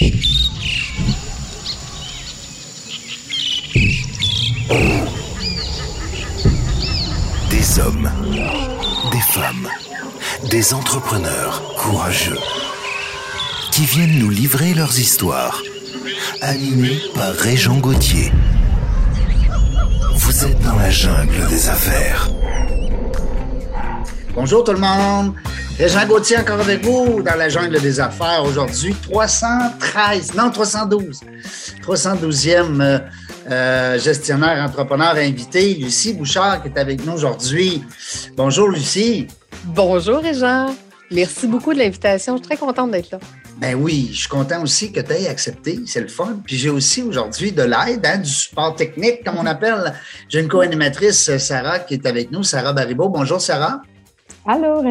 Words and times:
Des 0.00 0.08
hommes, 7.78 8.10
des 9.10 9.20
femmes, 9.20 9.68
des 10.48 10.72
entrepreneurs 10.72 11.74
courageux 11.76 12.38
qui 13.70 13.84
viennent 13.84 14.18
nous 14.18 14.30
livrer 14.30 14.72
leurs 14.72 14.98
histoires, 14.98 15.62
animés 16.40 16.98
par 17.14 17.34
Régent 17.34 17.76
Gauthier. 17.76 18.32
Vous 20.14 20.44
êtes 20.44 20.60
dans 20.62 20.76
la 20.76 20.90
jungle 20.90 21.46
des 21.48 21.68
affaires. 21.68 22.30
Bonjour 24.34 24.64
tout 24.64 24.72
le 24.72 24.78
monde. 24.78 25.34
Régent 25.78 26.06
Gauthier 26.06 26.36
encore 26.36 26.60
avec 26.60 26.84
vous 26.84 27.22
dans 27.22 27.34
la 27.34 27.48
jungle 27.48 27.80
des 27.80 27.98
affaires 27.98 28.44
aujourd'hui. 28.44 28.94
313, 29.10 30.34
non 30.34 30.50
312. 30.50 31.20
312e 31.82 32.80
euh, 32.80 32.98
euh, 33.50 33.98
gestionnaire 33.98 34.62
entrepreneur 34.64 35.14
invité, 35.16 35.74
Lucie 35.74 36.12
Bouchard 36.12 36.62
qui 36.62 36.68
est 36.68 36.78
avec 36.78 37.04
nous 37.04 37.12
aujourd'hui. 37.14 37.82
Bonjour 38.36 38.68
Lucie. 38.68 39.26
Bonjour 39.64 40.18
Régent. 40.18 40.74
Merci 41.10 41.46
beaucoup 41.46 41.72
de 41.72 41.78
l'invitation. 41.78 42.36
Je 42.36 42.42
suis 42.42 42.48
très 42.48 42.56
contente 42.58 42.90
d'être 42.90 43.10
là. 43.10 43.18
Ben 43.56 43.74
oui, 43.74 44.10
je 44.12 44.20
suis 44.20 44.28
content 44.28 44.62
aussi 44.62 44.92
que 44.92 45.00
tu 45.00 45.12
aies 45.12 45.28
accepté. 45.28 45.80
C'est 45.86 46.00
le 46.00 46.08
fun. 46.08 46.40
Puis 46.44 46.56
j'ai 46.56 46.70
aussi 46.70 47.02
aujourd'hui 47.02 47.50
de 47.52 47.62
l'aide, 47.62 48.04
hein, 48.04 48.18
du 48.18 48.30
support 48.30 48.76
technique, 48.76 49.24
comme 49.24 49.36
on 49.38 49.46
appelle. 49.46 49.92
J'ai 50.28 50.40
une 50.40 50.48
co-animatrice, 50.48 51.36
Sarah, 51.38 51.80
qui 51.80 51.94
est 51.94 52.06
avec 52.06 52.30
nous, 52.30 52.42
Sarah 52.42 52.72
Baribeau. 52.72 53.08
Bonjour 53.08 53.40
Sarah. 53.40 53.82
Allô, 54.44 54.82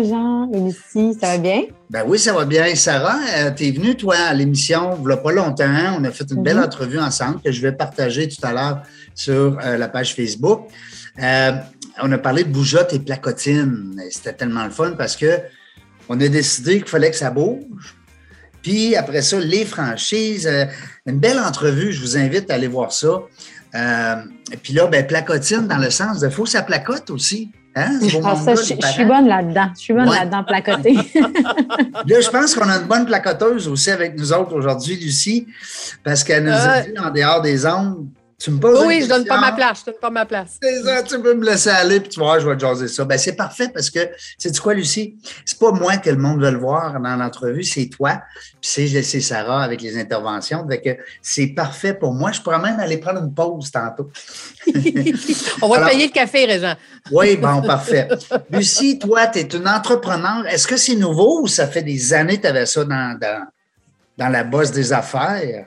et 0.54 0.60
Lucie, 0.62 1.14
ça 1.20 1.28
va 1.34 1.38
bien? 1.38 1.64
Ben 1.90 2.04
oui, 2.08 2.18
ça 2.18 2.32
va 2.32 2.46
bien. 2.46 2.73
Sarah, 2.73 3.20
euh, 3.38 3.52
tu 3.52 3.66
es 3.68 3.72
venue, 3.72 3.96
toi, 3.98 4.16
à 4.16 4.34
l'émission, 4.34 4.98
il 5.05 5.18
pas 5.18 5.32
longtemps. 5.34 5.98
On 6.00 6.04
a 6.05 6.12
fait 6.12 6.26
une 6.32 6.41
belle 6.41 6.58
Mhm. 6.58 6.64
entrevue 6.64 7.00
ensemble 7.00 7.41
que 7.41 7.52
je 7.52 7.62
vais 7.62 7.74
partager 7.74 8.30
tout 8.30 8.40
à 8.46 8.54
l'heure 8.54 8.84
sur 9.13 9.60
euh, 9.62 9.77
la 9.77 9.90
page 9.90 10.16
Facebook. 10.16 10.70
Euh, 11.22 11.52
on 12.02 12.10
a 12.13 12.18
parlé 12.18 12.46
de 12.46 12.49
bougeotte 12.49 12.94
et 12.94 12.99
placotine. 12.99 14.02
C'était 14.10 14.32
tellement 14.34 14.63
le 14.63 14.70
fun 14.72 14.94
parce 14.98 15.18
que 15.18 15.40
on 16.07 16.20
a 16.22 16.27
décidé 16.29 16.77
qu'il 16.77 16.88
fallait 16.88 17.12
que 17.12 17.18
ça 17.18 17.29
bouge. 17.29 17.98
Puis 18.62 18.96
après 18.96 19.22
ça, 19.22 19.38
les 19.38 19.66
franchises. 19.66 20.48
euh, 20.48 20.63
une 21.05 21.20
belle 21.20 21.40
entrevue, 21.40 21.91
je 21.91 21.99
vous 21.99 22.16
invite 22.18 22.49
à 22.52 22.54
aller 22.54 22.68
voir 22.68 22.94
ça. 22.94 23.20
Et 23.74 24.57
puis 24.57 24.74
là, 24.74 24.88
ben, 24.88 25.05
placotine 25.05 25.68
dans 25.68 25.77
le 25.77 25.90
sens 25.90 26.20
de 26.22 26.29
faut 26.29 26.44
que 26.44 26.49
ça 26.49 26.62
placote 26.62 27.10
aussi. 27.10 27.52
Hein? 27.76 28.00
ça, 28.02 28.08
je, 28.55 28.74
les 28.74 28.80
je 28.82 28.88
suis 28.88 29.05
parents. 29.05 29.20
bonne 29.22 29.27
là-dedans. 29.27 29.68
Je 29.76 29.80
suis 29.80 29.94
bonne 29.94 30.10
Ouais. 30.10 30.16
là-dedans, 30.18 30.44
placoter. 30.44 30.94
Là, 31.16 32.20
je 32.22 32.30
pense 32.30 32.54
qu'on 32.55 32.68
a 32.70 32.78
une 32.78 32.88
bonne 32.88 33.05
placoteuse 33.05 33.68
aussi 33.68 33.91
avec 33.91 34.18
nous 34.18 34.34
autres 34.34 34.54
aujourd'hui, 34.55 34.98
Lucie, 34.98 35.48
parce 36.04 36.24
qu'elle 36.24 36.44
nous 36.44 36.52
a 36.52 36.78
Euh. 36.80 36.82
dit 36.82 37.00
en 37.00 37.10
dehors 37.12 37.41
des 37.41 37.66
ondes, 37.66 38.08
tu 38.42 38.50
me 38.50 38.60
poses 38.60 38.84
Oui, 38.88 38.96
une 38.98 39.04
je 39.04 39.08
donne 39.10 39.26
pas 39.26 39.40
ma 39.40 39.52
place. 39.52 39.82
Je 39.82 39.92
donne 39.92 40.00
pas 40.02 40.10
ma 40.10 40.26
place. 40.26 40.58
C'est 40.62 40.82
ça, 40.84 41.04
tu 41.04 41.22
peux 41.22 41.36
me 41.36 41.46
laisser 41.46 41.70
aller, 41.70 42.00
puis 42.00 42.10
tu 42.10 42.20
voir, 42.20 42.40
je 42.40 42.48
vais 42.50 42.56
te 42.56 42.62
jaser 42.62 42.88
ça. 42.88 43.06
Ben, 43.06 43.18
c'est 43.18 43.36
parfait 43.36 43.70
parce 43.70 43.92
que, 43.92 44.00
sais-tu 44.38 44.60
quoi, 44.60 44.74
Lucie? 44.74 45.16
C'est 45.46 45.60
pas 45.60 45.72
moi 45.72 45.98
que 45.98 46.10
le 46.10 46.18
monde 46.18 46.42
veut 46.44 46.50
le 46.50 46.58
voir 46.58 47.00
dans 47.00 47.16
l'entrevue, 47.16 47.64
c'est 47.64 47.86
toi, 47.88 48.22
puis 48.60 48.70
c'est, 48.90 49.04
c'est 49.04 49.22
Sarah 49.22 49.62
avec 49.64 49.82
les 49.82 49.96
interventions. 50.00 50.68
Fait 50.68 50.82
que 50.82 51.04
c'est 51.22 51.48
parfait 51.48 51.94
pour 51.94 52.14
moi. 52.14 52.32
Je 52.32 52.42
pourrais 52.42 52.60
même 52.60 52.80
aller 52.80 52.98
prendre 52.98 53.20
une 53.22 53.34
pause 53.34 53.70
tantôt. 53.72 54.10
On 55.62 55.68
va 55.68 55.76
Alors- 55.78 55.90
te 55.90 55.94
payer 55.94 56.08
le 56.08 56.12
café, 56.14 56.46
Régent. 56.46 56.76
Oui, 57.12 57.36
bon, 57.38 57.62
parfait. 57.62 58.08
Lucie, 58.50 58.98
toi, 58.98 59.28
tu 59.28 59.40
es 59.40 59.48
une 59.54 59.68
entrepreneur. 59.68 60.48
Est-ce 60.48 60.68
que 60.68 60.78
c'est 60.78 60.96
nouveau 60.96 61.42
ou 61.44 61.48
ça 61.48 61.68
fait 61.68 61.84
des 61.84 62.14
années 62.14 62.38
que 62.38 62.42
tu 62.44 62.48
avais 62.48 62.66
ça 62.66 62.84
dans, 62.84 63.18
dans, 63.20 63.46
dans 64.18 64.30
la 64.30 64.44
bosse 64.44 64.72
des 64.72 64.92
affaires? 64.94 65.66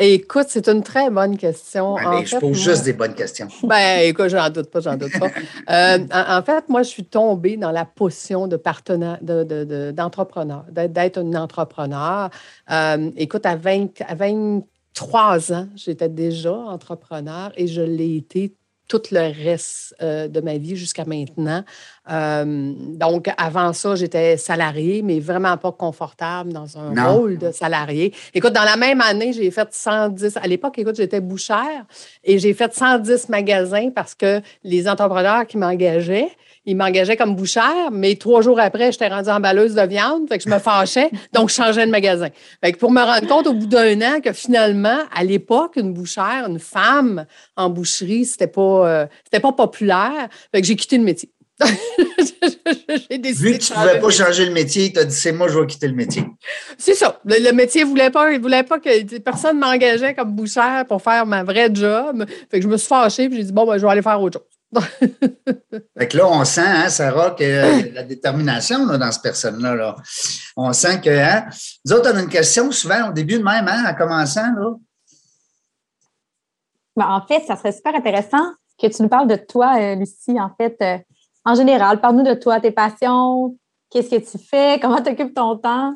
Écoute, 0.00 0.46
c'est 0.48 0.68
une 0.68 0.82
très 0.82 1.08
bonne 1.08 1.36
question. 1.36 1.94
Ouais, 1.94 2.04
En 2.04 2.18
mais 2.20 2.26
je 2.26 2.32
pose 2.36 2.42
moi- 2.42 2.52
juste 2.52 2.84
des 2.84 2.92
bonnes 2.92 3.14
questions. 3.14 3.46
Ben, 3.62 4.00
écoute, 4.08 4.28
j'en 4.28 4.50
doute 4.50 4.68
pas, 4.70 4.80
j'en 4.80 4.96
doute 4.96 5.12
pas. 5.18 5.28
Euh, 5.70 5.98
en, 6.12 6.38
en 6.38 6.42
fait, 6.42 6.68
moi, 6.68 6.82
je 6.82 6.88
suis 6.88 7.04
tombée 7.04 7.56
dans 7.56 7.70
la 7.70 7.84
potion 7.84 8.48
de 8.48 8.56
partenaire, 8.56 9.18
de- 9.22 9.44
de- 9.44 9.64
de- 9.64 9.90
d'entrepreneur, 9.92 10.64
d'être, 10.70 10.92
d'être 10.92 11.20
une 11.20 11.36
entrepreneur. 11.36 12.28
Euh, 12.70 13.10
écoute, 13.16 13.46
à, 13.46 13.54
20, 13.56 14.00
à 14.06 14.14
23 14.16 15.52
ans, 15.52 15.68
j'étais 15.76 16.08
déjà 16.08 16.52
entrepreneur 16.52 17.52
et 17.56 17.66
je 17.68 17.80
l'ai 17.82 18.16
été 18.16 18.52
tout 18.88 19.02
le 19.12 19.32
reste 19.44 19.94
euh, 20.02 20.28
de 20.28 20.40
ma 20.40 20.58
vie 20.58 20.76
jusqu'à 20.76 21.04
maintenant. 21.04 21.64
Euh, 22.10 22.72
donc, 22.76 23.30
avant 23.38 23.72
ça, 23.72 23.94
j'étais 23.94 24.36
salariée, 24.36 25.00
mais 25.02 25.20
vraiment 25.20 25.56
pas 25.56 25.72
confortable 25.72 26.52
dans 26.52 26.76
un 26.78 26.92
Non. 26.92 27.16
rôle 27.16 27.38
de 27.38 27.50
salarié. 27.50 28.12
Écoute, 28.34 28.52
dans 28.52 28.64
la 28.64 28.76
même 28.76 29.00
année, 29.00 29.32
j'ai 29.32 29.50
fait 29.50 29.68
110. 29.72 30.36
À 30.36 30.46
l'époque, 30.46 30.78
écoute, 30.78 30.96
j'étais 30.96 31.20
bouchère 31.20 31.84
et 32.22 32.38
j'ai 32.38 32.52
fait 32.52 32.74
110 32.74 33.28
magasins 33.30 33.90
parce 33.90 34.14
que 34.14 34.40
les 34.64 34.86
entrepreneurs 34.88 35.46
qui 35.46 35.56
m'engageaient, 35.56 36.28
ils 36.66 36.76
m'engageaient 36.76 37.16
comme 37.16 37.36
bouchère, 37.36 37.90
mais 37.92 38.16
trois 38.16 38.40
jours 38.40 38.58
après, 38.58 38.92
j'étais 38.92 39.08
rendue 39.08 39.30
emballeuse 39.30 39.74
de 39.74 39.82
viande, 39.82 40.28
fait 40.28 40.38
que 40.38 40.44
je 40.44 40.48
me 40.48 40.58
fâchais, 40.58 41.10
donc 41.32 41.50
je 41.50 41.54
changeais 41.54 41.86
de 41.86 41.90
magasin. 41.90 42.28
Fait 42.62 42.72
que 42.72 42.78
pour 42.78 42.90
me 42.90 43.00
rendre 43.00 43.26
compte 43.26 43.46
au 43.46 43.54
bout 43.54 43.66
d'un 43.66 44.00
an 44.00 44.20
que 44.20 44.32
finalement, 44.32 44.98
à 45.14 45.24
l'époque, 45.24 45.76
une 45.76 45.92
bouchère, 45.92 46.46
une 46.48 46.58
femme 46.58 47.26
en 47.56 47.70
boucherie, 47.70 48.24
c'était 48.24 48.46
pas, 48.46 48.88
euh, 48.88 49.06
c'était 49.24 49.40
pas 49.40 49.52
populaire. 49.52 50.28
Fait 50.52 50.60
que 50.60 50.66
j'ai 50.66 50.76
quitté 50.76 50.96
le 50.96 51.04
métier. 51.04 51.30
j'ai 53.10 53.18
décidé 53.18 53.52
Vu 53.52 53.58
que 53.58 53.64
tu 53.64 53.72
ne 53.72 53.78
pouvais 53.78 54.00
pas 54.00 54.10
changer 54.10 54.46
le 54.46 54.52
métier, 54.52 54.92
tu 54.92 54.98
as 54.98 55.04
dit 55.04 55.14
c'est 55.14 55.32
moi, 55.32 55.46
je 55.48 55.58
vais 55.58 55.66
quitter 55.66 55.86
le 55.86 55.94
métier. 55.94 56.24
C'est 56.78 56.94
ça. 56.94 57.20
Le, 57.24 57.36
le 57.44 57.52
métier 57.52 57.84
voulait 57.84 58.10
pas, 58.10 58.32
il 58.32 58.40
voulait 58.40 58.64
pas 58.64 58.80
que 58.80 59.18
personne 59.18 59.58
m'engageait 59.58 60.14
comme 60.14 60.32
bouchère 60.32 60.84
pour 60.88 61.00
faire 61.00 61.26
ma 61.26 61.44
vraie 61.44 61.70
job. 61.72 62.24
Fait 62.50 62.58
que 62.58 62.62
je 62.62 62.68
me 62.68 62.76
suis 62.76 62.88
fâchée 62.88 63.28
puis 63.28 63.38
j'ai 63.38 63.44
dit 63.44 63.52
bon 63.52 63.66
ben 63.66 63.78
je 63.78 63.86
vais 63.86 63.92
aller 63.92 64.02
faire 64.02 64.20
autre 64.20 64.40
chose. 64.40 64.53
Fait 65.98 66.08
que 66.08 66.16
là, 66.16 66.28
on 66.28 66.44
sent, 66.44 66.60
hein, 66.60 66.88
Sarah, 66.88 67.32
que 67.32 67.44
euh, 67.44 67.90
la 67.92 68.02
détermination 68.02 68.86
là, 68.86 68.98
dans 68.98 69.12
cette 69.12 69.22
personne-là. 69.22 69.74
Là. 69.74 69.96
On 70.56 70.72
sent 70.72 71.00
que. 71.00 71.10
Hein, 71.10 71.46
nous 71.84 71.92
autres, 71.92 72.10
on 72.12 72.16
a 72.16 72.22
une 72.22 72.28
question 72.28 72.70
souvent 72.72 73.10
au 73.10 73.12
début 73.12 73.38
de 73.38 73.44
même, 73.44 73.68
hein, 73.68 73.84
en 73.88 73.94
commençant. 73.94 74.52
Là. 74.56 74.74
Ben, 76.96 77.08
en 77.08 77.26
fait, 77.26 77.44
ça 77.46 77.56
serait 77.56 77.72
super 77.72 77.94
intéressant 77.94 78.44
que 78.80 78.86
tu 78.86 79.02
nous 79.02 79.08
parles 79.08 79.28
de 79.28 79.36
toi, 79.36 79.76
euh, 79.78 79.94
Lucie, 79.94 80.40
en 80.40 80.50
fait, 80.56 80.76
euh, 80.82 80.98
en 81.44 81.54
général. 81.54 82.00
Parle-nous 82.00 82.24
de 82.24 82.34
toi, 82.34 82.60
tes 82.60 82.70
passions, 82.70 83.56
qu'est-ce 83.90 84.10
que 84.10 84.30
tu 84.30 84.38
fais, 84.38 84.78
comment 84.80 85.02
tu 85.02 85.10
occupes 85.10 85.34
ton 85.34 85.56
temps? 85.56 85.94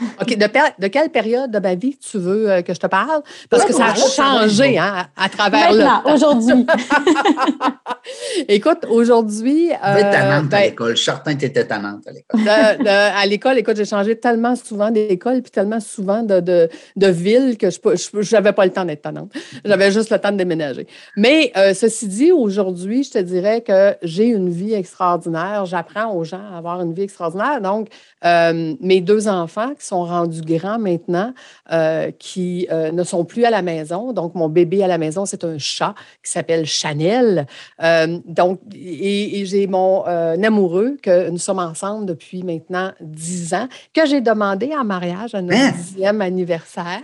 OK, 0.20 0.36
de, 0.36 0.86
quelle 0.88 1.10
période 1.10 1.50
de 1.50 1.58
ma 1.58 1.74
vie 1.74 1.96
tu 1.98 2.18
veux 2.18 2.50
euh, 2.50 2.62
que 2.62 2.72
je 2.74 2.78
te 2.78 2.86
parle? 2.86 3.22
Parce 3.50 3.64
que 3.64 3.72
ça 3.72 3.86
a 3.86 3.94
changé 3.94 4.78
hein, 4.78 5.06
à, 5.16 5.24
à 5.24 5.28
travers 5.28 5.72
Maintenant, 5.72 6.02
le 6.06 6.12
aujourd'hui. 6.12 6.66
Écoute, 8.48 8.86
aujourd'hui. 8.88 9.70
Tu 9.70 9.88
devais 9.90 10.00
être 10.00 10.06
euh, 10.06 10.12
tannante 10.12 10.44
à 10.54 10.56
ben, 10.56 10.62
l'école. 10.70 10.90
Je 10.90 10.96
suis 10.96 11.04
certain 11.04 11.34
que 11.34 11.40
tu 11.40 11.44
étais 11.46 11.66
tannante 11.66 12.06
à 12.06 12.12
l'école. 12.12 12.40
de- 12.40 12.84
de- 12.84 12.88
à 12.88 13.26
l'école, 13.26 13.58
écoute, 13.58 13.76
j'ai 13.76 13.84
changé 13.84 14.16
tellement 14.18 14.56
souvent 14.56 14.90
d'école 14.90 15.42
puis 15.42 15.50
tellement 15.50 15.80
souvent 15.80 16.22
de, 16.22 16.40
de, 16.40 16.68
de 16.96 17.06
ville 17.08 17.56
que 17.58 17.68
je 17.70 18.34
n'avais 18.34 18.52
pas 18.52 18.64
le 18.64 18.72
temps 18.72 18.84
d'être 18.84 19.02
tannante. 19.02 19.32
J'avais 19.64 19.90
juste 19.90 20.10
le 20.10 20.18
temps 20.18 20.32
de 20.32 20.36
déménager. 20.36 20.86
Mais 21.16 21.52
euh, 21.56 21.74
ceci 21.74 22.06
dit, 22.08 22.32
aujourd'hui, 22.32 23.04
je 23.04 23.10
te 23.12 23.18
dirais 23.18 23.60
que 23.62 23.94
j'ai 24.02 24.26
une 24.26 24.48
vie 24.48 24.74
extraordinaire. 24.74 25.66
J'apprends 25.66 26.12
aux 26.14 26.24
gens 26.24 26.40
à 26.52 26.58
avoir 26.58 26.80
une 26.80 26.92
vie 26.94 27.02
extraordinaire. 27.02 27.60
Donc, 27.60 27.88
euh, 28.24 28.74
mes 28.80 29.00
deux 29.00 29.28
enfants 29.28 29.67
qui 29.74 29.86
sont 29.86 30.04
rendus 30.04 30.42
grands 30.42 30.78
maintenant, 30.78 31.32
euh, 31.72 32.10
qui 32.18 32.66
euh, 32.70 32.90
ne 32.92 33.02
sont 33.04 33.24
plus 33.24 33.44
à 33.44 33.50
la 33.50 33.62
maison. 33.62 34.12
Donc, 34.12 34.34
mon 34.34 34.48
bébé 34.48 34.82
à 34.82 34.86
la 34.86 34.98
maison, 34.98 35.26
c'est 35.26 35.44
un 35.44 35.58
chat 35.58 35.94
qui 36.24 36.30
s'appelle 36.30 36.66
Chanel. 36.66 37.46
Euh, 37.82 38.18
donc, 38.26 38.60
et, 38.74 39.40
et 39.40 39.46
j'ai 39.46 39.66
mon 39.66 40.04
amoureux 40.04 40.96
que 41.02 41.28
nous 41.30 41.38
sommes 41.38 41.58
ensemble 41.58 42.06
depuis 42.06 42.42
maintenant 42.42 42.92
dix 43.00 43.54
ans, 43.54 43.68
que 43.94 44.06
j'ai 44.06 44.20
demandé 44.20 44.70
en 44.78 44.84
mariage 44.84 45.34
à 45.34 45.42
notre 45.42 45.58
Hein? 45.58 45.72
dixième 45.76 46.20
anniversaire. 46.20 47.00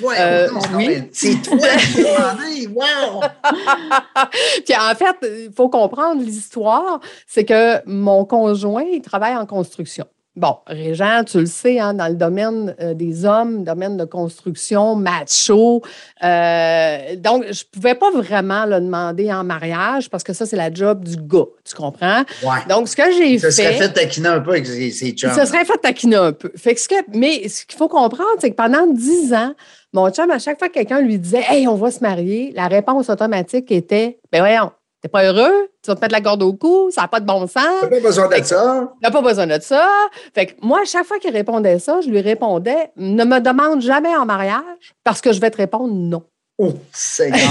Ouais, 0.00 0.16
Euh, 0.18 0.50
non, 0.50 0.60
oui. 0.76 1.02
C'est 1.12 1.40
toi 1.42 1.56
qui 1.58 2.02
l'as 2.02 2.34
demandé. 2.34 2.66
Wow! 2.74 3.20
Puis 4.64 4.74
en 4.76 4.94
fait, 4.94 5.16
il 5.46 5.52
faut 5.54 5.68
comprendre 5.68 6.22
l'histoire, 6.22 7.00
c'est 7.26 7.44
que 7.44 7.80
mon 7.86 8.24
conjoint, 8.24 8.82
il 8.82 9.02
travaille 9.02 9.36
en 9.36 9.46
construction. 9.46 10.06
Bon, 10.38 10.56
Régent, 10.68 11.24
tu 11.24 11.40
le 11.40 11.46
sais, 11.46 11.80
hein, 11.80 11.94
dans 11.94 12.06
le 12.06 12.14
domaine 12.14 12.74
euh, 12.80 12.94
des 12.94 13.24
hommes, 13.24 13.64
domaine 13.64 13.96
de 13.96 14.04
construction, 14.04 14.94
macho. 14.94 15.82
euh, 16.22 17.16
donc, 17.16 17.42
je 17.50 17.64
ne 17.64 17.70
pouvais 17.72 17.96
pas 17.96 18.10
vraiment 18.12 18.64
le 18.66 18.80
demander 18.80 19.32
en 19.32 19.42
mariage 19.42 20.08
parce 20.08 20.22
que 20.22 20.32
ça, 20.32 20.46
c'est 20.46 20.54
la 20.56 20.72
job 20.72 21.02
du 21.04 21.16
gars, 21.16 21.46
tu 21.64 21.74
comprends? 21.74 22.22
Ouais. 22.44 22.60
Donc, 22.68 22.88
ce 22.88 22.94
que 22.94 23.02
j'ai 23.16 23.38
Ça 23.38 23.48
fait. 23.48 23.52
serait 23.52 23.72
fait 23.74 23.92
taquiner 23.92 24.28
un 24.28 24.40
peu 24.40 24.50
avec 24.50 24.66
ses, 24.66 24.92
ses 24.92 25.10
chums. 25.10 25.32
Ça 25.32 25.44
serait 25.44 25.64
fait 25.64 25.78
taquiner 25.78 26.16
un 26.16 26.32
peu. 26.32 26.52
Fait 26.56 26.74
que 26.74 26.80
ce 26.80 26.88
que, 26.88 26.94
mais 27.16 27.48
ce 27.48 27.66
qu'il 27.66 27.76
faut 27.76 27.88
comprendre, 27.88 28.30
c'est 28.38 28.50
que 28.50 28.56
pendant 28.56 28.86
dix 28.86 29.34
ans, 29.34 29.52
mon 29.92 30.08
chum, 30.10 30.30
à 30.30 30.38
chaque 30.38 30.58
fois 30.60 30.68
que 30.68 30.74
quelqu'un 30.74 31.00
lui 31.00 31.18
disait 31.18 31.42
Hey, 31.48 31.66
on 31.66 31.74
va 31.74 31.90
se 31.90 31.98
marier, 32.00 32.52
la 32.54 32.68
réponse 32.68 33.10
automatique 33.10 33.72
était 33.72 34.18
Ben 34.30 34.40
voyons, 34.40 34.70
T'es 35.00 35.08
pas 35.08 35.24
heureux? 35.24 35.68
Tu 35.82 35.90
vas 35.90 35.94
te 35.94 36.00
mettre 36.00 36.12
la 36.12 36.20
corde 36.20 36.42
au 36.42 36.52
cou? 36.54 36.90
Ça 36.90 37.02
n'a 37.02 37.08
pas 37.08 37.20
de 37.20 37.26
bon 37.26 37.46
sens? 37.46 37.62
T'as 37.82 37.88
pas 37.88 38.00
besoin 38.00 38.28
de 38.28 38.44
ça. 38.44 38.92
T'as 39.00 39.10
pas 39.12 39.22
besoin 39.22 39.46
de 39.46 39.58
ça. 39.62 39.88
Fait 40.34 40.46
que 40.46 40.52
moi, 40.60 40.80
à 40.82 40.84
chaque 40.84 41.04
fois 41.06 41.18
qu'il 41.20 41.30
répondait 41.32 41.78
ça, 41.78 42.00
je 42.00 42.08
lui 42.08 42.20
répondais 42.20 42.90
ne 42.96 43.24
me 43.24 43.38
demande 43.40 43.80
jamais 43.80 44.14
en 44.16 44.26
mariage 44.26 44.62
parce 45.04 45.20
que 45.20 45.32
je 45.32 45.40
vais 45.40 45.50
te 45.50 45.56
répondre 45.58 45.94
non. 45.94 46.24
Oh, 46.58 46.72
Seigneur. 46.92 47.38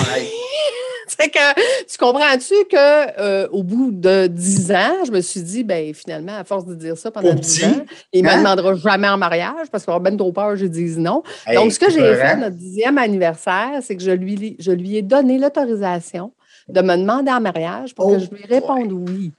C'est 1.20 1.30
que 1.30 1.54
tu 1.90 1.98
comprends-tu 1.98 2.54
que 2.70 3.20
euh, 3.22 3.48
au 3.52 3.64
bout 3.64 3.92
de 3.92 4.28
10 4.28 4.72
ans, 4.74 5.06
je 5.06 5.12
me 5.12 5.22
suis 5.22 5.42
dit, 5.42 5.64
ben 5.64 5.94
finalement, 5.94 6.36
à 6.38 6.44
force 6.44 6.66
de 6.66 6.76
dire 6.76 6.98
ça 6.98 7.12
pendant 7.12 7.30
Au 7.30 7.34
10 7.34 7.60
petit, 7.60 7.66
ans, 7.66 7.86
il 8.12 8.24
ne 8.24 8.30
hein? 8.30 8.34
me 8.34 8.38
demandera 8.44 8.76
jamais 8.76 9.08
en 9.08 9.18
mariage 9.18 9.68
parce 9.72 9.86
qu'il 9.86 9.92
aura 9.92 10.02
bien 10.02 10.16
trop 10.18 10.34
peur, 10.34 10.58
je 10.58 10.66
dise 10.66 11.00
non. 11.00 11.24
Hey, 11.48 11.56
Donc, 11.56 11.72
ce 11.72 11.80
que 11.80 11.90
j'ai 11.90 12.14
fait 12.14 12.36
notre 12.36 12.58
dixième 12.58 12.98
anniversaire, 12.98 13.80
c'est 13.82 13.96
que 13.96 14.04
je 14.04 14.12
lui, 14.12 14.58
je 14.60 14.72
lui 14.72 14.98
ai 14.98 15.02
donné 15.02 15.40
l'autorisation 15.40 16.34
de 16.70 16.82
me 16.82 16.96
demander 16.98 17.32
en 17.32 17.40
mariage 17.42 17.96
pour 17.96 18.08
Oh 18.08 18.12
que 18.14 18.20
je 18.20 18.30
lui 18.30 18.46
réponde 18.46 18.92
oui. 18.92 19.32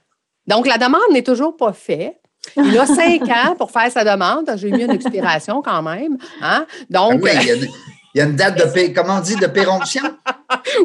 Donc, 0.47 0.65
la 0.67 0.77
demande 0.77 1.01
n'est 1.11 1.23
toujours 1.23 1.55
pas 1.55 1.73
faite. 1.73 2.19
Il 2.55 2.77
a 2.77 2.85
cinq 2.85 3.21
ans 3.29 3.55
pour 3.57 3.69
faire 3.71 3.91
sa 3.91 4.03
demande. 4.03 4.49
J'ai 4.55 4.71
mis 4.71 4.83
une 4.83 4.91
expiration 4.91 5.61
quand 5.61 5.81
même. 5.83 6.17
Hein? 6.41 6.65
Ah 6.69 6.83
Donc, 6.89 7.21
oui, 7.23 7.29
il 7.41 7.47
y 7.47 7.51
a 7.51 7.55
une- 7.55 7.67
il 8.15 8.17
y 8.19 8.21
a 8.21 8.25
une 8.25 8.35
date 8.35 8.57
de, 8.57 8.63
pé- 8.71 8.91
comment 8.93 9.17
on 9.17 9.21
dit, 9.21 9.35
de 9.35 9.47
péremption? 9.47 10.03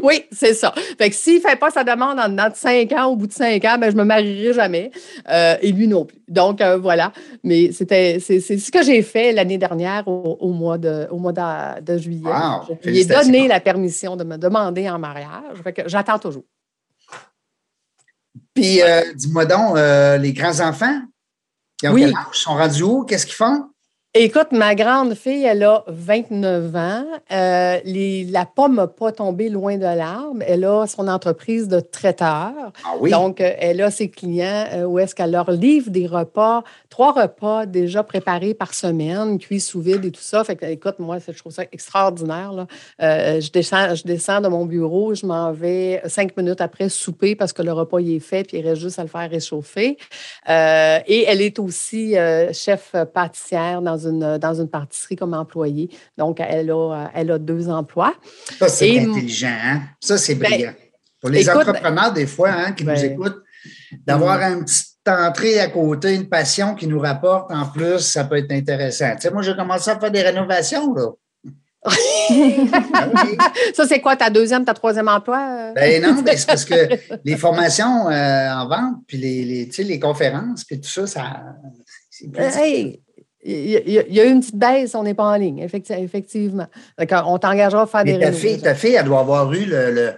Oui, 0.02 0.24
c'est 0.30 0.52
ça. 0.52 0.72
Fait 0.98 1.08
que 1.08 1.16
s'il 1.16 1.36
ne 1.36 1.40
fait 1.40 1.56
pas 1.56 1.70
sa 1.70 1.84
demande 1.84 2.18
en 2.20 2.28
dedans 2.28 2.50
de 2.50 2.54
cinq 2.54 2.92
ans, 2.92 3.06
au 3.06 3.16
bout 3.16 3.26
de 3.26 3.32
cinq 3.32 3.64
ans, 3.64 3.76
ben, 3.78 3.90
je 3.90 3.96
ne 3.96 4.02
me 4.02 4.04
marierai 4.04 4.52
jamais. 4.52 4.90
Euh, 5.30 5.56
et 5.62 5.72
lui 5.72 5.88
non 5.88 6.04
plus. 6.04 6.18
Donc, 6.28 6.60
euh, 6.60 6.76
voilà. 6.76 7.12
Mais 7.42 7.72
c'était, 7.72 8.18
c'est, 8.20 8.40
ce 8.40 8.70
que 8.70 8.82
j'ai 8.82 9.00
fait 9.02 9.32
l'année 9.32 9.56
dernière 9.56 10.06
au, 10.06 10.36
au 10.38 10.52
mois, 10.52 10.76
de, 10.76 11.06
au 11.10 11.16
mois 11.16 11.32
de, 11.32 11.80
de 11.80 11.96
juillet. 11.98 12.28
Wow, 12.28 12.62
je 12.68 12.72
lui 12.72 12.74
ai 12.74 12.82
félicitations. 12.82 13.32
donné 13.32 13.48
la 13.48 13.60
permission 13.60 14.16
de 14.16 14.24
me 14.24 14.36
demander 14.36 14.88
en 14.90 14.98
mariage. 14.98 15.56
Fait 15.62 15.72
que 15.72 15.82
j'attends 15.88 16.18
toujours. 16.18 16.44
Puis, 18.54 18.82
euh, 18.82 19.00
dis-moi 19.14 19.46
donc, 19.46 19.76
les 20.20 20.32
grands-enfants, 20.32 21.00
ils 21.82 21.88
ont 21.88 21.92
Oui. 21.92 22.00
quel 22.02 22.10
âge? 22.10 22.24
Ils 22.34 22.38
sont 22.38 22.54
rendus 22.54 22.82
où? 22.82 23.04
Qu'est-ce 23.04 23.26
qu'ils 23.26 23.34
font? 23.34 23.70
Écoute, 24.16 24.52
ma 24.52 24.76
grande 24.76 25.14
fille, 25.16 25.42
elle 25.42 25.64
a 25.64 25.82
29 25.88 26.76
ans. 26.76 27.04
Euh, 27.32 27.80
les- 27.84 28.22
la 28.22 28.46
pomme 28.46 28.76
n'a 28.76 28.86
pas 28.86 29.10
tombé 29.10 29.48
loin 29.48 29.76
de 29.76 29.82
l'arbre. 29.82 30.40
Elle 30.46 30.64
a 30.64 30.86
son 30.86 31.08
entreprise 31.08 31.66
de 31.66 31.80
traiteur. 31.80 32.52
Ah 32.84 32.90
oui? 33.00 33.10
Donc, 33.10 33.40
euh, 33.40 33.50
elle 33.58 33.82
a 33.82 33.90
ses 33.90 34.08
clients 34.08 34.66
euh, 34.72 34.84
où 34.84 35.00
est-ce 35.00 35.16
qu'elle 35.16 35.32
leur 35.32 35.50
livre 35.50 35.90
des 35.90 36.06
repas, 36.06 36.62
trois 36.90 37.10
repas 37.10 37.66
déjà 37.66 38.04
préparés 38.04 38.54
par 38.54 38.72
semaine, 38.72 39.36
cuits 39.40 39.58
sous 39.58 39.80
vide 39.80 40.04
et 40.04 40.12
tout 40.12 40.20
ça. 40.22 40.44
Fait 40.44 40.54
que, 40.54 40.66
écoute, 40.66 41.00
moi, 41.00 41.16
je 41.18 41.36
trouve 41.36 41.50
ça 41.50 41.64
extraordinaire. 41.72 42.52
là. 42.52 42.66
Je, 43.00 43.50
descends, 43.50 43.96
je 43.96 44.04
descends 44.04 44.40
de 44.40 44.46
mon 44.46 44.64
bureau, 44.64 45.16
je 45.16 45.26
m'en 45.26 45.50
vais 45.50 46.00
cinq 46.06 46.36
minutes 46.36 46.60
après 46.60 46.88
souper 46.88 47.34
parce 47.34 47.52
que 47.52 47.62
le 47.62 47.72
repas 47.72 47.98
il 47.98 48.14
est 48.14 48.20
fait, 48.20 48.44
puis 48.46 48.58
il 48.58 48.64
reste 48.68 48.80
juste 48.80 49.00
à 49.00 49.02
le 49.02 49.08
faire 49.08 49.28
réchauffer. 49.28 49.96
Et 50.46 51.24
elle 51.26 51.40
est 51.40 51.58
aussi 51.58 52.14
chef 52.52 52.94
pâtissière 53.12 53.82
dans 53.82 54.03
une, 54.06 54.38
dans 54.38 54.54
une 54.54 54.68
pâtisserie 54.68 55.16
comme 55.16 55.34
employée. 55.34 55.90
Donc, 56.16 56.40
elle 56.40 56.70
a, 56.70 56.74
euh, 56.74 57.06
elle 57.14 57.30
a 57.30 57.38
deux 57.38 57.68
emplois. 57.68 58.14
Ça, 58.58 58.68
c'est 58.68 58.98
intelligent, 58.98 59.48
hein? 59.62 59.82
Ça, 60.00 60.18
c'est 60.18 60.34
Ben, 60.34 60.48
brillant. 60.50 60.72
Pour 61.20 61.30
les 61.30 61.48
écoute, 61.48 61.68
entrepreneurs, 61.68 62.12
des 62.12 62.26
fois, 62.26 62.50
hein, 62.50 62.72
qui 62.72 62.84
nous 62.84 62.92
ben, 62.92 63.12
écoutent, 63.12 63.42
d'avoir 64.06 64.40
une 64.42 64.64
petite 64.64 64.88
entrée 65.06 65.58
à 65.60 65.68
côté, 65.68 66.14
une 66.14 66.28
passion 66.28 66.74
qui 66.74 66.86
nous 66.86 67.00
rapporte 67.00 67.50
en 67.50 67.66
plus, 67.66 68.00
ça 68.00 68.24
peut 68.24 68.36
être 68.36 68.52
intéressant. 68.52 69.14
Tu 69.16 69.22
sais, 69.22 69.30
moi, 69.30 69.42
j'ai 69.42 69.54
commencé 69.54 69.90
à 69.90 69.98
faire 69.98 70.10
des 70.10 70.22
rénovations, 70.22 70.92
là. 70.94 71.08
Oui. 72.30 72.66
Ça, 73.74 73.86
c'est 73.86 74.00
quoi 74.00 74.16
ta 74.16 74.30
deuxième, 74.30 74.64
ta 74.64 74.72
troisième 74.72 75.08
emploi? 75.08 75.38
euh? 75.38 75.72
Ben 75.74 76.02
non, 76.02 76.22
ben 76.22 76.34
c'est 76.36 76.46
parce 76.46 76.64
que 76.64 76.74
les 77.24 77.36
formations 77.36 78.08
euh, 78.08 78.50
en 78.50 78.66
vente, 78.66 78.96
puis 79.06 79.18
les, 79.18 79.44
les, 79.44 79.84
les 79.84 80.00
conférences, 80.00 80.64
puis 80.64 80.80
tout 80.80 80.88
ça, 80.88 81.06
ça 81.06 81.42
c'est 82.08 82.26
Euh, 82.38 82.50
hey, 82.56 83.02
il 83.44 83.70
y, 83.70 83.76
a- 83.98 84.04
il 84.08 84.14
y 84.14 84.20
a 84.20 84.24
eu 84.24 84.30
une 84.30 84.40
petite 84.40 84.56
baisse, 84.56 84.94
on 84.94 85.02
n'est 85.02 85.14
pas 85.14 85.24
en 85.24 85.36
ligne, 85.36 85.58
effecti- 85.66 85.92
effectivement. 86.02 86.66
Donc, 86.98 87.08
on 87.26 87.38
t'engagera 87.38 87.82
à 87.82 87.86
faire 87.86 88.04
Mais 88.04 88.14
des 88.14 88.20
ta 88.20 88.32
fille, 88.32 88.58
ta 88.60 88.74
fille, 88.74 88.94
elle 88.94 89.04
doit 89.06 89.20
avoir 89.20 89.52
eu 89.52 89.64
le. 89.64 89.90
le- 89.92 90.12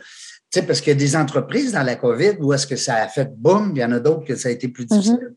tu 0.52 0.60
sais, 0.60 0.66
parce 0.66 0.80
qu'il 0.80 0.92
y 0.92 0.96
a 0.96 0.98
des 0.98 1.16
entreprises 1.16 1.72
dans 1.72 1.82
la 1.82 1.96
COVID 1.96 2.36
où 2.40 2.52
est-ce 2.52 2.66
que 2.68 2.76
ça 2.76 2.94
a 2.96 3.08
fait 3.08 3.28
boum, 3.36 3.72
il 3.74 3.80
y 3.80 3.84
en 3.84 3.90
a 3.92 3.98
d'autres 3.98 4.24
que 4.24 4.36
ça 4.36 4.48
a 4.48 4.52
été 4.52 4.68
plus 4.68 4.84
difficile. 4.86 5.34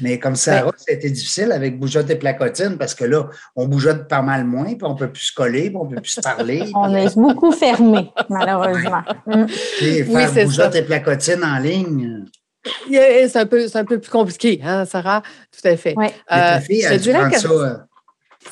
Mais 0.00 0.18
comme 0.20 0.36
Sarah, 0.36 0.70
Ben 0.70 0.76
ça 0.78 0.84
a 0.90 0.92
été 0.94 1.10
difficile 1.10 1.50
avec 1.50 1.76
bougeotte 1.78 2.08
et 2.08 2.14
placotine 2.14 2.76
parce 2.78 2.94
que 2.94 3.04
là, 3.04 3.28
on 3.56 3.66
bougeotte 3.66 4.06
pas 4.06 4.22
mal 4.22 4.44
moins, 4.44 4.66
puis 4.66 4.78
on 4.84 4.94
ne 4.94 4.98
peut 4.98 5.10
plus 5.10 5.24
se 5.24 5.34
coller, 5.34 5.70
puis 5.70 5.76
on 5.76 5.86
ne 5.86 5.96
peut 5.96 6.00
plus 6.02 6.12
se 6.12 6.20
parler. 6.20 6.70
On 6.76 6.94
est 6.94 7.16
beaucoup 7.16 7.50
fermé, 7.50 8.10
malheureusement. 8.28 9.02
Mm. 9.26 9.46
Oui, 9.82 10.04
faire 10.04 10.30
c'est 10.32 10.44
bougeotte 10.44 10.72
ça. 10.72 10.78
et 10.78 10.82
placotine 10.82 11.42
en 11.44 11.58
ligne. 11.58 12.24
C'est 12.90 13.36
un, 13.36 13.46
peu- 13.46 13.68
c'est 13.68 13.78
un 13.78 13.84
peu 13.84 13.98
plus 13.98 14.10
compliqué, 14.10 14.60
hein, 14.64 14.84
Sarah? 14.84 15.22
Tout 15.52 15.66
à 15.68 15.76
fait. 15.76 15.94
Ouais. 15.96 16.12
Euh, 16.32 16.58
fille, 16.60 16.82
je 16.82 16.88
te 16.94 16.98
dirais 17.00 17.30
que- 17.30 17.38
ça. 17.38 17.48
euh, 17.50 17.74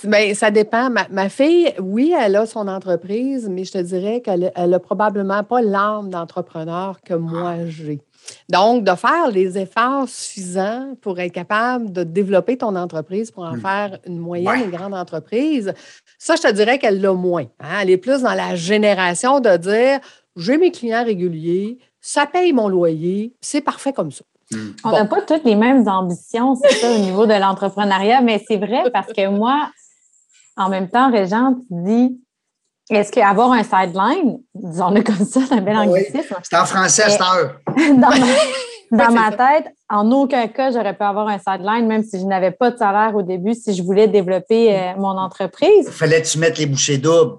Ben, 0.05 0.35
ça 0.35 0.51
dépend. 0.51 0.91
Ma, 0.91 1.07
ma 1.11 1.29
fille, 1.29 1.73
oui, 1.81 2.13
elle 2.21 2.37
a 2.37 2.45
son 2.47 2.69
entreprise, 2.69 3.49
mais 3.49 3.65
je 3.65 3.73
te 3.73 3.79
dirais 3.79 4.21
qu'elle 4.21 4.53
elle 4.55 4.75
a 4.75 4.79
probablement 4.81 5.43
pas 5.45 5.63
l'âme 5.63 6.11
d'entrepreneur 6.11 7.01
que 7.05 7.15
moi 7.15 7.55
j'ai. 7.67 8.01
Donc, 8.51 8.83
de 8.85 8.95
faire 8.97 9.31
les 9.31 9.57
efforts 9.57 10.09
suffisants 10.09 10.95
pour 11.01 11.19
être 11.21 11.33
capable 11.33 11.93
de 11.93 12.03
développer 12.03 12.57
ton 12.59 12.75
entreprise, 12.75 13.31
pour 13.31 13.45
en 13.45 13.55
Hmm. 13.55 13.61
faire 13.61 13.99
une 14.07 14.19
moyenne 14.19 14.49
Ouais. 14.49 14.65
et 14.67 14.71
grande 14.77 14.95
entreprise, 14.95 15.73
ça, 16.19 16.35
je 16.35 16.43
te 16.43 16.53
dirais 16.53 16.79
qu'elle 16.79 17.01
l'a 17.01 17.13
moins. 17.13 17.47
hein. 17.61 17.79
Elle 17.83 17.91
est 17.91 17.97
plus 17.99 18.23
dans 18.23 18.35
la 18.35 18.57
génération 18.57 19.39
de 19.41 19.57
dire 19.57 20.01
j'ai 20.37 20.59
mes 20.59 20.73
clients 20.73 21.05
réguliers, 21.05 21.79
ça 22.09 22.25
paye 22.27 22.53
mon 22.53 22.69
loyer, 22.69 23.35
c'est 23.41 23.61
parfait 23.61 23.93
comme 23.93 24.13
ça. 24.13 24.23
On 24.85 24.91
Bon. 24.91 24.97
n'a 24.97 25.05
pas 25.07 25.23
toutes 25.23 25.43
les 25.43 25.57
mêmes 25.57 25.89
ambitions, 25.89 26.55
c'est 26.55 26.73
ça, 26.77 26.93
au 26.93 26.99
niveau 26.99 27.27
de 27.27 27.33
l'entrepreneuriat, 27.35 28.21
mais 28.21 28.41
c'est 28.47 28.59
vrai 28.59 28.85
parce 28.93 29.13
que 29.13 29.27
moi, 29.29 29.71
en 30.57 30.69
même 30.69 30.89
temps, 30.89 31.11
Régent, 31.11 31.55
tu 31.55 31.67
dis, 31.83 32.21
est-ce 32.91 33.11
qu'avoir 33.11 33.51
un 33.51 33.65
sideline, 33.65 34.39
disons-le 34.55 35.03
comme 35.03 35.25
ça, 35.27 35.41
c'est 35.49 35.55
un 35.55 35.61
bel 35.61 35.77
Oui. 35.79 35.89
anglicisme, 35.89 36.37
C'est 36.45 36.57
en 36.57 36.65
français 36.65 37.03
à 37.03 37.11
cette 37.11 37.21
heure. 37.21 37.57
dans 37.77 38.09
ma, 38.09 38.11
dans 38.93 39.09
c'est 39.09 39.11
ma 39.11 39.31
ça. 39.33 39.37
tête, 39.37 39.75
en 39.91 40.09
aucun 40.13 40.47
cas, 40.47 40.71
j'aurais 40.71 40.95
pu 40.97 41.03
avoir 41.03 41.27
un 41.27 41.39
sideline, 41.39 41.89
même 41.89 42.05
si 42.05 42.21
je 42.21 42.25
n'avais 42.25 42.53
pas 42.53 42.71
de 42.71 42.77
salaire 42.79 43.17
au 43.17 43.23
début, 43.23 43.53
si 43.55 43.75
je 43.75 43.83
voulais 43.83 44.07
développer 44.07 44.73
euh, 44.79 44.93
mon 44.97 45.19
entreprise. 45.19 45.91
Fallait 45.91 46.23
que 46.23 46.29
tu 46.29 46.39
mettes 46.39 46.59
les 46.59 46.67
bouchées 46.67 46.99
doubles? 46.99 47.39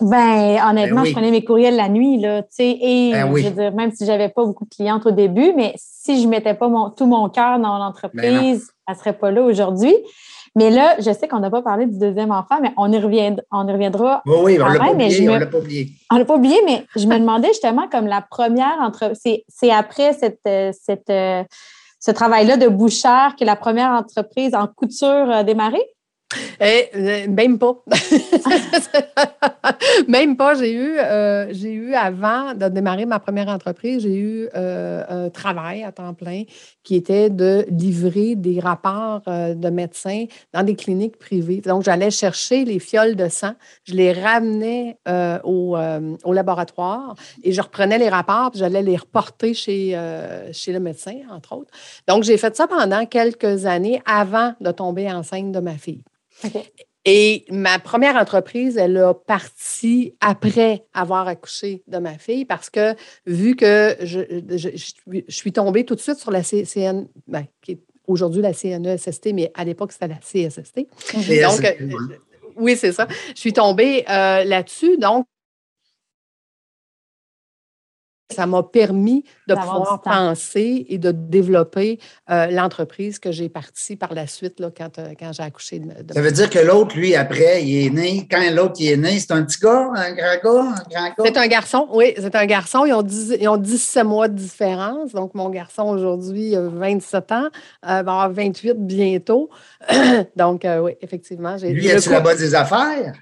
Ben, 0.00 0.58
honnêtement, 0.68 0.96
Ben 0.96 1.02
oui. 1.02 1.08
je 1.08 1.12
prenais 1.12 1.30
mes 1.30 1.44
courriels 1.44 1.76
la 1.76 1.88
nuit, 1.88 2.18
là, 2.18 2.42
tu 2.42 2.48
sais, 2.50 2.78
et 2.80 3.12
Ben 3.12 3.30
oui. 3.32 3.42
je 3.42 3.48
veux 3.48 3.54
dire, 3.54 3.72
même 3.74 3.92
si 3.92 4.06
j'avais 4.06 4.28
pas 4.28 4.44
beaucoup 4.44 4.64
de 4.64 4.70
clientes 4.74 5.04
au 5.06 5.10
début, 5.10 5.52
mais 5.54 5.74
si 5.76 6.22
je 6.22 6.28
mettais 6.28 6.54
pas 6.54 6.68
mon, 6.68 6.90
tout 6.90 7.06
mon 7.06 7.28
cœur 7.28 7.58
dans 7.58 7.74
Ben 7.74 7.78
l'entreprise, 7.78 8.70
elle 8.88 8.96
serait 8.96 9.12
pas 9.12 9.30
là 9.30 9.42
aujourd'hui. 9.42 9.94
Mais 10.56 10.70
là, 10.70 10.96
je 10.98 11.12
sais 11.12 11.28
qu'on 11.28 11.38
n'a 11.38 11.50
pas 11.50 11.62
parlé 11.62 11.86
du 11.86 11.96
deuxième 11.98 12.32
enfant, 12.32 12.56
mais 12.60 12.72
on 12.76 12.90
y 12.90 12.98
reviendra, 12.98 13.42
on 13.52 13.68
y 13.68 13.72
reviendra. 13.72 14.22
Oui, 14.26 14.34
oui, 14.42 14.58
on 14.60 14.68
ne 14.68 14.72
l'a 14.74 14.78
pas 14.80 14.92
oublié, 14.92 15.28
on 15.28 15.32
me- 15.34 15.38
l'a 15.38 15.46
pas 15.46 15.58
oublié. 15.58 15.88
On 16.12 16.16
l'a 16.16 16.24
pas 16.24 16.34
oublié, 16.34 16.56
mais 16.66 16.84
je 16.96 17.06
me 17.06 17.18
demandais 17.18 17.48
justement 17.48 17.86
comme 17.88 18.06
la 18.06 18.20
première 18.20 18.78
entre, 18.80 19.12
c'est, 19.14 19.70
après 19.70 20.12
cette, 20.12 20.40
euh, 20.48 20.72
cette, 20.72 21.08
euh, 21.10 21.44
ce 22.00 22.10
travail-là 22.10 22.56
de 22.56 22.66
bouchard 22.66 23.36
que 23.36 23.44
la 23.44 23.54
première 23.54 23.90
entreprise 23.90 24.54
en 24.54 24.66
couture 24.66 25.06
a 25.30 25.44
démarré? 25.44 25.80
Eh, 26.60 26.88
euh, 26.94 27.28
même 27.28 27.58
pas. 27.58 27.74
même 30.08 30.36
pas. 30.36 30.54
J'ai 30.54 30.72
eu, 30.72 30.94
euh, 30.98 31.52
eu, 31.52 31.94
avant 31.94 32.54
de 32.54 32.68
démarrer 32.68 33.06
ma 33.06 33.18
première 33.18 33.48
entreprise, 33.48 34.02
j'ai 34.02 34.14
eu 34.14 34.48
euh, 34.54 35.04
un 35.08 35.30
travail 35.30 35.82
à 35.82 35.90
temps 35.90 36.14
plein 36.14 36.44
qui 36.84 36.94
était 36.94 37.30
de 37.30 37.66
livrer 37.70 38.36
des 38.36 38.60
rapports 38.60 39.22
de 39.26 39.70
médecins 39.70 40.26
dans 40.52 40.62
des 40.62 40.76
cliniques 40.76 41.18
privées. 41.18 41.60
Donc, 41.60 41.82
j'allais 41.82 42.10
chercher 42.10 42.64
les 42.64 42.78
fioles 42.78 43.16
de 43.16 43.28
sang, 43.28 43.54
je 43.84 43.94
les 43.94 44.12
ramenais 44.12 44.98
au, 45.44 45.76
au 46.24 46.32
laboratoire 46.32 47.14
et 47.42 47.52
je 47.52 47.60
reprenais 47.60 47.98
les 47.98 48.08
rapports, 48.08 48.50
puis 48.50 48.60
j'allais 48.60 48.82
les 48.82 48.96
reporter 48.96 49.54
chez, 49.54 49.98
chez 50.52 50.72
le 50.72 50.80
médecin, 50.80 51.16
entre 51.30 51.54
autres. 51.54 51.70
Donc, 52.08 52.24
j'ai 52.24 52.38
fait 52.38 52.56
ça 52.56 52.66
pendant 52.66 53.04
quelques 53.06 53.66
années 53.66 54.02
avant 54.06 54.54
de 54.60 54.70
tomber 54.70 55.10
enceinte 55.10 55.52
de 55.52 55.60
ma 55.60 55.74
fille. 55.74 56.02
Et 57.06 57.46
ma 57.50 57.78
première 57.78 58.16
entreprise, 58.16 58.76
elle 58.76 58.98
a 58.98 59.14
parti 59.14 60.14
après 60.20 60.84
avoir 60.92 61.26
accouché 61.28 61.82
de 61.86 61.96
ma 61.98 62.18
fille 62.18 62.44
parce 62.44 62.68
que 62.68 62.94
vu 63.26 63.56
que 63.56 63.96
je, 64.02 64.20
je- 64.50 64.68
je 64.74 64.76
suis- 64.76 65.24
je 65.26 65.34
suis 65.34 65.52
tombée 65.52 65.84
tout 65.86 65.94
de 65.94 66.00
suite 66.00 66.18
sur 66.18 66.30
la 66.30 66.42
CN, 66.42 67.06
ben, 67.26 67.46
qui 67.62 67.72
est 67.72 67.80
aujourd'hui 68.06 68.42
la 68.42 68.52
CNESST, 68.52 69.32
mais 69.32 69.50
à 69.54 69.64
l'époque, 69.64 69.92
c'était 69.92 70.08
la 70.08 70.16
CSST. 70.20 70.86
Et 71.30 71.40
Donc, 71.40 71.52
c'est- 71.62 71.80
euh, 71.80 71.96
oui, 72.56 72.76
c'est 72.76 72.92
ça. 72.92 73.08
Je 73.34 73.40
suis 73.40 73.54
tombée 73.54 74.04
euh, 74.10 74.44
là-dessus. 74.44 74.98
Donc, 74.98 75.26
ça 78.32 78.46
m'a 78.46 78.62
permis 78.62 79.24
de 79.48 79.54
pouvoir 79.54 80.00
penser 80.02 80.86
et 80.88 80.98
de 80.98 81.10
développer 81.10 81.98
euh, 82.30 82.46
l'entreprise 82.46 83.18
que 83.18 83.32
j'ai 83.32 83.48
partie 83.48 83.96
par 83.96 84.14
la 84.14 84.26
suite 84.26 84.60
là, 84.60 84.70
quand, 84.76 84.98
euh, 84.98 85.14
quand 85.18 85.32
j'ai 85.32 85.42
accouché 85.42 85.78
de, 85.80 86.02
de 86.02 86.14
Ça 86.14 86.20
veut 86.22 86.30
dire 86.32 86.48
que 86.48 86.58
l'autre, 86.58 86.96
lui, 86.96 87.14
après, 87.14 87.62
il 87.64 87.86
est 87.86 87.90
né. 87.90 88.28
Quand 88.30 88.40
l'autre 88.52 88.74
il 88.78 88.90
est 88.92 88.96
né, 88.96 89.18
c'est 89.18 89.32
un 89.32 89.42
petit 89.42 89.58
gars, 89.60 89.90
un 89.94 90.12
grand 90.14 90.36
gars, 90.40 90.74
un 91.02 91.10
grand 91.10 91.24
gars? 91.24 91.24
C'est 91.24 91.36
un 91.36 91.46
garçon, 91.48 91.88
oui, 91.92 92.14
c'est 92.16 92.34
un 92.34 92.46
garçon. 92.46 92.84
Ils 92.86 92.92
ont, 92.92 93.02
10 93.02 93.36
ils 93.40 93.48
ont 93.48 93.56
17 93.56 94.04
mois 94.04 94.28
de 94.28 94.34
différence. 94.34 95.12
Donc, 95.12 95.34
mon 95.34 95.48
garçon, 95.50 95.82
aujourd'hui, 95.88 96.54
a 96.56 96.62
27 96.62 97.32
ans, 97.32 97.44
euh, 97.44 97.48
va 97.82 97.98
avoir 97.98 98.30
28 98.32 98.74
bientôt. 98.86 99.50
Donc, 100.36 100.64
euh, 100.64 100.78
oui, 100.80 100.92
effectivement. 101.00 101.56
j'ai- 101.58 101.70
Lui, 101.72 101.86
est-tu 101.88 102.10
là-bas 102.10 102.30
couple- 102.32 102.42
des 102.42 102.54
affaires? 102.54 103.12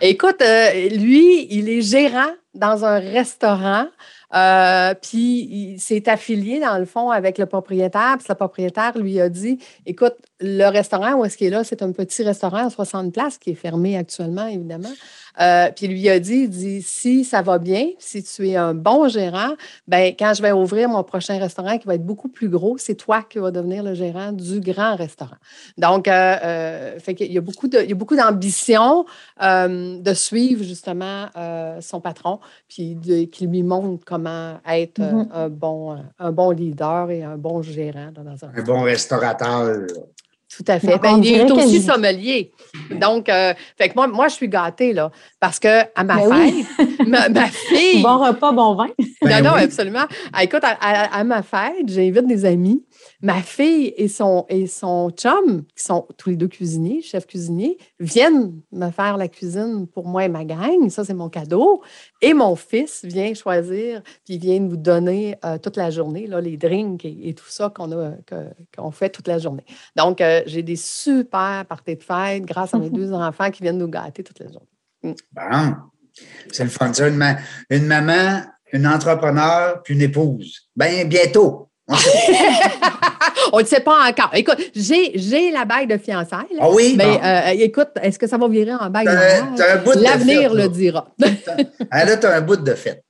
Écoute, 0.00 0.42
euh, 0.42 0.88
lui, 0.90 1.46
il 1.50 1.68
est 1.68 1.82
gérant 1.82 2.32
dans 2.54 2.84
un 2.84 2.98
restaurant. 2.98 3.86
Euh, 4.34 4.94
puis 4.94 5.48
il 5.50 5.80
s'est 5.80 6.08
affilié, 6.08 6.60
dans 6.60 6.78
le 6.78 6.84
fond, 6.84 7.10
avec 7.10 7.38
le 7.38 7.46
propriétaire. 7.46 8.16
Puis 8.18 8.26
le 8.28 8.34
propriétaire 8.34 8.98
lui 8.98 9.20
a 9.20 9.28
dit 9.28 9.58
Écoute, 9.86 10.16
le 10.40 10.68
restaurant 10.68 11.14
où 11.14 11.24
est-ce 11.24 11.36
qu'il 11.36 11.48
est 11.48 11.50
là, 11.50 11.64
c'est 11.64 11.82
un 11.82 11.90
petit 11.92 12.22
restaurant 12.22 12.66
à 12.66 12.70
60 12.70 13.12
places 13.12 13.38
qui 13.38 13.50
est 13.50 13.54
fermé 13.54 13.96
actuellement, 13.96 14.46
évidemment. 14.46 14.88
Euh, 15.40 15.68
puis 15.74 15.86
il 15.86 15.92
lui 15.92 16.08
a 16.08 16.18
dit, 16.18 16.42
il 16.44 16.48
dit 16.50 16.82
si 16.82 17.24
ça 17.24 17.42
va 17.42 17.58
bien, 17.58 17.88
si 17.98 18.22
tu 18.24 18.48
es 18.48 18.56
un 18.56 18.74
bon 18.74 19.08
gérant, 19.08 19.50
ben 19.86 20.12
quand 20.18 20.34
je 20.34 20.42
vais 20.42 20.50
ouvrir 20.52 20.88
mon 20.88 21.04
prochain 21.04 21.38
restaurant 21.38 21.78
qui 21.78 21.86
va 21.86 21.94
être 21.94 22.04
beaucoup 22.04 22.28
plus 22.28 22.48
gros, 22.48 22.76
c'est 22.78 22.94
toi 22.96 23.22
qui 23.22 23.38
vas 23.38 23.50
devenir 23.52 23.82
le 23.84 23.94
gérant 23.94 24.32
du 24.32 24.60
grand 24.60 24.96
restaurant. 24.96 25.36
Donc, 25.76 26.08
euh, 26.08 26.36
euh, 26.44 26.98
fait 26.98 27.14
qu'il 27.14 27.32
y 27.32 27.38
a 27.38 27.40
beaucoup 27.40 27.68
de, 27.68 27.78
il 27.82 27.88
y 27.88 27.92
a 27.92 27.96
beaucoup 27.96 28.16
d'ambition 28.16 29.06
euh, 29.42 29.98
de 30.00 30.14
suivre 30.14 30.64
justement 30.64 31.26
euh, 31.36 31.80
son 31.80 32.00
patron, 32.00 32.40
puis 32.68 32.94
de- 32.96 33.24
qui 33.24 33.46
lui 33.46 33.62
montre 33.62 34.04
comment 34.04 34.58
être 34.68 35.00
Mhm. 35.00 35.28
un 35.32 35.48
bon, 35.48 35.96
un 36.18 36.32
bon 36.32 36.50
leader 36.50 37.10
et 37.10 37.22
un 37.22 37.36
bon 37.36 37.62
gérant 37.62 38.10
dans 38.12 38.44
un 38.44 38.50
Un 38.56 38.62
bon 38.62 38.82
restaurateur. 38.82 39.86
Tout 40.56 40.64
à 40.66 40.80
fait. 40.80 40.98
Ben, 40.98 41.22
il 41.22 41.34
est 41.34 41.50
aussi 41.50 41.80
sommelier. 41.82 42.52
Donc, 42.90 43.28
euh, 43.28 43.52
fait 43.76 43.88
que 43.90 43.94
moi, 43.94 44.06
moi, 44.06 44.28
je 44.28 44.34
suis 44.34 44.48
gâtée, 44.48 44.92
là, 44.92 45.10
parce 45.40 45.58
que 45.58 45.82
à 45.94 46.04
ma 46.04 46.16
Ben 46.16 46.28
oui. 46.30 46.64
fête, 46.78 46.88
ma, 47.06 47.28
ma 47.28 47.46
fille. 47.48 48.02
Bon 48.02 48.18
repas, 48.18 48.52
bon 48.52 48.74
vin. 48.74 48.88
Ben 49.22 49.42
non, 49.42 49.50
non, 49.50 49.56
oui. 49.56 49.62
absolument. 49.64 50.04
Ah, 50.32 50.44
écoute, 50.44 50.64
à, 50.64 50.76
à- 50.80 51.18
à 51.20 51.24
ma 51.24 51.42
fête, 51.42 51.86
j'invite 51.86 52.26
des 52.26 52.44
amis. 52.44 52.82
Ma 53.20 53.42
fille 53.42 53.92
et 53.96 54.06
son, 54.06 54.46
et 54.48 54.68
son 54.68 55.10
chum, 55.10 55.64
qui 55.74 55.82
sont 55.82 56.06
tous 56.16 56.30
les 56.30 56.36
deux 56.36 56.46
cuisiniers, 56.46 57.02
chefs 57.02 57.26
cuisiniers, 57.26 57.76
viennent 57.98 58.60
me 58.70 58.90
faire 58.92 59.16
la 59.16 59.26
cuisine 59.26 59.88
pour 59.88 60.06
moi 60.06 60.24
et 60.24 60.28
ma 60.28 60.44
gang. 60.44 60.88
Ça, 60.88 61.04
c'est 61.04 61.14
mon 61.14 61.28
cadeau. 61.28 61.82
Et 62.22 62.32
mon 62.32 62.54
fils 62.54 63.04
vient 63.04 63.34
choisir, 63.34 64.02
puis 64.24 64.34
il 64.34 64.38
vient 64.40 64.60
nous 64.60 64.76
donner 64.76 65.36
euh, 65.44 65.58
toute 65.58 65.76
la 65.76 65.90
journée, 65.90 66.28
là, 66.28 66.40
les 66.40 66.56
drinks 66.56 67.04
et, 67.04 67.28
et 67.28 67.34
tout 67.34 67.48
ça 67.48 67.70
qu'on 67.74 67.90
a 67.90 68.12
que- 68.24 68.52
qu'on 68.76 68.92
fait 68.92 69.10
toute 69.10 69.26
la 69.26 69.38
journée. 69.40 69.64
Donc, 69.96 70.20
euh, 70.20 70.42
j'ai 70.46 70.62
des 70.62 70.76
super 70.76 71.64
parties 71.68 71.96
de 71.96 72.02
fête 72.04 72.44
grâce 72.44 72.72
à 72.72 72.78
mes 72.78 72.90
deux 72.90 73.12
enfants 73.12 73.50
qui 73.50 73.62
viennent 73.64 73.78
nous 73.78 73.88
gâter 73.88 74.22
toute 74.22 74.38
la 74.38 74.46
journée. 74.46 75.16
Bon. 75.32 75.74
C'est 76.52 76.62
le 76.64 76.70
fun. 76.70 76.92
ça. 76.92 77.08
Une, 77.08 77.16
ma- 77.16 77.38
une 77.70 77.86
maman, 77.86 78.42
une 78.72 78.86
entrepreneur, 78.86 79.82
puis 79.82 79.94
une 79.94 80.02
épouse. 80.02 80.68
Ben, 80.76 81.08
bientôt. 81.08 81.64
On 83.52 83.56
ne 83.58 83.62
le 83.62 83.68
sait 83.68 83.80
pas 83.80 84.08
encore. 84.08 84.30
Écoute, 84.34 84.58
j'ai 84.74 85.12
j'ai 85.18 85.50
la 85.50 85.64
bague 85.64 85.90
de 85.90 85.98
fiançailles. 85.98 86.46
là. 86.54 86.62
Ah 86.62 86.70
oui? 86.70 86.94
Mais 86.96 87.20
euh, 87.22 87.64
écoute, 87.64 87.88
est-ce 88.02 88.18
que 88.18 88.26
ça 88.26 88.36
va 88.38 88.48
virer 88.48 88.74
en 88.74 88.90
bague 88.90 89.06
de 89.06 89.10
T'as- 89.12 89.14
mariage? 89.14 89.44
t'as 89.56 89.74
un 89.74 89.76
bout 89.82 89.94
de 89.94 90.02
L'avenir 90.02 90.54
le 90.54 90.68
dira. 90.68 91.08
Ah, 91.90 92.04
là, 92.06 92.16
tu 92.16 92.26
as 92.26 92.36
un 92.36 92.40
bout 92.40 92.56
de 92.56 92.74
fête. 92.74 93.02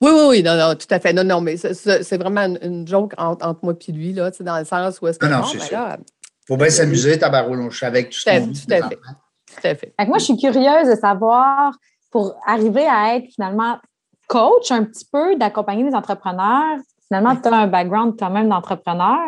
Oui, 0.00 0.10
oui, 0.12 0.24
oui, 0.28 0.42
non, 0.42 0.56
non, 0.56 0.74
tout 0.74 0.86
à 0.90 0.98
fait. 0.98 1.12
Non, 1.12 1.22
non, 1.22 1.40
mais 1.40 1.56
c'est- 1.56 2.16
vraiment 2.16 2.42
une, 2.60 2.86
joke 2.88 3.12
entre, 3.18 3.46
entre 3.46 3.60
moi 3.62 3.74
et 3.86 3.92
lui, 3.92 4.12
là, 4.12 4.30
tu 4.32 4.38
sais, 4.38 4.44
dans 4.44 4.58
le 4.58 4.64
sens 4.64 5.00
où 5.00 5.06
est-ce 5.06 5.18
que. 5.18 5.26
Non, 5.26 5.38
non, 5.38 5.44
c'est 5.44 5.58
ben 5.58 5.64
sûr. 5.64 5.78
là, 5.78 5.96
faut 6.48 6.56
bien 6.56 6.70
s'amuser, 6.70 7.18
tabarouche, 7.18 7.82
avec 7.84 8.10
tout 8.10 8.18
ce 8.18 8.24
Tout 8.24 8.30
à- 8.30 8.40
qu'on 8.40 8.46
vit, 8.48 8.66
tout 8.66 8.72
à 8.72 8.76
les 8.76 8.82
fait. 8.82 8.96
tout 8.96 9.54
à 9.58 9.74
fait. 9.74 9.76
Fait 9.96 10.04
que 10.04 10.08
moi, 10.08 10.18
je 10.18 10.24
suis 10.24 10.36
curieuse 10.36 10.88
de 10.88 10.96
savoir, 11.00 11.72
pour 12.10 12.34
arriver 12.46 12.84
à 12.86 13.14
être 13.16 13.26
finalement 13.32 13.78
coach 14.26 14.70
un 14.72 14.82
petit 14.84 15.06
peu, 15.12 15.36
d'accompagner 15.36 15.84
les 15.84 15.94
entrepreneurs, 15.94 16.78
finalement, 17.12 17.36
tu 17.36 17.46
as 17.46 17.54
un 17.54 17.66
background 17.66 18.14
quand 18.18 18.30
même 18.30 18.48
d'entrepreneur. 18.48 19.18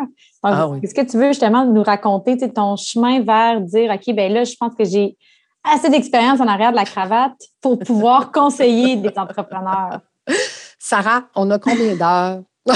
Donc, 0.43 0.53
Ah 0.55 0.67
oui. 0.67 0.79
Est-ce 0.81 0.95
que 0.95 1.01
tu 1.01 1.17
veux 1.17 1.27
justement 1.27 1.65
nous 1.65 1.83
raconter 1.83 2.35
ton 2.51 2.75
chemin 2.77 3.21
vers 3.21 3.61
dire, 3.61 3.91
OK, 3.91 4.15
ben 4.15 4.33
là, 4.33 4.43
je 4.43 4.55
pense 4.59 4.73
que 4.73 4.83
j'ai 4.83 5.15
assez 5.63 5.89
d'expérience 5.91 6.39
en 6.39 6.47
arrière 6.47 6.71
de 6.71 6.77
la 6.77 6.85
cravate 6.85 7.39
pour 7.61 7.77
pouvoir 7.77 8.31
conseiller 8.33 8.95
des 8.95 9.13
entrepreneurs? 9.15 9.99
Sarah, 10.79 11.25
on 11.35 11.51
a 11.51 11.59
combien 11.59 11.95
d'heures? 11.95 12.41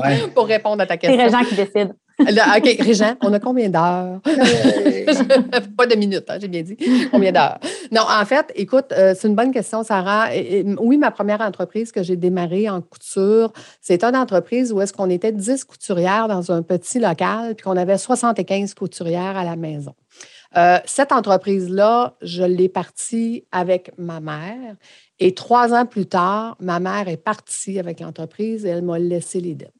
Ouais. 0.00 0.28
pour 0.32 0.46
répondre 0.46 0.80
à 0.82 0.86
ta 0.86 0.94
C'est 0.94 1.00
question? 1.00 1.24
Régent 1.24 1.44
qui 1.48 1.56
décide. 1.56 1.92
Là, 2.28 2.56
OK, 2.58 2.76
Régent, 2.80 3.14
on 3.22 3.32
a 3.32 3.40
combien 3.40 3.68
d'heures? 3.68 4.20
pas 5.76 5.86
de 5.86 5.96
minutes, 5.96 6.24
hein, 6.28 6.38
j'ai 6.40 6.48
bien 6.48 6.62
dit. 6.62 6.76
Combien 7.10 7.32
d'heures? 7.32 7.58
Non, 7.90 8.02
en 8.08 8.24
fait, 8.24 8.52
écoute, 8.54 8.86
euh, 8.92 9.14
c'est 9.18 9.28
une 9.28 9.34
bonne 9.34 9.52
question, 9.52 9.82
Sarah. 9.82 10.34
Et- 10.34 10.60
et, 10.60 10.64
oui, 10.78 10.98
ma 10.98 11.10
première 11.10 11.40
entreprise 11.40 11.92
que 11.92 12.02
j'ai 12.02 12.16
démarrée 12.16 12.68
en 12.68 12.80
couture, 12.80 13.52
c'est 13.80 14.04
une 14.04 14.16
entreprise 14.16 14.72
où 14.72 14.80
est-ce 14.80 14.92
qu'on 14.92 15.10
était 15.10 15.32
10 15.32 15.64
couturières 15.64 16.28
dans 16.28 16.52
un 16.52 16.62
petit 16.62 16.98
local, 16.98 17.54
puis 17.54 17.64
qu'on 17.64 17.76
avait 17.76 17.98
75 17.98 18.74
couturières 18.74 19.36
à 19.36 19.44
la 19.44 19.56
maison. 19.56 19.94
Euh, 20.56 20.78
cette 20.84 21.12
entreprise-là, 21.12 22.14
je 22.22 22.42
l'ai 22.42 22.68
partie 22.68 23.44
avec 23.52 23.92
ma 23.98 24.20
mère. 24.20 24.74
Et 25.20 25.34
trois 25.34 25.72
ans 25.74 25.86
plus 25.86 26.06
tard, 26.06 26.56
ma 26.60 26.80
mère 26.80 27.06
est 27.08 27.16
partie 27.18 27.78
avec 27.78 28.00
l'entreprise 28.00 28.64
et 28.64 28.70
elle 28.70 28.82
m'a 28.82 28.98
laissé 28.98 29.40
les 29.40 29.54
dettes. 29.54 29.72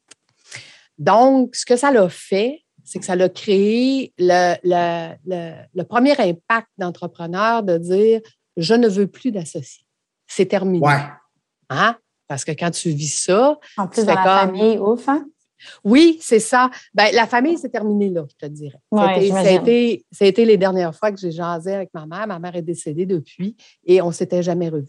Donc, 1.01 1.55
ce 1.55 1.65
que 1.65 1.75
ça 1.75 1.91
l'a 1.91 2.07
fait, 2.09 2.61
c'est 2.83 2.99
que 2.99 3.05
ça 3.05 3.15
l'a 3.15 3.27
créé 3.29 4.13
le, 4.19 4.53
le- 4.63 5.15
le- 5.25 5.55
le 5.73 5.83
premier 5.83 6.11
impact 6.19 6.67
d'entrepreneur 6.77 7.63
de 7.63 7.77
dire 7.77 8.21
je 8.57 8.73
ne 8.75 8.87
veux 8.87 9.07
plus 9.07 9.31
d'associés. 9.31 9.85
C'est 10.27 10.45
terminé. 10.45 10.85
Ouais. 10.85 10.99
Hein? 11.69 11.95
Parce 12.27 12.45
que 12.45 12.51
quand 12.51 12.69
tu 12.71 12.89
vis 12.89 13.07
ça, 13.23 13.57
En 13.77 13.87
plus, 13.87 14.05
dans 14.05 14.13
la 14.13 14.23
comme- 14.23 14.55
famille, 14.57 14.77
ouf, 14.77 15.07
hein? 15.09 15.25
oui, 15.83 16.17
c'est 16.21 16.39
ça. 16.39 16.69
Ben, 16.93 17.07
la 17.13 17.25
famille, 17.27 17.57
c'est 17.57 17.69
terminé 17.69 18.09
là, 18.09 18.25
je 18.29 18.35
te 18.47 18.51
dirais. 18.51 18.79
Ouais, 18.91 19.15
C'était- 19.15 19.29
ça, 19.29 19.39
a 19.39 19.51
été, 19.51 20.05
ça 20.11 20.25
a 20.25 20.27
été 20.27 20.45
les 20.45 20.57
dernières 20.57 20.95
fois 20.95 21.11
que 21.11 21.17
j'ai 21.19 21.31
jasé 21.31 21.73
avec 21.73 21.89
ma 21.93 22.05
mère. 22.05 22.27
Ma 22.27 22.39
mère 22.39 22.55
est 22.55 22.61
décédée 22.61 23.05
depuis 23.05 23.55
et 23.85 24.01
on 24.01 24.07
ne 24.09 24.13
s'était 24.13 24.43
jamais 24.43 24.69
revus 24.69 24.87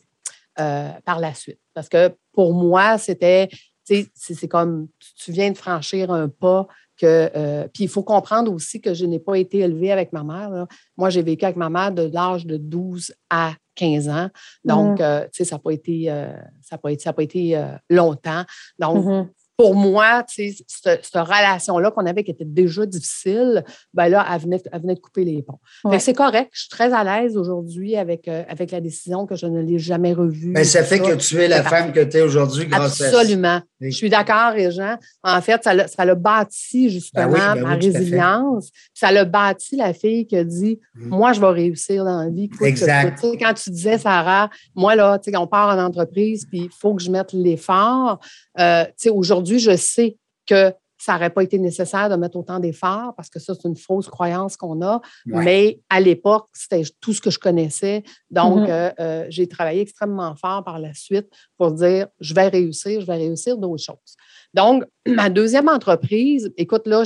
euh, 0.61 0.91
par 1.05 1.19
la 1.21 1.33
suite. 1.35 1.61
Parce 1.75 1.89
que 1.89 2.15
pour 2.33 2.53
moi, 2.53 2.99
c'était, 2.99 3.49
c'est 3.85 4.09
c'est 4.15 4.49
comme 4.49 4.89
tu- 5.17 5.33
viens 5.33 5.51
de 5.51 5.57
franchir 5.57 6.11
un 6.11 6.29
pas 6.29 6.67
que. 6.97 7.31
euh, 7.35 7.67
puis 7.73 7.85
il 7.85 7.89
faut 7.89 8.03
comprendre 8.03 8.53
aussi 8.53 8.81
que 8.81 8.95
je 8.95 9.05
n'ai 9.07 9.19
pas 9.19 9.37
été 9.39 9.59
élevée 9.59 9.91
avec 9.93 10.13
ma 10.13 10.23
mère. 10.25 10.51
là. 10.51 10.67
Moi, 10.97 11.11
j'ai 11.11 11.23
vécu 11.23 11.45
avec 11.45 11.57
ma 11.57 11.71
mère 11.71 11.93
de 11.93 12.03
l'âge 12.13 12.47
de 12.47 12.57
12 12.57 13.13
à 13.31 13.55
15 13.75 14.09
ans. 14.09 14.29
Donc, 14.65 14.99
Mm. 15.01 15.03
euh, 15.03 15.21
tu 15.25 15.31
sais, 15.39 15.45
ça 15.45 15.57
n'a 15.57 15.61
pas 15.61 15.73
été, 15.73 16.11
euh, 16.11 16.33
ça 16.61 16.77
a 16.77 16.79
pas 16.79 16.93
été, 16.93 17.03
ça 17.05 17.11
a 17.11 17.13
pas 17.15 17.23
été 17.23 17.59
longtemps. 17.89 18.45
Donc, 18.79 19.05
Mhm. 19.05 19.29
Pour 19.57 19.75
moi, 19.75 20.25
tu 20.25 20.51
sais, 20.51 20.65
cette, 20.67 21.07
relation-là 21.15 21.91
qu'on 21.91 22.07
avait 22.07 22.25
qui 22.25 22.31
était 22.31 22.45
déjà 22.45 22.87
difficile, 22.87 23.65
ben 23.95 24.09
là, 24.09 24.27
elle 24.33 24.41
venait, 24.41 24.63
elle 24.73 24.81
venait 24.81 24.95
de 24.95 25.01
couper 25.01 25.25
les 25.25 25.43
ponts. 25.43 25.59
Fait 25.83 25.89
que 25.89 25.93
Ouais. 25.93 25.99
C'est 25.99 26.15
correct. 26.15 26.51
Je 26.53 26.61
suis 26.61 26.69
très 26.69 26.93
à 26.93 27.05
l'aise 27.05 27.37
aujourd'hui 27.37 27.97
avec, 27.97 28.27
euh, 28.29 28.43
avec 28.49 28.71
la 28.71 28.81
décision 28.81 29.27
que 29.27 29.37
je 29.37 29.47
ne 29.47 29.61
l'ai 29.61 29.79
jamais 29.79 30.15
revue. 30.15 30.49
Mais 30.49 30.65
ça 30.65 30.83
fait 30.83 30.99
que 30.99 31.15
tu 31.15 31.41
es 31.41 31.49
la 31.49 31.63
C'est 31.63 31.69
femme 31.69 31.93
que 31.93 32.01
tu 32.01 32.17
es 32.17 32.23
aujourd'hui 32.23 32.67
grâce 32.67 33.01
à 33.01 33.11
ça. 33.11 33.19
Absolument. 33.21 33.61
Je 33.81 33.91
suis 33.91 34.11
d'accord, 34.11 34.53
Régent. 34.53 34.97
En 35.23 35.41
fait, 35.41 35.63
ça 35.63 35.75
l'a 35.75 35.89
ça 35.89 36.05
l'a 36.05 36.15
bâti 36.15 36.89
justement 36.91 37.29
Ben 37.29 37.33
oui, 37.33 37.61
ben 37.61 37.69
ma 37.69 37.77
oui, 37.77 37.91
résilience. 37.91 38.71
Ça 38.95 39.11
l'a 39.11 39.25
bâti 39.25 39.77
la 39.77 39.93
fille 39.93 40.27
qui 40.27 40.37
a 40.37 40.45
dit 40.45 40.79
Mm. 40.95 41.09
Moi, 41.09 41.33
je 41.33 41.41
vais 41.41 41.49
réussir 41.49 42.05
dans 42.05 42.23
la 42.23 42.29
vie. 42.29 42.49
que 42.49 42.65
Exact. 42.65 43.15
coûte. 43.15 43.21
Tu 43.23 43.31
sais, 43.31 43.37
Quand 43.39 43.55
tu 43.55 43.71
disais, 43.71 43.99
Sarah, 43.99 44.51
moi, 44.75 44.95
là, 44.95 45.19
tu 45.19 45.31
sais, 45.31 45.37
on 45.37 45.47
part 45.47 45.77
en 45.77 45.83
entreprise, 45.83 46.47
puis 46.49 46.65
il 46.65 46.71
faut 46.71 46.95
que 46.95 47.03
je 47.03 47.11
mette 47.11 47.33
l'effort. 47.33 48.21
Euh, 48.59 48.85
tu 48.85 48.93
sais, 48.97 49.11
Aujourd'hui, 49.53 49.59
je 49.59 49.77
sais 49.77 50.17
que 50.47 50.73
ça 50.99 51.15
n'aurait 51.15 51.31
pas 51.31 51.43
été 51.43 51.59
nécessaire 51.59 52.09
de 52.09 52.15
mettre 52.15 52.37
autant 52.37 52.61
d'efforts 52.61 53.13
parce 53.17 53.29
que 53.29 53.41
ça, 53.41 53.55
c'est 53.55 53.67
une 53.69 53.77
fausse 53.77 54.09
croyance 54.09 54.57
qu'on 54.57 54.81
a. 54.83 55.01
Ouais. 55.27 55.45
Mais 55.45 55.81
à 55.91 55.99
l'époque, 56.01 56.47
c'était 56.53 56.83
tout 57.01 57.13
ce 57.13 57.21
que 57.21 57.31
je 57.31 57.41
connaissais. 57.41 58.05
Donc, 58.31 58.61
Mhm. 58.61 58.67
euh, 58.71 58.91
euh, 59.01 59.27
j'ai 59.29 59.49
travaillé 59.49 59.81
extrêmement 59.81 60.37
fort 60.37 60.63
par 60.63 60.79
la 60.79 60.95
suite 60.95 61.27
pour 61.59 61.73
dire, 61.73 62.07
je 62.21 62.35
vais 62.35 62.47
réussir, 62.49 63.01
je 63.01 63.07
vais 63.07 63.17
réussir 63.17 63.59
d'autres 63.59 63.83
choses. 63.83 64.15
Donc, 64.55 64.85
ma 65.27 65.29
deuxième 65.29 65.69
entreprise, 65.69 66.53
écoute, 66.57 66.87
là, 66.87 67.03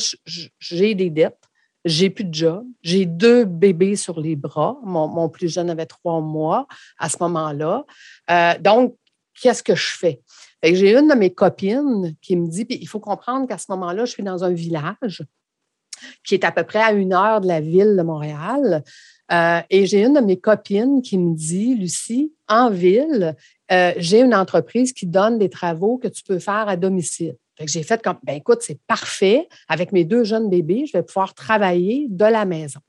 j'ai 0.58 0.94
des 0.94 1.08
dettes. 1.10 1.38
J'ai 1.86 2.10
plus 2.10 2.24
de 2.24 2.34
job. 2.34 2.64
J'ai 2.82 3.06
deux 3.06 3.44
bébés 3.44 3.96
sur 3.96 4.20
les 4.20 4.36
bras. 4.36 4.76
Mon, 4.82 5.06
mon 5.08 5.28
plus 5.30 5.48
jeune 5.48 5.70
avait 5.70 5.86
trois 5.86 6.20
mois 6.20 6.66
à 6.98 7.08
ce 7.08 7.16
moment-là. 7.20 7.84
Euh, 8.30 8.54
donc, 8.60 8.94
qu'est-ce 9.40 9.62
que 9.62 9.74
je 9.74 9.90
fais? 9.96 10.20
Fait 10.66 10.72
que 10.72 10.78
j'ai 10.78 10.96
une 10.96 11.06
de 11.06 11.14
mes 11.14 11.32
copines 11.32 12.16
qui 12.20 12.34
me 12.34 12.48
dit, 12.48 12.64
puis 12.64 12.76
il 12.80 12.88
faut 12.88 12.98
comprendre 12.98 13.46
qu'à 13.46 13.56
ce 13.56 13.66
moment-là, 13.68 14.04
je 14.04 14.10
suis 14.10 14.24
dans 14.24 14.42
un 14.42 14.50
village 14.50 15.24
qui 16.24 16.34
est 16.34 16.42
à 16.42 16.50
peu 16.50 16.64
près 16.64 16.80
à 16.80 16.90
une 16.90 17.12
heure 17.12 17.40
de 17.40 17.46
la 17.46 17.60
ville 17.60 17.94
de 17.96 18.02
Montréal. 18.02 18.82
Euh, 19.30 19.60
et 19.70 19.86
j'ai 19.86 20.02
une 20.02 20.14
de 20.14 20.20
mes 20.20 20.40
copines 20.40 21.02
qui 21.02 21.18
me 21.18 21.36
dit, 21.36 21.76
Lucie, 21.76 22.32
en 22.48 22.68
ville, 22.70 23.36
euh, 23.70 23.92
j'ai 23.98 24.20
une 24.20 24.34
entreprise 24.34 24.92
qui 24.92 25.06
donne 25.06 25.38
des 25.38 25.50
travaux 25.50 25.98
que 25.98 26.08
tu 26.08 26.24
peux 26.24 26.40
faire 26.40 26.68
à 26.68 26.76
domicile. 26.76 27.36
j'ai 27.60 27.84
fait 27.84 28.02
comme, 28.02 28.18
ben 28.24 28.34
écoute, 28.34 28.58
c'est 28.62 28.80
parfait. 28.88 29.46
Avec 29.68 29.92
mes 29.92 30.02
deux 30.02 30.24
jeunes 30.24 30.50
bébés, 30.50 30.84
je 30.86 30.98
vais 30.98 31.04
pouvoir 31.04 31.32
travailler 31.34 32.08
de 32.10 32.24
la 32.24 32.44
maison. 32.44 32.80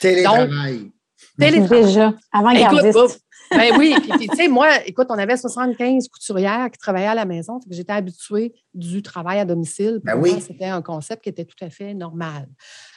Télétravail. 0.00 0.90
télétravail. 1.38 1.84
Déjà, 1.84 2.14
avant-gardiste. 2.32 3.20
Ben 3.50 3.76
oui, 3.78 3.94
puis, 4.00 4.28
tu 4.28 4.36
sais, 4.36 4.48
moi, 4.48 4.84
écoute, 4.86 5.06
on 5.10 5.18
avait 5.18 5.36
75 5.36 6.08
couturières 6.08 6.70
qui 6.70 6.78
travaillaient 6.78 7.06
à 7.06 7.14
la 7.14 7.24
maison, 7.24 7.60
j'étais 7.70 7.92
habituée 7.92 8.54
du 8.74 9.02
travail 9.02 9.38
à 9.38 9.44
domicile. 9.44 10.00
Ben 10.04 10.16
oui. 10.16 10.40
C'était 10.40 10.66
un 10.66 10.82
concept 10.82 11.22
qui 11.22 11.30
était 11.30 11.44
tout 11.44 11.62
à 11.64 11.70
fait 11.70 11.94
normal. 11.94 12.48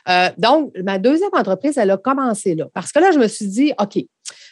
Euh, 0.09 0.29
donc, 0.37 0.71
ma 0.83 0.97
deuxième 0.97 1.29
entreprise, 1.33 1.77
elle 1.77 1.91
a 1.91 1.97
commencé 1.97 2.55
là. 2.55 2.67
Parce 2.73 2.91
que 2.91 2.99
là, 2.99 3.11
je 3.11 3.19
me 3.19 3.27
suis 3.27 3.47
dit, 3.47 3.73
OK, 3.79 3.97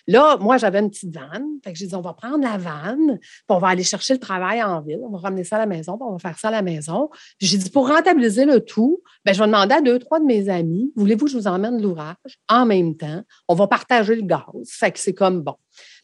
là, 0.07 0.37
moi, 0.39 0.57
j'avais 0.57 0.79
une 0.79 0.89
petite 0.89 1.13
vanne. 1.13 1.45
Fait 1.63 1.73
que 1.73 1.79
j'ai 1.79 1.87
dit, 1.87 1.95
on 1.95 2.01
va 2.01 2.13
prendre 2.13 2.43
la 2.43 2.57
vanne, 2.57 3.19
puis 3.19 3.45
on 3.49 3.59
va 3.59 3.69
aller 3.69 3.83
chercher 3.83 4.13
le 4.13 4.19
travail 4.19 4.61
en 4.63 4.81
ville. 4.81 4.99
On 5.03 5.09
va 5.09 5.19
ramener 5.19 5.43
ça 5.43 5.55
à 5.57 5.59
la 5.59 5.65
maison, 5.65 5.97
puis 5.97 6.05
on 6.07 6.13
va 6.13 6.19
faire 6.19 6.37
ça 6.39 6.49
à 6.49 6.51
la 6.51 6.61
maison. 6.61 7.09
j'ai 7.39 7.57
dit, 7.57 7.69
pour 7.69 7.87
rentabiliser 7.87 8.45
le 8.45 8.59
tout, 8.59 9.01
ben, 9.25 9.33
je 9.33 9.39
vais 9.39 9.45
demander 9.45 9.75
à 9.75 9.81
deux, 9.81 9.99
trois 9.99 10.19
de 10.19 10.25
mes 10.25 10.49
amis, 10.49 10.91
voulez-vous 10.95 11.25
que 11.25 11.31
je 11.31 11.37
vous 11.37 11.47
emmène 11.47 11.81
l'ouvrage 11.81 12.15
en 12.47 12.65
même 12.65 12.95
temps? 12.95 13.21
On 13.47 13.55
va 13.55 13.67
partager 13.67 14.15
le 14.15 14.23
gaz. 14.23 14.43
Fait 14.67 14.91
que 14.91 14.99
c'est 14.99 15.13
comme 15.13 15.41
bon. 15.41 15.55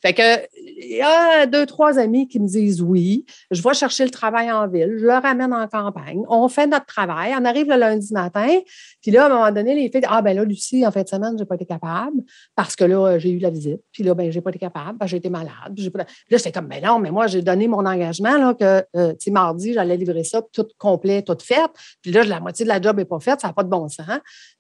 Fait 0.06 0.14
que, 0.14 0.48
il 0.56 0.98
y 0.98 1.02
a 1.02 1.48
deux, 1.48 1.66
trois 1.66 1.98
amis 1.98 2.28
qui 2.28 2.40
me 2.40 2.48
disent 2.48 2.80
oui. 2.80 3.26
Je 3.50 3.64
vais 3.64 3.74
chercher 3.74 4.04
le 4.04 4.12
travail 4.12 4.52
en 4.52 4.68
ville. 4.68 4.98
Je 5.00 5.06
le 5.06 5.14
ramène 5.14 5.52
en 5.52 5.68
campagne. 5.68 6.22
On 6.28 6.48
fait 6.48 6.68
notre 6.68 6.86
travail. 6.86 7.34
On 7.36 7.44
arrive 7.44 7.68
le 7.68 7.78
lundi 7.78 8.14
matin. 8.14 8.60
Puis 9.02 9.10
là, 9.10 9.24
à 9.24 9.26
un 9.26 9.30
moment 9.30 9.52
donné, 9.52 9.74
les 9.74 9.90
filles 9.90 10.02
disent 10.02 10.10
Ah, 10.12 10.22
ben 10.22 10.36
là, 10.36 10.44
Lucie, 10.44 10.86
en 10.86 10.92
fin 10.92 11.02
de 11.02 11.08
semaine, 11.08 11.32
je 11.34 11.40
n'ai 11.40 11.46
pas 11.46 11.56
été 11.56 11.66
capable 11.66 12.22
parce 12.56 12.76
que 12.76 12.84
là, 12.84 13.18
j'ai 13.18 13.32
eu 13.32 13.40
la 13.40 13.50
visite. 13.50 13.82
Puis 13.92 14.04
là, 14.04 14.14
ben, 14.14 14.32
j'ai 14.32 14.42
pas 14.42 14.52
été 14.52 14.60
capable 14.60 15.00
j'ai 15.08 15.18
été 15.18 15.30
malade. 15.30 15.74
Puis 15.76 15.92
là, 15.96 16.06
j'étais 16.30 16.52
comme 16.52 16.68
Ben 16.68 16.84
non, 16.84 17.00
mais 17.00 17.10
moi, 17.10 17.26
j'ai 17.26 17.42
donné 17.42 17.68
mon 17.68 17.84
engagement 17.84 18.38
là, 18.38 18.54
que, 18.54 18.86
euh, 18.96 19.14
mardi, 19.32 19.74
j'allais 19.74 19.98
livrer 19.98 20.24
ça 20.24 20.44
tout 20.54 20.68
complet, 20.78 21.24
tout 21.24 21.38
fait. 21.42 21.72
Puis 22.04 22.12
là, 22.12 22.24
la 22.24 22.40
moitié 22.40 22.64
de 22.64 22.70
la 22.70 22.80
job 22.80 22.98
n'est 22.98 23.06
pas 23.06 23.20
faite. 23.20 23.42
Ça 23.42 23.48
n'a 23.48 23.54
pas 23.54 23.64
de 23.64 23.70
bon 23.70 23.90
sens. 23.90 24.06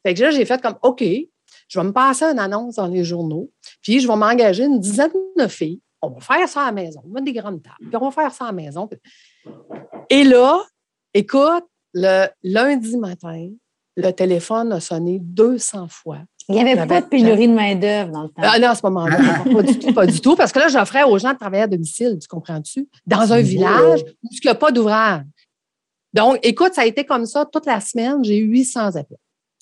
Fait 0.03 0.15
que 0.15 0.21
là, 0.21 0.31
j'ai 0.31 0.45
fait 0.45 0.59
comme 0.59 0.75
OK, 0.81 1.03
je 1.67 1.79
vais 1.79 1.85
me 1.85 1.91
passer 1.91 2.25
une 2.25 2.39
annonce 2.39 2.75
dans 2.75 2.87
les 2.87 3.03
journaux, 3.03 3.51
puis 3.81 3.99
je 3.99 4.07
vais 4.07 4.15
m'engager 4.15 4.65
une 4.65 4.79
dizaine 4.79 5.11
de 5.37 5.47
filles. 5.47 5.81
On 6.01 6.09
va 6.09 6.19
faire 6.19 6.47
ça 6.47 6.61
à 6.61 6.65
la 6.67 6.71
maison. 6.71 7.01
On 7.03 7.07
va 7.07 7.13
mettre 7.15 7.25
des 7.25 7.39
grandes 7.39 7.63
tables, 7.63 7.77
puis 7.79 7.95
on 7.95 8.09
va 8.09 8.11
faire 8.11 8.31
ça 8.31 8.45
à 8.45 8.47
la 8.47 8.53
maison. 8.53 8.89
Et 10.09 10.23
là, 10.23 10.61
écoute, 11.13 11.65
le 11.93 12.27
lundi 12.43 12.97
matin, 12.97 13.49
le 13.95 14.11
téléphone 14.11 14.71
a 14.73 14.79
sonné 14.79 15.19
200 15.19 15.87
fois. 15.89 16.19
Il 16.47 16.55
n'y 16.55 16.61
avait 16.61 16.85
pas 16.85 17.01
de 17.01 17.07
pénurie 17.07 17.47
de 17.47 17.53
main-d'œuvre 17.53 18.11
dans 18.11 18.23
le 18.23 18.27
temps. 18.27 18.43
Ah 18.43 18.59
non, 18.59 18.67
à 18.67 18.75
ce 18.75 18.85
moment-là, 18.85 19.17
pas 19.51 19.63
du 19.63 19.79
tout, 19.79 19.93
pas 19.93 20.05
du 20.05 20.21
tout. 20.21 20.35
Parce 20.35 20.51
que 20.51 20.59
là, 20.59 20.67
j'offrais 20.67 21.03
aux 21.03 21.17
gens 21.17 21.33
de 21.33 21.37
travailler 21.39 21.63
à 21.63 21.67
domicile, 21.67 22.19
tu 22.21 22.27
comprends-tu? 22.27 22.87
Dans 23.07 23.33
un 23.33 23.41
village 23.41 24.01
où 24.03 24.27
il 24.29 24.39
n'y 24.43 24.51
a 24.51 24.53
pas 24.53 24.71
d'ouvrage. 24.71 25.23
Donc, 26.13 26.37
écoute, 26.43 26.75
ça 26.75 26.81
a 26.81 26.85
été 26.85 27.03
comme 27.03 27.25
ça 27.25 27.45
toute 27.45 27.65
la 27.65 27.79
semaine. 27.79 28.23
J'ai 28.23 28.37
eu 28.37 28.45
800 28.45 28.95
appels. 28.95 29.17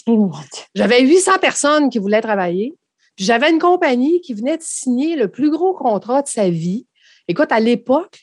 J'avais 0.76 1.02
800 1.02 1.32
personnes 1.40 1.90
qui 1.90 2.00
voulaient 2.00 2.22
travailler. 2.22 2.76
J'avais 3.18 3.52
une 3.52 3.60
compagnie 3.60 4.22
qui 4.22 4.34
venait 4.34 4.58
de 4.58 4.64
signer 4.64 5.16
le 5.16 5.28
plus 5.28 5.52
gros 5.52 5.74
contrat 5.74 6.22
de 6.24 6.28
sa 6.28 6.50
vie. 6.50 6.88
Écoute, 7.28 7.52
à 7.52 7.60
l'époque, 7.60 8.22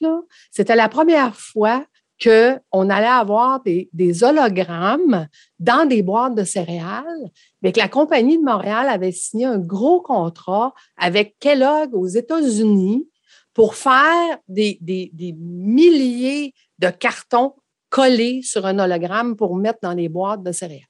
c'était 0.51 0.77
la 0.77 0.89
première 0.89 1.35
fois 1.37 1.85
qu'on 2.23 2.91
allait 2.91 3.07
avoir 3.07 3.63
des, 3.63 3.89
hologrammes 4.23 5.27
dans 5.59 5.89
des 5.89 6.03
boîtes 6.03 6.35
de 6.35 6.45
céréales, 6.45 7.31
mais 7.63 7.73
que 7.73 7.79
la 7.79 7.89
compagnie 7.89 8.37
de 8.37 8.43
Montréal 8.45 8.89
avait 8.89 9.13
signé 9.13 9.47
un 9.47 9.59
gros 9.59 10.03
contrat 10.03 10.75
avec 10.99 11.39
Kellogg 11.39 11.95
aux 11.95 12.07
États-Unis 12.07 13.09
pour 13.55 13.75
faire 13.75 14.39
des, 14.49 14.79
des 14.83 15.35
milliers 15.39 16.53
de 16.79 16.91
cartons 16.91 17.55
collés 17.89 18.43
sur 18.43 18.67
un 18.67 18.79
hologramme 18.79 19.35
pour 19.35 19.57
mettre 19.57 19.79
dans 19.83 19.95
les 19.95 20.09
boîtes 20.09 20.43
de 20.43 20.53
céréales. 20.53 20.90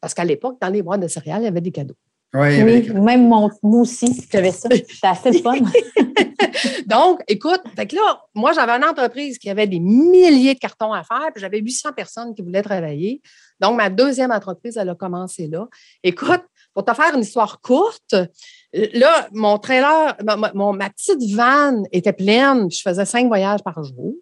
Parce 0.00 0.14
qu'à 0.14 0.24
l'époque, 0.24 0.58
dans 0.60 0.68
les 0.68 0.82
boîtes 0.82 1.00
de 1.00 1.08
céréales, 1.08 1.42
il 1.42 1.44
y 1.44 1.48
avait 1.48 1.60
des 1.60 1.72
cadeaux. 1.72 1.96
Oui, 2.32 2.88
même 2.92 3.26
mon, 3.26 3.50
moi 3.62 3.80
aussi, 3.80 4.26
j'avais 4.32 4.52
ça. 4.52 4.68
C'était 4.70 5.06
assez 5.06 5.42
fun. 5.42 5.56
Donc, 6.86 7.20
écoute, 7.26 7.60
là, 7.76 8.22
moi, 8.34 8.52
j'avais 8.52 8.72
une 8.72 8.84
entreprise 8.84 9.36
qui 9.36 9.50
avait 9.50 9.66
des 9.66 9.80
milliers 9.80 10.54
de 10.54 10.58
cartons 10.58 10.92
à 10.92 11.02
faire, 11.02 11.30
puis 11.32 11.40
j'avais 11.40 11.58
800 11.58 11.92
personnes 11.92 12.34
qui 12.34 12.42
voulaient 12.42 12.62
travailler. 12.62 13.20
Donc, 13.58 13.76
ma 13.76 13.90
deuxième 13.90 14.30
entreprise, 14.30 14.76
elle 14.76 14.88
a 14.90 14.94
commencé 14.94 15.48
là. 15.48 15.66
Écoute, 16.04 16.42
pour 16.72 16.84
te 16.84 16.94
faire 16.94 17.14
une 17.14 17.22
histoire 17.22 17.60
courte, 17.60 18.14
là, 18.72 19.28
mon 19.32 19.58
trailer, 19.58 20.16
ma, 20.24 20.36
ma 20.36 20.90
petite 20.90 21.34
vanne 21.34 21.84
était 21.90 22.12
pleine, 22.12 22.70
je 22.70 22.80
faisais 22.80 23.04
cinq 23.04 23.26
voyages 23.26 23.62
par 23.64 23.82
jour. 23.82 24.14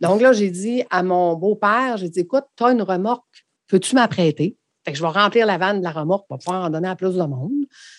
Donc 0.00 0.22
là, 0.22 0.32
j'ai 0.32 0.50
dit 0.50 0.82
à 0.90 1.02
mon 1.02 1.34
beau-père, 1.34 1.98
j'ai 1.98 2.08
dit, 2.08 2.20
écoute, 2.20 2.44
tu 2.56 2.64
as 2.64 2.72
une 2.72 2.82
remorque, 2.82 3.44
peux-tu 3.68 3.94
m'apprêter? 3.94 4.56
Fait 4.90 4.94
que 4.94 4.98
je 4.98 5.04
vais 5.04 5.20
remplir 5.20 5.46
la 5.46 5.56
vanne 5.56 5.78
de 5.78 5.84
la 5.84 5.92
remorque 5.92 6.26
pour 6.26 6.38
pouvoir 6.38 6.64
en 6.64 6.70
donner 6.70 6.88
à 6.88 6.96
plus 6.96 7.14
de 7.14 7.22
monde. 7.22 7.52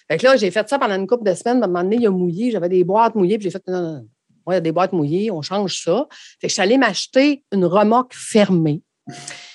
Fait 0.10 0.18
que 0.18 0.26
là, 0.26 0.36
j'ai 0.36 0.52
fait 0.52 0.68
ça 0.68 0.78
pendant 0.78 0.96
une 0.96 1.08
couple 1.08 1.24
de 1.24 1.34
semaines. 1.34 1.62
À 1.64 1.66
un 1.66 1.68
moment 1.70 1.84
donné, 1.84 1.96
il 1.96 2.06
a 2.06 2.12
mouillé. 2.12 2.52
J'avais 2.52 2.68
des 2.68 2.84
boîtes 2.84 3.16
mouillées. 3.16 3.38
Puis 3.38 3.46
j'ai 3.46 3.52
fait, 3.52 3.64
non, 3.68 3.82
non, 3.82 3.94
non. 3.94 4.06
il 4.50 4.54
y 4.54 4.58
a 4.58 4.60
des 4.60 4.74
boîtes 4.74 4.92
mouillées. 4.92 5.32
On 5.32 5.42
change 5.42 5.82
ça. 5.82 6.06
Fait 6.12 6.48
que 6.48 6.50
je 6.50 6.54
suis 6.54 6.62
allée 6.62 6.78
m'acheter 6.78 7.46
une 7.54 7.64
remorque 7.64 8.14
fermée. 8.14 8.82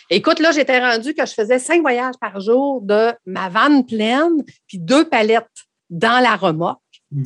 Écoute, 0.09 0.41
là, 0.41 0.51
j'étais 0.51 0.81
rendu 0.81 1.13
que 1.13 1.27
je 1.27 1.35
faisais 1.35 1.59
cinq 1.59 1.83
voyages 1.83 2.15
par 2.19 2.41
jour 2.41 2.81
de 2.81 3.13
ma 3.27 3.51
vanne 3.51 3.85
pleine, 3.85 4.43
puis 4.67 4.79
deux 4.79 5.07
palettes 5.07 5.45
dans 5.91 6.23
la 6.23 6.37
remorque. 6.37 6.81
Mm. 7.11 7.23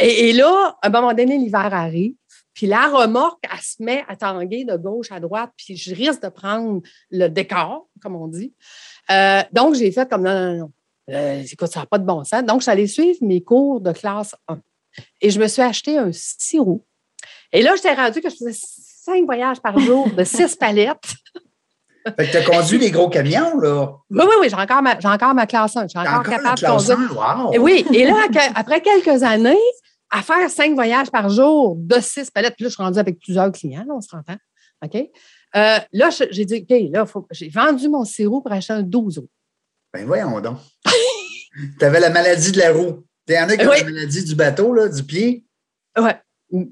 Et, 0.00 0.30
et, 0.30 0.32
là, 0.32 0.74
à 0.80 0.86
un 0.86 0.90
moment 0.90 1.12
donné, 1.12 1.36
l'hiver 1.36 1.74
arrive. 1.74 2.14
Puis 2.54 2.68
la 2.68 2.86
remorque, 2.86 3.44
elle 3.52 3.60
se 3.60 3.82
met 3.82 4.04
à 4.08 4.16
tanguer 4.16 4.64
de 4.64 4.76
gauche 4.76 5.10
à 5.10 5.18
droite, 5.18 5.50
puis 5.56 5.76
je 5.76 5.94
risque 5.94 6.22
de 6.22 6.28
prendre 6.28 6.80
le 7.10 7.26
décor, 7.26 7.88
comme 8.00 8.14
on 8.14 8.28
dit. 8.28 8.54
Euh, 9.10 9.42
donc, 9.52 9.74
j'ai 9.74 9.90
fait 9.92 10.08
comme 10.08 10.22
non, 10.22 10.34
non, 10.34 10.58
non. 10.58 10.72
Euh, 11.10 11.42
écoute, 11.50 11.70
ça 11.70 11.80
n'a 11.80 11.86
pas 11.86 11.98
de 11.98 12.04
bon 12.04 12.24
sens. 12.24 12.42
Donc, 12.44 12.62
j'allais 12.62 12.86
suivre 12.86 13.18
mes 13.20 13.42
cours 13.42 13.80
de 13.80 13.92
classe 13.92 14.34
1. 14.48 14.58
Et 15.20 15.30
je 15.30 15.40
me 15.40 15.48
suis 15.48 15.62
acheté 15.62 15.98
un 15.98 16.10
sirop. 16.12 16.84
Et 17.52 17.62
là, 17.62 17.74
j'étais 17.76 17.94
rendu 17.94 18.20
que 18.20 18.30
je 18.30 18.36
faisais 18.36 18.58
cinq 18.58 19.24
voyages 19.26 19.60
par 19.60 19.78
jour 19.78 20.08
de 20.10 20.24
six 20.24 20.56
palettes. 20.60 21.14
Fait 22.16 22.26
que 22.26 22.30
tu 22.30 22.36
as 22.36 22.44
conduit 22.44 22.78
les 22.78 22.90
gros 22.90 23.08
camions, 23.08 23.58
là. 23.58 23.96
Oui, 24.10 24.24
oui, 24.24 24.34
oui, 24.42 24.48
j'ai 24.50 24.56
encore, 24.56 24.82
ma, 24.82 24.96
encore 25.04 25.34
ma 25.34 25.46
classe 25.46 25.76
1. 25.76 25.84
Je 25.84 25.88
suis 25.88 25.98
encore, 25.98 26.22
capable 26.22 26.58
de 26.58 26.66
conduire. 26.66 27.50
Et 27.52 27.58
oui, 27.58 27.86
et 27.92 28.04
là, 28.04 28.16
après 28.54 28.80
quelques 28.80 29.22
années, 29.22 29.56
à 30.10 30.22
faire 30.22 30.48
cinq 30.48 30.74
voyages 30.74 31.10
par 31.10 31.28
jour 31.28 31.76
de 31.76 31.98
six 32.00 32.30
palettes, 32.30 32.54
puis 32.56 32.64
là, 32.64 32.68
je 32.68 32.74
suis 32.74 32.82
rendue 32.82 32.98
avec 32.98 33.18
plusieurs 33.18 33.50
clients, 33.52 33.84
on 33.90 34.00
se 34.00 34.14
entend. 34.14 34.36
OK? 34.84 35.10
Euh, 35.56 35.78
là, 35.92 36.10
j'ai 36.30 36.44
dit, 36.44 36.66
OK, 36.68 36.90
là, 36.90 37.06
j'ai 37.30 37.48
vendu 37.48 37.88
mon 37.88 38.04
sirop 38.04 38.40
pour 38.40 38.52
acheter 38.52 38.72
un 38.72 38.82
12 38.82 39.18
euros. 39.18 39.28
Ben 39.92 40.04
voyons 40.06 40.40
donc. 40.40 40.58
tu 41.78 41.84
avais 41.84 42.00
la 42.00 42.10
maladie 42.10 42.50
de 42.50 42.58
la 42.58 42.72
roue. 42.72 43.04
Il 43.28 43.34
y 43.34 43.38
en 43.38 43.48
a 43.48 43.56
qui 43.56 43.66
ont 43.66 43.70
la 43.70 43.84
maladie 43.84 44.24
du 44.24 44.34
bateau, 44.34 44.74
là, 44.74 44.88
du 44.88 45.02
pied. 45.04 45.44
Oui. 45.96 46.10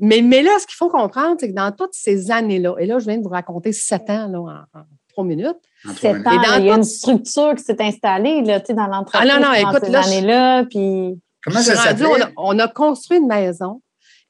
Mais, 0.01 0.21
mais 0.23 0.43
là, 0.43 0.51
ce 0.61 0.67
qu'il 0.67 0.77
faut 0.77 0.91
comprendre, 0.91 1.37
c'est 1.39 1.49
que 1.49 1.55
dans 1.55 1.73
toutes 1.73 1.95
ces 1.95 2.31
années-là, 2.31 2.75
et 2.79 2.87
là, 2.87 2.99
je 2.99 3.07
viens 3.07 3.19
de 3.19 3.23
vous 3.23 3.29
raconter 3.29 3.73
sept 3.73 4.11
ans 4.11 4.29
là, 4.29 4.67
en, 4.75 4.81
trois 5.09 5.25
minutes. 5.25 5.57
Sept 5.97 6.27
ans, 6.27 6.59
il 6.59 6.67
y 6.67 6.71
a 6.71 6.77
une 6.77 6.85
structure 6.85 7.55
qui 7.57 7.65
s'est 7.65 7.81
installée 7.81 8.43
là, 8.43 8.61
dans 8.61 8.87
l'entreprise 8.87 9.31
ah, 9.33 9.41
non, 9.41 9.47
non, 9.47 9.53
écoute, 9.55 9.85
ces 9.85 9.95
années-là. 9.95 10.65
Puis... 10.67 11.21
Comment 11.45 11.61
ça 11.61 11.77
s'appelle? 11.77 12.33
On, 12.37 12.57
on, 12.57 12.59
a 12.59 12.69
construit 12.69 13.19
une 13.19 13.27
maison. 13.27 13.81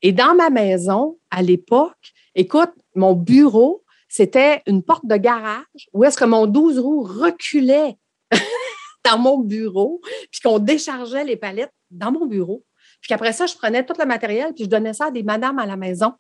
Et 0.00 0.12
dans 0.12 0.34
ma 0.34 0.50
maison, 0.50 1.18
à 1.30 1.42
l'époque, 1.42 2.12
écoute, 2.34 2.72
mon 2.94 3.14
bureau, 3.14 3.81
c'était 4.12 4.60
une 4.66 4.82
porte 4.82 5.06
de 5.06 5.16
garage 5.16 5.88
où 5.94 6.04
est-ce 6.04 6.18
que 6.18 6.26
mon 6.26 6.46
12 6.46 6.78
roues 6.78 7.02
reculait 7.02 7.96
dans 9.06 9.16
mon 9.16 9.38
bureau, 9.38 10.02
puis 10.30 10.42
qu'on 10.44 10.58
déchargeait 10.58 11.24
les 11.24 11.36
palettes 11.36 11.72
dans 11.90 12.12
mon 12.12 12.26
bureau. 12.26 12.62
Puis 13.00 13.08
qu'après 13.08 13.32
ça, 13.32 13.46
je 13.46 13.54
prenais 13.54 13.86
tout 13.86 13.94
le 13.98 14.04
matériel, 14.04 14.52
puis 14.52 14.64
je 14.64 14.68
donnais 14.68 14.92
ça 14.92 15.06
à 15.06 15.10
des 15.10 15.22
madames 15.22 15.58
à 15.58 15.64
la 15.64 15.76
maison. 15.76 16.12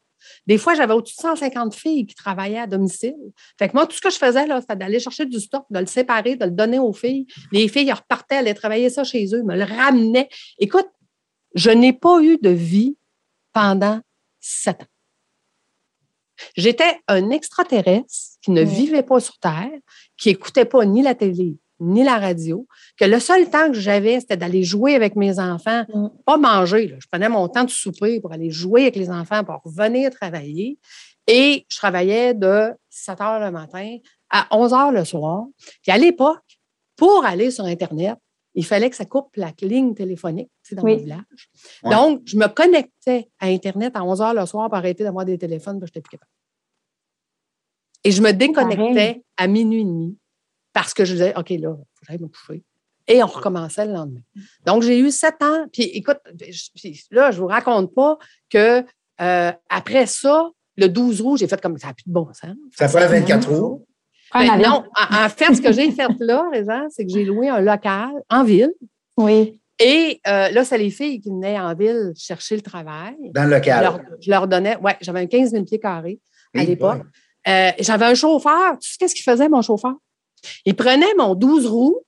Des 0.46 0.56
fois, 0.56 0.72
j'avais 0.72 0.94
au-dessus 0.94 1.16
de 1.16 1.20
150 1.20 1.74
filles 1.74 2.06
qui 2.06 2.14
travaillaient 2.14 2.60
à 2.60 2.66
domicile. 2.66 3.14
Fait 3.58 3.68
que 3.68 3.74
moi, 3.74 3.86
tout 3.86 3.94
ce 3.94 4.00
que 4.00 4.08
je 4.08 4.16
faisais, 4.16 4.46
là, 4.46 4.62
c'était 4.62 4.76
d'aller 4.76 4.98
chercher 4.98 5.26
du 5.26 5.38
stock, 5.38 5.66
de 5.68 5.80
le 5.80 5.86
séparer, 5.86 6.36
de 6.36 6.46
le 6.46 6.50
donner 6.50 6.78
aux 6.78 6.94
filles. 6.94 7.26
Les 7.50 7.68
filles, 7.68 7.88
elles 7.90 7.94
repartaient, 7.94 8.36
allaient 8.36 8.54
travailler 8.54 8.88
ça 8.88 9.04
chez 9.04 9.26
eux, 9.34 9.42
me 9.42 9.54
le 9.54 9.64
ramenaient. 9.64 10.30
Écoute, 10.58 10.88
je 11.54 11.70
n'ai 11.70 11.92
pas 11.92 12.22
eu 12.22 12.38
de 12.38 12.48
vie 12.48 12.96
pendant 13.52 14.00
sept 14.40 14.80
ans. 14.80 14.91
J'étais 16.56 17.00
un 17.08 17.30
extraterrestre 17.30 18.12
qui 18.42 18.50
ne 18.50 18.62
vivait 18.62 19.02
pas 19.02 19.20
sur 19.20 19.38
Terre, 19.38 19.70
qui 20.16 20.30
écoutait 20.30 20.64
pas 20.64 20.84
ni 20.84 21.02
la 21.02 21.14
télé, 21.14 21.56
ni 21.80 22.04
la 22.04 22.18
radio, 22.18 22.66
que 22.96 23.04
le 23.04 23.18
seul 23.20 23.48
temps 23.50 23.68
que 23.68 23.78
j'avais, 23.78 24.20
c'était 24.20 24.36
d'aller 24.36 24.62
jouer 24.62 24.94
avec 24.94 25.16
mes 25.16 25.38
enfants, 25.38 25.84
mm. 25.92 26.08
pas 26.24 26.36
manger. 26.36 26.94
Je 26.98 27.06
prenais 27.10 27.28
mon 27.28 27.48
temps 27.48 27.64
de 27.64 27.70
souper 27.70 28.20
pour 28.20 28.32
aller 28.32 28.50
jouer 28.50 28.82
avec 28.82 28.96
les 28.96 29.10
enfants, 29.10 29.44
pour 29.44 29.60
revenir 29.64 30.10
travailler. 30.10 30.78
Et 31.26 31.66
je 31.68 31.76
travaillais 31.76 32.34
de 32.34 32.72
7 32.90 33.20
heures 33.20 33.40
le 33.40 33.50
matin 33.50 33.98
à 34.30 34.46
11 34.50 34.72
heures 34.72 34.92
le 34.92 35.04
soir. 35.04 35.44
Puis 35.82 35.92
à 35.92 35.98
l'époque, 35.98 36.58
pour 36.96 37.24
aller 37.24 37.50
sur 37.50 37.64
Internet, 37.64 38.16
il 38.54 38.64
fallait 38.64 38.90
que 38.90 38.96
ça 38.96 39.04
coupe 39.04 39.34
la 39.36 39.52
ligne 39.62 39.94
téléphonique. 39.94 40.50
Dans 40.74 40.82
Oui. 40.82 40.96
mon 40.96 41.02
village. 41.02 41.50
Ouais. 41.82 41.90
Donc, 41.90 42.22
je 42.26 42.36
me 42.36 42.46
connectais 42.48 43.28
à 43.38 43.46
Internet 43.46 43.92
à 43.96 44.04
11 44.04 44.20
h 44.20 44.38
le 44.40 44.46
soir 44.46 44.68
pour 44.68 44.76
arrêter 44.76 45.04
d'avoir 45.04 45.24
des 45.24 45.38
téléphones, 45.38 45.78
parce 45.80 45.90
que 45.90 45.94
je 45.94 45.98
n'étais 46.00 46.08
plus 46.08 46.18
capable. 46.18 46.30
Et 48.04 48.10
je 48.10 48.20
me 48.22 48.32
déconnectais 48.32 48.84
Pareil. 48.94 49.24
à 49.36 49.46
minuit 49.46 49.80
et 49.82 49.84
demi 49.84 50.18
parce 50.72 50.94
que 50.94 51.04
je 51.04 51.12
disais, 51.12 51.34
OK, 51.36 51.50
là, 51.50 51.56
il 51.56 51.62
faut 51.64 51.70
que 52.00 52.06
j'aille 52.08 52.20
me 52.20 52.28
coucher. 52.28 52.64
Et 53.06 53.22
on 53.22 53.26
recommençait 53.26 53.84
le 53.86 53.92
lendemain. 53.92 54.20
Donc, 54.64 54.82
j'ai 54.82 54.98
eu 54.98 55.10
sept 55.10 55.42
ans. 55.42 55.66
Puis, 55.72 55.82
écoute, 55.82 56.18
puis 56.74 57.00
là, 57.10 57.30
je 57.30 57.36
ne 57.36 57.40
vous 57.42 57.46
raconte 57.48 57.94
pas 57.94 58.16
que 58.48 58.84
euh, 59.20 59.52
après 59.68 60.06
ça, 60.06 60.50
le 60.76 60.88
12 60.88 61.20
rouge, 61.20 61.40
j'ai 61.40 61.48
fait 61.48 61.60
comme 61.60 61.76
ça 61.78 61.88
n'a 61.88 61.94
plus 61.94 62.04
de 62.06 62.12
bon 62.12 62.26
sens. 62.32 62.56
Ça 62.76 62.88
fait 62.88 63.06
24 63.06 63.50
roues? 63.52 63.84
Un 64.32 64.46
Ben 64.46 64.62
non, 64.62 64.84
en, 64.96 65.24
en 65.24 65.28
fait, 65.28 65.54
ce 65.54 65.60
que 65.60 65.72
j'ai 65.72 65.90
fait 65.92 66.08
là, 66.20 66.48
Régent, 66.50 66.86
c'est 66.90 67.04
que 67.04 67.12
j'ai 67.12 67.24
loué 67.24 67.48
un 67.50 67.60
local 67.60 68.10
en 68.30 68.44
ville. 68.44 68.72
Oui. 69.18 69.60
Et 69.78 70.20
euh, 70.26 70.50
là, 70.50 70.64
c'est 70.64 70.78
les 70.78 70.90
filles 70.90 71.20
qui 71.20 71.30
venaient 71.30 71.58
en 71.58 71.74
ville 71.74 72.12
chercher 72.16 72.56
le 72.56 72.62
travail. 72.62 73.16
Dans 73.34 73.44
le 73.44 73.50
Je 73.50 73.54
local. 73.54 73.82
leur, 73.82 74.00
je 74.20 74.30
leur 74.30 74.46
donnais, 74.48 74.76
ouais, 74.76 74.96
j'avais 75.00 75.20
un 75.20 75.26
15 75.26 75.50
000 75.50 75.64
pieds 75.64 75.78
carrés 75.80 76.20
à 76.54 76.60
Oui, 76.60 76.66
l'époque. 76.66 77.02
Euh, 77.48 77.70
j'avais 77.80 78.04
un 78.06 78.14
chauffeur. 78.14 78.78
Tu 78.80 78.90
sais 78.90 78.96
qu'est-ce 78.98 79.14
qu'il 79.14 79.24
faisait, 79.24 79.48
mon 79.48 79.62
chauffeur? 79.62 79.94
Il 80.64 80.76
prenait 80.76 81.14
mon 81.16 81.34
12 81.34 81.66
roues, 81.66 82.00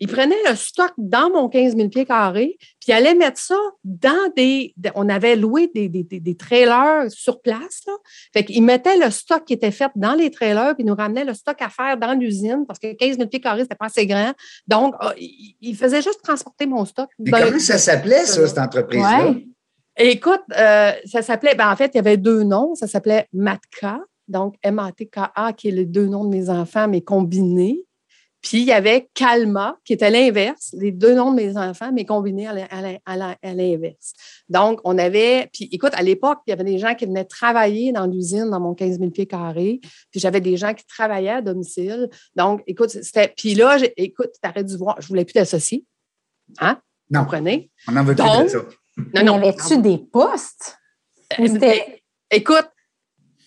il 0.00 0.08
prenait 0.08 0.34
le 0.48 0.56
stock 0.56 0.92
dans 0.96 1.30
mon 1.30 1.48
15 1.50 1.76
000 1.76 1.88
pieds 1.90 2.06
carrés, 2.06 2.56
puis 2.58 2.88
il 2.88 2.92
allait 2.92 3.14
mettre 3.14 3.38
ça 3.38 3.58
dans 3.84 4.32
des. 4.34 4.74
on 4.94 5.08
avait 5.10 5.36
loué 5.36 5.70
des, 5.74 5.88
des, 5.90 6.02
des- 6.02 6.20
des 6.20 6.36
trailers 6.36 7.10
sur 7.10 7.42
place. 7.42 7.82
Là. 7.86 7.92
Fait 8.32 8.44
qu'il 8.44 8.62
mettait 8.62 8.96
le 8.96 9.10
stock 9.10 9.44
qui 9.44 9.52
était 9.52 9.70
fait 9.70 9.90
dans 9.96 10.14
les 10.14 10.30
trailers, 10.30 10.74
puis 10.74 10.84
il 10.84 10.86
nous 10.86 10.94
ramenait 10.94 11.24
le 11.24 11.34
stock 11.34 11.60
à 11.60 11.68
faire 11.68 11.98
dans 11.98 12.14
l'usine 12.14 12.64
parce 12.66 12.78
que 12.78 12.94
15 12.94 13.18
000 13.18 13.28
pieds 13.28 13.40
carrés, 13.40 13.62
c'était 13.62 13.74
pas 13.74 13.86
assez 13.86 14.06
grand. 14.06 14.32
Donc, 14.66 14.94
ah, 15.00 15.12
il, 15.18 15.76
faisait 15.76 16.00
juste 16.02 16.22
transporter 16.22 16.66
mon 16.66 16.84
stock. 16.86 17.10
Comment 17.30 17.58
ça 17.58 17.78
s'appelait, 17.78 18.24
ça, 18.24 18.46
cette 18.46 18.58
entreprise-là? 18.58 19.30
Ouais. 19.30 19.46
Écoute, 19.98 20.40
euh, 20.56 20.92
ça 21.04 21.20
s'appelait, 21.20 21.54
ben 21.54 21.70
en 21.70 21.76
fait, 21.76 21.90
il 21.92 21.98
y 21.98 22.00
avait 22.00 22.16
deux 22.16 22.42
noms. 22.42 22.74
Ça 22.74 22.86
s'appelait 22.86 23.28
Matka, 23.34 24.00
donc 24.28 24.54
M-A-T-K-A, 24.62 25.52
qui 25.52 25.68
est 25.68 25.72
les 25.72 25.84
deux 25.84 26.06
noms 26.06 26.24
de 26.24 26.30
mes 26.30 26.48
enfants, 26.48 26.88
mais 26.88 27.02
combinés. 27.02 27.84
Puis 28.42 28.58
il 28.60 28.64
y 28.64 28.72
avait 28.72 29.08
Calma, 29.12 29.76
qui 29.84 29.92
était 29.92 30.08
l'inverse, 30.10 30.74
les 30.78 30.92
deux 30.92 31.14
noms 31.14 31.30
de 31.30 31.36
mes 31.36 31.56
enfants, 31.58 31.90
mais 31.92 32.04
combinés 32.06 32.46
à 32.48 32.54
l'in- 32.54 32.66
à 32.70 32.80
l'in- 32.82 32.98
à 33.04 33.16
l'in- 33.16 33.36
à 33.42 33.52
l'inverse. 33.54 34.14
Donc, 34.48 34.80
on 34.84 34.96
avait, 34.96 35.50
puis 35.52 35.68
écoute, 35.72 35.90
à 35.94 36.02
l'époque, 36.02 36.38
il 36.46 36.50
y 36.50 36.52
avait 36.54 36.64
des 36.64 36.78
gens 36.78 36.94
qui 36.94 37.04
venaient 37.04 37.26
travailler 37.26 37.92
dans 37.92 38.06
l'usine, 38.06 38.48
dans 38.50 38.58
mon 38.60 38.74
15 38.74 38.98
000 38.98 39.10
pieds 39.10 39.26
carrés, 39.26 39.80
puis 40.10 40.20
j'avais 40.20 40.40
des 40.40 40.56
gens 40.56 40.72
qui 40.72 40.86
travaillaient 40.86 41.28
à 41.30 41.42
domicile. 41.42 42.08
Donc, 42.34 42.62
écoute, 42.66 42.88
c'était, 42.90 43.28
puis 43.36 43.54
là, 43.54 43.76
écoute, 43.96 44.30
tu 44.42 44.48
aurais 44.48 44.64
dû 44.64 44.76
voir, 44.78 44.96
je 45.00 45.08
voulais 45.08 45.24
plus 45.26 45.34
t'associer. 45.34 45.84
Hein? 46.60 46.80
Vous 47.10 47.16
Non, 47.18 47.24
comprenez? 47.24 47.70
on 47.88 47.92
n'en 47.92 48.04
veut 48.04 48.14
plus 48.14 48.24
Donc, 48.24 48.44
de 48.44 48.48
ça. 48.48 48.58
Non, 49.14 49.22
non. 49.24 49.38
Y 49.42 49.48
avait-tu 49.48 49.78
des 49.82 49.98
postes? 49.98 50.76
Euh, 51.38 51.46
Écoute, 52.30 52.68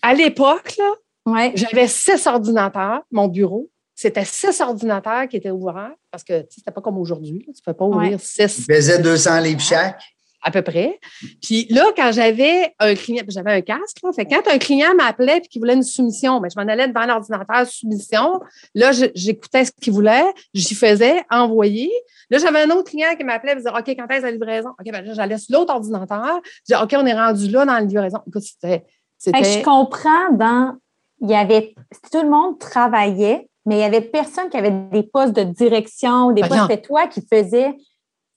à 0.02 0.14
l'époque, 0.14 0.74
là, 0.78 0.92
Ouais. 1.26 1.52
j'avais 1.54 1.88
six 1.88 2.26
ordinateurs, 2.26 3.02
mon 3.10 3.28
bureau. 3.28 3.70
C'était 4.04 4.24
six 4.26 4.60
ordinateurs 4.60 5.26
qui 5.28 5.36
étaient 5.38 5.50
ouverts 5.50 5.92
parce 6.10 6.22
que 6.24 6.40
tu 6.42 6.46
sais, 6.50 6.54
c'était 6.58 6.70
pas 6.72 6.82
comme 6.82 6.98
aujourd'hui. 6.98 7.42
Tu 7.46 7.50
ne 7.50 7.54
peux 7.64 7.72
pas 7.72 7.86
ouvrir 7.86 8.12
Ouais. 8.12 8.18
six 8.18 8.58
Il 8.58 8.66
pesait 8.66 8.98
200 8.98 9.40
livres 9.40 9.60
chaque. 9.62 9.98
à 10.46 10.50
peu 10.50 10.60
près. 10.60 11.00
Puis 11.40 11.66
là, 11.70 11.86
quand 11.96 12.12
j'avais 12.12 12.74
un 12.78 12.94
client, 12.94 13.24
j'avais 13.28 13.52
un 13.52 13.60
casque, 13.62 13.96
là, 14.02 14.10
fait 14.14 14.26
quand 14.26 14.46
un 14.46 14.58
client 14.58 14.94
m'appelait 14.94 15.38
et 15.38 15.40
qu'il 15.40 15.58
voulait 15.58 15.72
une 15.72 15.82
soumission, 15.82 16.38
ben, 16.38 16.50
je 16.54 16.60
m'en 16.62 16.68
allais 16.70 16.86
devant 16.86 17.06
l'ordinateur 17.06 17.66
soumission. 17.66 18.40
Là, 18.74 18.90
j'écoutais 19.14 19.64
ce 19.64 19.70
qu'il 19.80 19.94
voulait, 19.94 20.24
j'y 20.52 20.74
faisais, 20.74 21.22
envoyer. 21.30 21.90
Là, 22.28 22.36
j'avais 22.36 22.60
un 22.64 22.70
autre 22.72 22.90
client 22.90 23.16
qui 23.16 23.24
m'appelait 23.24 23.52
et 23.52 23.56
disait 23.56 23.70
OK, 23.70 23.86
quand 23.96 24.06
est-ce 24.10 24.22
la 24.22 24.32
livraison? 24.32 24.68
OK, 24.78 24.92
ben 24.92 25.02
là, 25.02 25.14
j'allais 25.14 25.38
sur 25.38 25.58
l'autre 25.58 25.72
ordinateur. 25.72 26.40
Je 26.68 26.74
disais 26.74 26.82
OK, 26.84 26.94
on 27.02 27.06
est 27.06 27.14
rendu 27.14 27.48
là 27.48 27.64
dans 27.64 27.72
la 27.72 27.80
livraison. 27.80 28.18
Écoute, 28.28 28.42
c'était- 28.42 28.84
je 29.18 29.62
comprends 29.64 30.30
dans. 30.32 30.74
Il 31.22 31.30
y 31.30 31.34
avait. 31.34 31.74
Tout 32.12 32.20
le 32.22 32.28
monde 32.28 32.58
travaillait, 32.58 33.48
mais 33.66 33.76
il 33.76 33.80
y 33.80 33.84
avait 33.84 34.00
personne 34.00 34.48
qui 34.50 34.56
avait 34.56 34.70
des 34.70 35.02
postes 35.02 35.32
de 35.34 35.44
direction, 35.44 36.32
des 36.32 36.42
postes. 36.42 36.62
C'était 36.70 36.82
toi 36.82 37.06
qui 37.06 37.20
faisais 37.30 37.74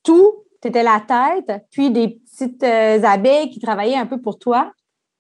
tout. 0.04 0.44
Tu 0.62 0.70
étais 0.70 0.84
la 0.84 1.02
tête, 1.08 1.64
puis 1.72 1.92
des 1.92 2.08
petites 2.20 2.64
euh, 2.64 3.02
abeilles 3.04 3.50
qui 3.52 3.60
travaillaient 3.60 3.96
un 3.98 4.08
peu 4.08 4.20
pour 4.20 4.40
toi. 4.40 4.72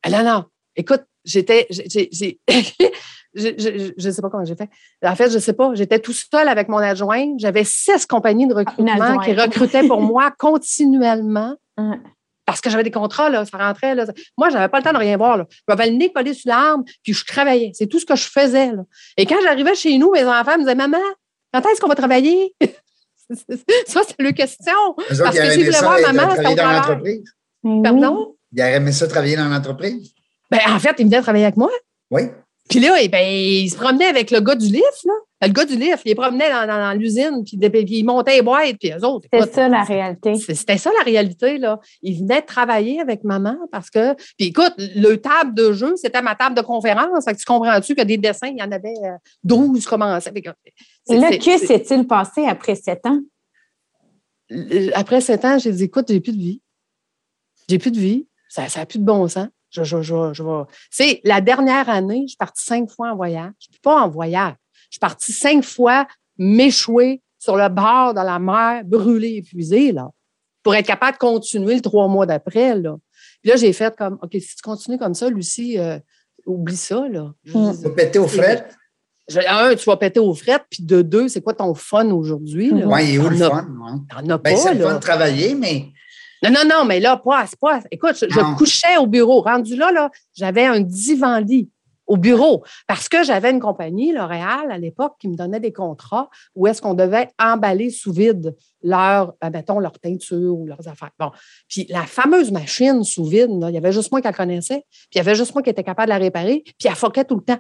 Ah 0.04 0.10
Non, 0.10 0.24
non. 0.24 0.46
Écoute, 0.76 1.04
j'étais. 1.26 1.68
j'ai- 1.70 2.10
j'ai- 2.12 2.40
Je 3.36 4.08
ne 4.08 4.12
sais 4.12 4.22
pas 4.22 4.32
comment 4.32 4.46
j'ai 4.46 4.56
fait. 4.56 4.68
En 5.04 5.16
fait, 5.16 5.30
je 5.30 5.36
ne 5.36 5.40
sais 5.40 5.54
pas. 5.54 5.72
J'étais 5.76 6.00
tout 6.00 6.14
seul 6.14 6.48
avec 6.48 6.70
mon 6.70 6.78
adjoint. 6.78 7.36
J'avais 7.38 7.64
six 7.64 8.08
compagnies 8.08 8.48
de 8.48 8.56
recrutement 8.56 8.92
adjointe. 8.94 9.26
qui 9.26 9.34
recrutaient 9.36 9.88
pour 9.88 10.02
moi 10.02 10.32
continuellement. 10.40 11.56
parce 12.48 12.62
que 12.62 12.70
j'avais 12.70 12.84
des 12.84 12.92
contrats, 12.92 13.30
là, 13.30 13.46
ça 13.46 13.58
rentrait. 13.58 13.94
Là. 13.94 14.06
Moi, 14.38 14.50
je 14.50 14.54
n'avais 14.56 14.70
pas 14.70 14.78
le 14.78 14.84
temps 14.86 14.94
de 14.94 14.98
rien 14.98 15.18
voir. 15.18 15.36
Là. 15.36 15.46
J'avais 15.68 15.88
le 15.88 15.98
nez 15.98 16.12
collé 16.14 16.34
sur 16.34 16.50
l'arme, 16.50 16.86
puis 17.04 17.14
je 17.14 17.26
travaillais. 17.26 17.72
C'est 17.74 17.88
tout 17.88 18.00
ce 18.00 18.06
que 18.06 18.16
je 18.16 18.24
faisais. 18.24 18.72
Là. 18.72 18.84
Et 19.18 19.26
quand 19.26 19.36
j'arrivais 19.44 19.76
chez 19.76 19.98
nous, 19.98 20.12
mes 20.14 20.24
enfants 20.24 20.54
me 20.54 20.60
disaient 20.60 20.74
Maman, 20.74 20.98
quand 21.54 21.62
est-ce 21.70 21.82
qu'on 21.82 21.90
va 21.90 21.96
travailler? 21.96 22.56
ça, 23.30 24.02
c'est 24.08 24.16
le 24.20 24.32
question. 24.32 24.74
Autres, 24.96 25.04
Parce 25.22 25.38
que 25.38 25.44
aimé 25.44 25.66
voulaient 25.66 25.80
voir 25.80 25.98
être- 25.98 26.14
maman, 26.14 26.36
c'était 26.36 26.48
au 26.48 26.56
dans 26.56 26.82
travail. 26.82 27.24
Pardon? 27.84 28.36
Ils 28.54 28.62
auraient 28.62 28.74
aimé 28.76 28.92
ça 28.94 29.08
travailler 29.08 29.36
dans 29.36 29.50
l'entreprise? 29.50 30.14
Ben, 30.50 30.60
en 30.70 30.80
fait, 30.80 30.96
ils 31.00 31.06
venaient 31.06 31.22
travailler 31.22 31.44
avec 31.46 31.58
moi. 31.58 31.70
Oui. 32.10 32.22
Puis 32.70 32.80
là, 32.80 32.96
eh 33.02 33.10
ben, 33.10 33.26
il 33.28 33.70
se 33.70 33.76
promenait 33.76 34.08
avec 34.08 34.32
le 34.32 34.40
gars 34.40 34.56
du 34.56 34.68
lift, 34.68 35.04
là. 35.04 35.14
Le 35.40 35.50
gars 35.50 35.66
du 35.66 35.76
lift, 35.76 36.02
il 36.04 36.10
les 36.10 36.16
promenait 36.16 36.50
dans, 36.50 36.66
dans- 36.66 36.80
dans 36.80 36.94
l'usine, 36.98 37.44
puis, 37.46 37.58
puis 37.58 37.86
il 38.00 38.04
montait 38.04 38.38
les 38.38 38.42
boîtes, 38.42 38.78
puis 38.80 38.92
eux 38.92 39.06
autres. 39.06 39.28
Écoute, 39.32 39.54
ça 39.54 39.68
la 39.70 39.84
réalité. 39.84 40.36
C'était 40.36 40.78
ça 40.78 40.90
la 40.98 41.04
réalité, 41.04 41.60
là. 41.60 41.80
Ils 42.02 42.20
venaient 42.20 42.42
travailler 42.42 43.00
avec 43.00 43.24
maman 43.24 43.56
parce 43.72 43.92
que. 43.92 44.16
Puis 44.38 44.48
écoute, 44.48 44.74
le 44.78 45.16
table 45.18 45.54
de 45.54 45.74
jeu, 45.74 45.96
c'était 45.96 46.24
ma 46.24 46.34
table 46.36 46.56
de 46.56 46.62
conférence. 46.62 47.24
Fait 47.26 47.34
que 47.34 47.38
tu 47.40 47.46
comprends-tu 47.46 47.94
que 47.94 48.02
des 48.02 48.18
dessins, 48.18 48.48
il 48.48 48.58
y 48.58 48.64
en 48.64 48.72
avait 48.72 48.96
euh, 49.04 49.12
12 49.44 49.86
commencés. 49.86 50.32
Fait 50.32 50.42
que, 50.42 50.50
c'est- 51.06 51.14
Et 51.14 51.18
là, 51.20 51.30
que 51.38 51.58
s'est-il 51.68 52.08
passé 52.08 52.46
après 52.48 52.74
sept 52.76 53.06
ans? 53.06 53.20
Après 54.96 55.22
sept 55.22 55.44
ans, 55.46 55.60
j'ai 55.60 55.72
dit, 55.72 55.84
écoute, 55.84 56.06
j'ai 56.08 56.20
plus 56.22 56.32
de 56.34 56.38
vie. 56.42 56.62
J'ai 57.70 57.78
plus 57.80 57.92
de 57.92 58.00
vie. 58.00 58.28
Ça 58.50 58.66
n'a 58.76 58.86
plus 58.86 59.00
de 59.00 59.04
bon 59.04 59.28
sens. 59.28 59.48
Je, 59.70 59.84
je, 59.84 60.02
je, 60.02 60.34
je 60.34 61.18
la 61.26 61.42
dernière 61.42 61.90
année, 61.90 62.22
je 62.24 62.28
suis 62.30 62.38
partie 62.38 62.64
cinq 62.64 62.90
fois 62.90 63.12
en 63.12 63.16
voyage. 63.18 63.52
Pas 63.84 64.02
en 64.02 64.10
voyage. 64.10 64.54
Je 64.90 64.96
suis 64.96 65.00
partie 65.00 65.32
cinq 65.32 65.64
fois 65.64 66.08
m'échouer 66.38 67.22
sur 67.40 67.56
le 67.56 67.70
bord 67.70 68.14
de 68.14 68.22
la 68.22 68.40
mer, 68.40 68.84
brûlée, 68.86 69.36
épuisée, 69.38 69.92
là, 69.92 70.10
pour 70.64 70.76
être 70.76 70.88
capable 70.88 71.14
de 71.14 71.18
continuer 71.20 71.76
le 71.76 71.82
trois 71.82 72.08
mois 72.08 72.26
d'après, 72.26 72.76
là. 72.76 72.96
Puis 73.42 73.52
là, 73.52 73.58
j'ai 73.58 73.74
fait 73.74 73.96
comme, 73.96 74.18
OK, 74.22 74.32
si 74.34 74.56
tu 74.56 74.62
continues 74.64 74.98
comme 74.98 75.14
ça, 75.14 75.30
Lucie, 75.30 75.78
euh, 75.78 76.00
oublie 76.46 76.76
ça, 76.78 77.08
là. 77.10 77.32
Mm. 77.46 77.72
Tu 77.76 77.84
vas 77.84 77.90
péter 77.92 78.20
aux 78.20 78.28
frettes? 78.28 78.76
un, 79.50 79.76
tu 79.76 79.84
vas 79.86 79.98
péter 79.98 80.20
aux 80.22 80.34
frettes, 80.34 80.64
puis 80.70 80.84
de 80.84 81.02
deux, 81.02 81.28
c'est 81.28 81.42
quoi 81.42 81.54
ton 81.54 81.74
fun 81.74 82.10
aujourd'hui, 82.12 82.70
là? 82.70 82.88
Oui, 82.88 83.00
il 83.10 83.16
est 83.16 83.18
où 83.20 83.30
le 83.30 83.42
as- 83.42 83.50
fun? 83.50 83.68
ouais? 83.68 84.00
T'en 84.10 84.30
as 84.30 84.38
Ben, 84.38 84.56
pas, 84.56 84.56
c'est 84.56 84.74
le 84.74 84.80
là. 84.80 84.90
fun 84.90 84.96
de 84.96 85.00
travailler, 85.00 85.54
mais 85.54 85.88
Non, 86.44 86.50
non, 86.52 86.62
non, 86.70 86.86
mais 86.86 87.00
là, 87.00 87.18
pas, 87.18 87.46
c'est 87.46 87.60
pas. 87.60 87.82
Écoute, 87.92 88.16
je, 88.20 88.26
je 88.30 88.56
couchais 88.58 88.96
au 88.98 89.06
bureau. 89.08 89.42
Rendu 89.42 89.76
là, 89.76 89.92
là, 89.92 90.10
j'avais 90.36 90.66
un 90.66 90.80
divan-lit 90.80 91.70
au 92.08 92.18
bureau 92.18 92.64
parce 92.88 93.10
que 93.10 93.24
j'avais 93.24 93.52
une 93.52 93.60
compagnie, 93.60 94.12
L'Oréal, 94.14 94.72
à 94.72 94.78
l'époque, 94.78 95.16
qui 95.20 95.28
me 95.28 95.36
donnait 95.36 95.60
des 95.60 95.74
contrats 95.74 96.30
où 96.56 96.66
est-ce 96.68 96.82
qu'on 96.82 96.94
devait 96.94 97.30
emballer 97.40 97.90
sous 97.90 98.12
vide 98.12 98.56
leur, 98.82 99.34
ben, 99.42 99.50
mettons, 99.50 99.80
leur 99.80 100.00
teinture 100.00 100.58
ou 100.58 100.66
leurs 100.66 100.88
affaires. 100.88 101.12
Bon. 101.20 101.32
Puis 101.68 101.86
la 101.90 102.04
fameuse 102.06 102.52
machine 102.52 103.04
sous 103.04 103.26
vide, 103.26 103.52
là, 103.60 103.70
il 103.70 103.74
y 103.74 103.78
avait 103.78 103.92
juste 103.92 104.12
moi 104.12 104.22
qui 104.22 104.28
la 104.28 104.34
connaissais, 104.34 104.86
puis 104.90 105.10
il 105.16 105.18
y 105.18 105.22
avait 105.22 105.36
juste 105.36 105.54
moi 105.54 105.62
qui 105.62 105.70
était 105.70 105.84
capable 105.84 106.08
de 106.08 106.14
la 106.14 106.18
réparer, 106.20 106.64
puis 106.66 106.88
elle 106.88 106.96
foquait 106.96 107.26
tout 107.26 107.36
le 107.36 107.42
temps. 107.44 107.60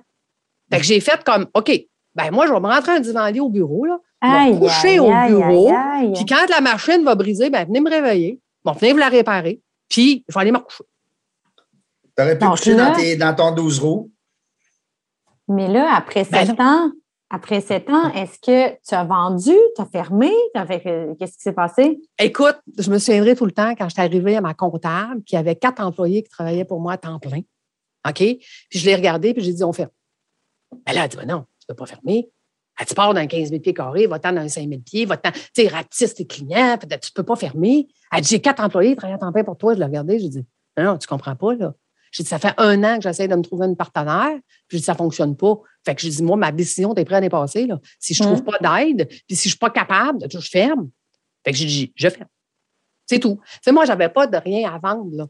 Fait 0.71 0.77
que 0.79 0.83
j'ai 0.86 0.99
fait 0.99 1.23
comme, 1.23 1.47
OK, 1.53 1.71
ben 2.15 2.31
moi, 2.31 2.47
je 2.47 2.53
vais 2.53 2.60
me 2.60 2.67
rentrer 2.67 2.93
un 2.93 2.99
divan-lit 2.99 3.39
au 3.39 3.49
bureau, 3.49 3.86
là, 3.86 3.97
Aïe, 4.19 4.57
coucher 4.57 4.88
aïe, 4.93 4.99
au 4.99 5.12
aïe, 5.12 5.29
bureau, 5.29 5.67
aïe, 5.69 5.75
aïe. 6.07 6.13
puis 6.15 6.25
quand 6.25 6.49
la 6.49 6.60
machine 6.62 7.03
va 7.03 7.13
briser, 7.13 7.51
ben 7.51 7.65
venez 7.67 7.79
me 7.81 7.89
réveiller. 7.89 8.39
Bon, 8.65 8.71
venez 8.71 8.91
vous 8.93 8.97
la 8.97 9.10
réparer. 9.10 9.62
Puis 9.89 10.25
je 10.27 10.33
vais 10.33 10.41
aller 10.41 10.51
me 10.51 10.57
recoucher. 10.57 10.83
tu 12.17 12.23
aurais 12.23 12.38
pu 12.38 12.45
coucher 12.47 12.75
dans, 12.75 12.93
tes- 12.93 13.15
dans 13.15 13.36
ton 13.36 13.51
12 13.53 13.79
roues. 13.79 14.12
Mais 15.47 15.67
là, 15.67 15.95
après 15.95 16.25
Ben 16.29 16.45
sept 16.45 16.60
ans, 16.60 16.91
après 17.29 17.62
sept 17.62 17.89
ans, 17.89 18.12
est-ce 18.13 18.39
que 18.39 18.77
tu 18.88 18.95
as 18.95 19.03
vendu, 19.03 19.53
tu 19.75 19.81
as 19.81 19.86
fermé, 19.86 20.31
qu'est-ce 20.53 21.33
qui 21.38 21.41
s'est 21.41 21.53
passé? 21.53 21.99
Écoute, 22.19 22.57
je 22.77 22.89
me 22.89 22.99
souviendrai 22.99 23.36
tout 23.36 23.45
le 23.45 23.51
temps 23.51 23.73
quand 23.75 23.89
j'étais 23.89 24.01
arrivée 24.01 24.36
à 24.38 24.41
ma 24.41 24.53
comptable, 24.53 25.23
qui 25.23 25.36
avait 25.36 25.55
quatre 25.55 25.81
employés 25.81 26.23
qui 26.23 26.29
travaillaient 26.29 26.65
pour 26.65 26.79
moi 26.79 26.93
à 26.93 26.97
temps 26.97 27.19
plein. 27.19 27.41
OK? 28.07 28.15
Puis 28.15 28.39
je 28.71 28.86
l'ai 28.86 28.95
regardé, 28.95 29.33
puis 29.33 29.43
j'ai 29.43 29.53
dit, 29.53 29.63
on 29.63 29.73
ferme. 29.73 29.91
Ben 30.86 30.93
là, 30.93 31.03
elle 31.03 31.10
dit, 31.10 31.17
Ben 31.17 31.27
non, 31.27 31.45
tu 31.60 31.65
ne 31.67 31.73
peux 31.73 31.75
pas 31.75 31.86
fermer. 31.86 32.29
Elle 32.79 32.86
dit, 32.86 32.89
tu 32.89 32.95
pars 32.95 33.13
dans 33.13 33.27
15 33.27 33.49
000 33.49 33.62
pieds 33.62 33.73
carrés, 33.73 34.07
va-t'en 34.07 34.33
dans 34.33 34.47
5 34.47 34.69
000 34.69 34.81
pieds, 34.81 35.05
va-t'en, 35.05 35.31
tu 35.31 35.39
sais, 35.55 35.67
rapetisse 35.67 36.13
tes 36.13 36.27
clients, 36.27 36.77
tu 36.79 36.88
ne 36.88 37.13
peux 37.15 37.23
pas 37.23 37.36
fermer. 37.36 37.88
Elle 38.12 38.21
dit, 38.21 38.29
j'ai 38.29 38.39
quatre 38.39 38.63
employés 38.63 38.91
qui 38.91 38.97
travaillent 38.97 39.15
à 39.15 39.19
temps 39.19 39.31
plein 39.31 39.43
pour 39.43 39.57
toi. 39.57 39.73
Je 39.73 39.79
l'ai 39.79 39.86
regardé, 39.86 40.19
j'ai 40.19 40.29
dit, 40.29 40.45
non, 40.77 40.83
non, 40.83 40.97
tu 40.97 41.07
comprends 41.07 41.36
pas, 41.36 41.55
là. 41.55 41.73
J'ai 42.12 42.24
dit, 42.24 42.30
ça 42.30 42.39
fait 42.39 42.54
un 42.58 42.84
an 42.84 42.98
que 42.98 43.04
j'essaie 43.04 43.28
de 43.28 43.36
me 43.36 43.41
trouver 43.41 43.67
une 43.67 43.76
partenaire, 43.76 44.38
puis 44.67 44.78
j'ai 44.78 44.80
dit, 44.80 44.84
ça 44.84 44.93
ne 44.93 44.98
fonctionne 44.98 45.36
pas. 45.36 45.56
Fait 45.86 45.96
que 45.96 46.02
j'ai 46.02 46.10
dit, 46.10 46.24
moi, 46.24 46.38
ma 46.38 46.52
décision, 46.52 46.93
t'es 46.93 47.06
prêt 47.06 47.15
à 47.15 47.22
dépasser, 47.22 47.65
là. 47.67 47.80
Si 48.00 48.13
je 48.13 48.24
ne 48.24 48.28
trouve 48.28 48.43
pas 48.43 48.58
d'aide, 48.60 49.08
puis 49.08 49.36
si 49.36 49.43
je 49.43 49.48
ne 49.48 49.52
suis 49.52 49.58
pas 49.60 49.70
capable, 49.70 50.28
je 50.32 50.39
ferme. 50.39 50.89
Fait 51.46 51.52
que 51.52 51.58
j'ai 51.58 51.65
dit, 51.65 51.93
je 51.96 52.10
ferme. 52.10 52.30
C'est 53.06 53.20
tout. 53.20 53.39
Tu 53.43 53.60
sais, 53.63 53.72
moi, 53.72 53.86
je 53.86 53.89
n'avais 53.91 54.10
pas 54.10 54.28
de 54.28 54.38
rien 54.38 54.70
à 54.70 54.78
vendre. 54.80 55.15
Là. 55.15 55.28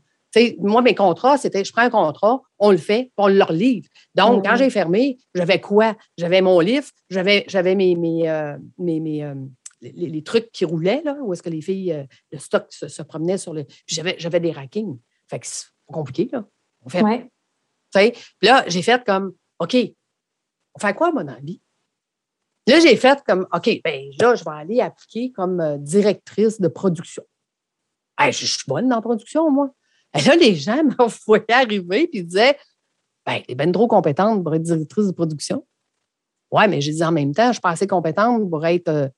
Moi, 0.59 0.81
mes 0.81 0.95
contrats, 0.95 1.37
c'était 1.37 1.63
je 1.63 1.71
prends 1.71 1.83
un 1.83 1.89
contrat, 1.89 2.41
on 2.59 2.71
le 2.71 2.77
fait, 2.77 3.03
puis 3.03 3.11
on 3.17 3.27
leur 3.27 3.51
livre. 3.51 3.87
Donc, 4.13 4.43
quand 4.45 4.51
Mhm. 4.53 4.57
j'ai 4.57 4.69
fermé, 4.69 5.17
j'avais 5.33 5.59
quoi? 5.61 5.95
J'avais 6.17 6.41
mon 6.41 6.59
livre, 6.59 6.87
j'avais, 7.09 7.45
j'avais 7.47 7.75
mes, 7.75 7.95
mes, 7.95 8.29
euh, 8.29 8.57
mes, 8.77 8.99
mes, 8.99 9.23
euh, 9.23 9.35
les, 9.81 9.91
les 10.07 10.23
trucs 10.23 10.51
qui 10.51 10.65
roulaient, 10.65 11.01
là, 11.03 11.17
où 11.21 11.33
est-ce 11.33 11.41
que 11.43 11.49
les 11.49 11.61
filles, 11.61 11.93
euh, 11.93 12.03
le 12.31 12.39
stock 12.39 12.65
se, 12.69 12.87
se 12.87 13.01
promenait 13.03 13.37
sur 13.37 13.53
le. 13.53 13.63
Puis 13.63 13.95
j'avais, 13.95 14.15
j'avais 14.19 14.39
des 14.39 14.51
rackings. 14.51 14.97
Fait 15.27 15.39
que 15.39 15.47
c'est 15.47 15.65
compliqué, 15.87 16.29
là. 16.31 16.45
On 16.87 16.89
fait, 16.89 17.03
Ouais. 17.03 18.11
Puis 18.11 18.47
là, 18.47 18.63
j'ai 18.67 18.81
fait 18.81 19.03
comme, 19.05 19.33
OK, 19.59 19.75
on 20.75 20.79
fait 20.79 20.93
quoi, 20.93 21.11
mon 21.11 21.27
envie? 21.27 21.61
Là, 22.67 22.79
j'ai 22.79 22.95
fait 22.95 23.23
comme, 23.25 23.47
OK, 23.53 23.81
ben 23.83 24.09
là, 24.19 24.35
je 24.35 24.43
vais 24.43 24.51
aller 24.51 24.81
appliquer 24.81 25.31
comme 25.31 25.59
euh, 25.59 25.77
directrice 25.77 26.59
de 26.59 26.67
production. 26.67 27.23
Hey, 28.19 28.31
je, 28.31 28.45
je 28.45 28.53
suis 28.53 28.63
bonne 28.67 28.89
dans 28.89 28.97
la 28.97 29.01
production, 29.01 29.49
moi. 29.49 29.71
Et 30.17 30.21
là, 30.21 30.35
les 30.35 30.55
gens 30.55 30.83
me 30.83 31.25
voyaient 31.25 31.45
arriver 31.51 32.09
et 32.11 32.23
disaient, 32.23 32.57
ben, 33.25 33.41
t'es 33.45 33.55
bien 33.55 33.71
trop 33.71 33.87
compétente 33.87 34.43
pour 34.43 34.53
être 34.53 34.63
directrice 34.63 35.07
de 35.07 35.11
production. 35.11 35.65
Ouais, 36.51 36.67
mais 36.67 36.81
j'ai 36.81 36.93
dit 36.93 37.03
en 37.03 37.11
même 37.11 37.33
temps, 37.33 37.47
je 37.47 37.53
suis 37.53 37.61
pas 37.61 37.71
assez 37.71 37.87
compétente 37.87 38.49
pour 38.49 38.65
être 38.65 38.87
euh, 38.87 39.09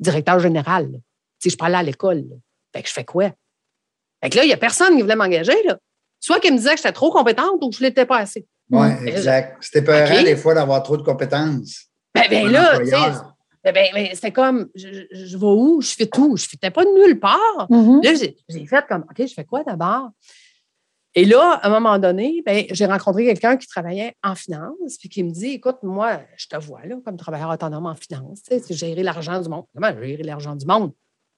directeur 0.00 0.38
général. 0.38 0.90
Tu 0.92 1.00
sais, 1.38 1.50
je 1.50 1.56
parlais 1.56 1.76
à 1.76 1.82
l'école. 1.82 2.26
là. 2.28 2.36
Fait 2.74 2.82
que 2.82 2.88
je 2.88 2.94
fais 2.94 3.04
quoi? 3.04 3.30
Fait 4.22 4.30
que 4.30 4.36
là, 4.36 4.44
il 4.44 4.48
n'y 4.48 4.54
a 4.54 4.58
personne 4.58 4.96
qui 4.96 5.02
voulait 5.02 5.16
m'engager, 5.16 5.62
là. 5.64 5.78
Soit 6.26 6.40
qui 6.40 6.50
me 6.50 6.56
disait 6.56 6.70
que 6.70 6.78
j'étais 6.78 6.90
trop 6.90 7.12
compétente 7.12 7.62
ou 7.62 7.70
que 7.70 7.76
je 7.76 7.84
ne 7.84 7.86
l'étais 7.86 8.04
pas 8.04 8.18
assez. 8.18 8.48
Oui, 8.68 8.88
exact. 9.06 9.58
C'était 9.60 9.80
peurant 9.80 10.12
OK. 10.12 10.24
des 10.24 10.34
fois 10.34 10.54
d'avoir 10.54 10.82
trop 10.82 10.96
de 10.96 11.02
compétences. 11.02 11.84
Ben, 12.12 12.24
ben 12.28 12.50
là, 12.50 12.80
tu 12.80 12.86
sais, 12.86 12.96
ben, 13.62 13.72
ben, 13.72 13.86
ben, 13.94 14.08
c'était 14.12 14.32
comme, 14.32 14.68
je, 14.74 14.88
je, 15.12 15.24
je 15.24 15.38
vais 15.38 15.46
où? 15.46 15.80
Je 15.80 15.94
fais 15.94 16.06
tout. 16.06 16.36
Je 16.36 16.48
ne 16.60 16.68
pas 16.70 16.84
de 16.84 16.90
nulle 17.00 17.20
part. 17.20 17.68
Mhm. 17.70 18.02
Là, 18.02 18.14
j'ai 18.14 18.36
j'ai 18.48 18.66
fait 18.66 18.84
comme, 18.88 19.02
OK, 19.08 19.24
je 19.24 19.34
fais 19.34 19.44
quoi 19.44 19.62
d'abord? 19.62 20.10
Et 21.14 21.24
là, 21.26 21.60
à 21.62 21.68
un 21.68 21.70
moment 21.70 21.96
donné, 22.00 22.42
ben, 22.44 22.64
j'ai 22.72 22.86
rencontré 22.86 23.24
quelqu'un 23.24 23.56
qui 23.56 23.68
travaillait 23.68 24.16
en 24.24 24.34
finance, 24.34 24.98
puis 24.98 25.08
qui 25.08 25.22
me 25.22 25.30
dit, 25.30 25.52
écoute, 25.52 25.78
moi, 25.84 26.22
je 26.36 26.48
te 26.48 26.56
vois 26.56 26.84
là, 26.86 26.96
comme 27.04 27.16
travailleur 27.16 27.50
autonome 27.50 27.86
en 27.86 27.94
finance, 27.94 28.42
tu 28.42 28.52
sais, 28.52 28.58
c'est 28.66 28.74
gérer 28.74 29.04
l'argent 29.04 29.40
du 29.40 29.48
monde. 29.48 29.66
Comment 29.72 29.92
gérer 30.02 30.24
l'argent 30.24 30.56
du 30.56 30.66
monde? 30.66 30.90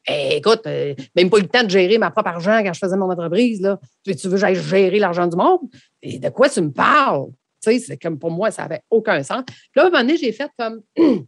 Eh, 0.06 0.36
écoute, 0.36 0.62
euh, 0.66 0.94
même 1.14 1.28
pas 1.28 1.38
eu 1.38 1.42
le 1.42 1.48
temps 1.48 1.62
de 1.64 1.68
gérer 1.68 1.98
ma 1.98 2.10
propre 2.10 2.28
argent 2.30 2.62
quand 2.62 2.72
je 2.72 2.78
faisais 2.78 2.96
mon 2.96 3.10
entreprise. 3.10 3.60
Là. 3.60 3.78
Tu, 4.04 4.14
tu 4.16 4.26
veux 4.28 4.34
que 4.34 4.40
j'aille 4.40 4.56
gérer 4.56 4.98
l'argent 4.98 5.26
du 5.26 5.36
monde? 5.36 5.60
Et 6.02 6.18
de 6.18 6.28
quoi 6.30 6.48
tu 6.48 6.60
me 6.62 6.70
parles? 6.70 7.26
Tu 7.62 7.72
sais, 7.72 7.78
c'est 7.80 7.98
comme 7.98 8.18
pour 8.18 8.30
moi, 8.30 8.50
ça 8.50 8.62
n'avait 8.62 8.82
aucun 8.90 9.22
sens. 9.22 9.42
Puis 9.46 9.56
là, 9.76 9.82
à 9.82 9.86
un 9.86 9.90
moment 9.90 10.02
donné, 10.02 10.16
j'ai 10.16 10.32
fait 10.32 10.50
comme, 10.58 10.80